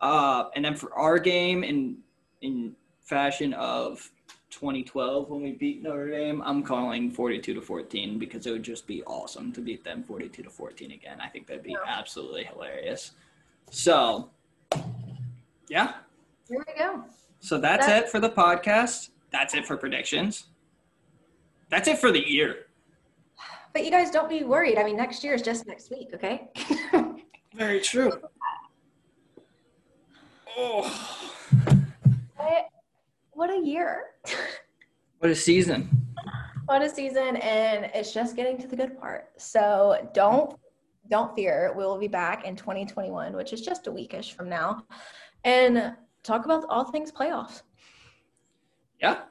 Uh, 0.00 0.44
and 0.54 0.64
then 0.64 0.74
for 0.76 0.94
our 0.94 1.18
game 1.18 1.62
in 1.64 1.98
in 2.40 2.74
fashion 3.02 3.52
of 3.54 4.10
2012 4.50 5.28
when 5.28 5.42
we 5.42 5.52
beat 5.52 5.82
Notre 5.82 6.10
Dame, 6.10 6.42
I'm 6.42 6.62
calling 6.62 7.10
42 7.10 7.54
to 7.54 7.60
14 7.60 8.18
because 8.18 8.46
it 8.46 8.50
would 8.52 8.62
just 8.62 8.86
be 8.86 9.02
awesome 9.04 9.52
to 9.52 9.60
beat 9.60 9.84
them 9.84 10.02
42 10.02 10.42
to 10.44 10.50
14 10.50 10.92
again. 10.92 11.20
I 11.20 11.28
think 11.28 11.46
that'd 11.46 11.62
be 11.62 11.72
Yeah. 11.72 11.78
absolutely 11.86 12.44
hilarious. 12.44 13.12
So, 13.70 14.30
yeah, 15.70 15.92
Here 16.48 16.58
we 16.66 16.74
go. 16.78 17.04
So 17.38 17.56
that's 17.58 17.86
That- 17.86 18.04
it 18.04 18.10
for 18.10 18.18
the 18.20 18.28
podcast. 18.28 19.10
That's 19.30 19.54
it 19.54 19.64
for 19.64 19.76
predictions. 19.76 20.48
That's 21.70 21.86
it 21.86 21.98
for 21.98 22.10
the 22.10 22.28
year. 22.28 22.66
But 23.72 23.84
you 23.84 23.92
guys 23.92 24.10
don't 24.10 24.28
be 24.28 24.42
worried. 24.42 24.76
I 24.76 24.82
mean, 24.82 24.96
next 24.96 25.22
year 25.22 25.32
is 25.34 25.42
just 25.42 25.64
next 25.68 25.90
week, 25.90 26.08
okay? 26.12 26.48
Very 27.54 27.80
true. 27.80 28.12
Oh, 30.58 30.82
what, 32.36 32.66
what 33.30 33.50
a 33.50 33.64
year. 33.64 34.06
what 35.20 35.30
a 35.30 35.34
season. 35.36 35.88
what 36.66 36.82
a 36.82 36.88
season 36.90 37.36
and 37.36 37.88
it's 37.94 38.12
just 38.12 38.34
getting 38.34 38.58
to 38.58 38.66
the 38.66 38.74
good 38.74 38.98
part. 38.98 39.28
So 39.38 40.10
don't 40.12 40.58
don't 41.08 41.34
fear. 41.34 41.72
We'll 41.76 41.98
be 41.98 42.08
back 42.08 42.44
in 42.44 42.54
2021, 42.56 43.32
which 43.34 43.52
is 43.52 43.60
just 43.60 43.86
a 43.86 43.92
weekish 43.92 44.32
from 44.32 44.48
now. 44.48 44.84
And 45.44 45.94
talk 46.22 46.44
about 46.44 46.64
all 46.68 46.84
things 46.90 47.10
playoffs. 47.12 47.62
Yeah. 49.00 49.22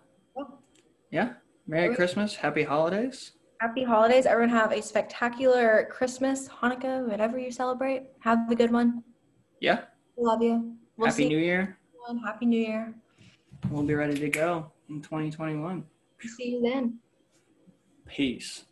Yeah. 1.12 1.34
Merry 1.68 1.96
Christmas. 1.96 2.36
Happy 2.36 2.64
holidays. 2.64 3.34
Happy 3.62 3.84
holidays. 3.84 4.26
Everyone 4.26 4.50
have 4.50 4.72
a 4.72 4.82
spectacular 4.82 5.88
Christmas, 5.92 6.48
Hanukkah, 6.48 7.08
whatever 7.08 7.38
you 7.38 7.52
celebrate. 7.52 8.04
Have 8.22 8.50
a 8.50 8.56
good 8.56 8.72
one. 8.72 9.04
Yeah. 9.60 9.82
Love 10.18 10.42
you. 10.42 10.76
We'll 10.98 11.10
Happy 11.10 11.28
New 11.28 11.38
Year. 11.38 11.78
you. 12.10 12.22
Happy 12.26 12.46
New 12.46 12.60
Year. 12.60 12.94
We'll 13.70 13.84
be 13.84 13.94
ready 13.94 14.18
to 14.18 14.30
go 14.30 14.72
in 14.90 15.02
2021. 15.02 15.84
See 16.38 16.52
you 16.52 16.62
then. 16.62 17.00
Peace. 18.08 18.66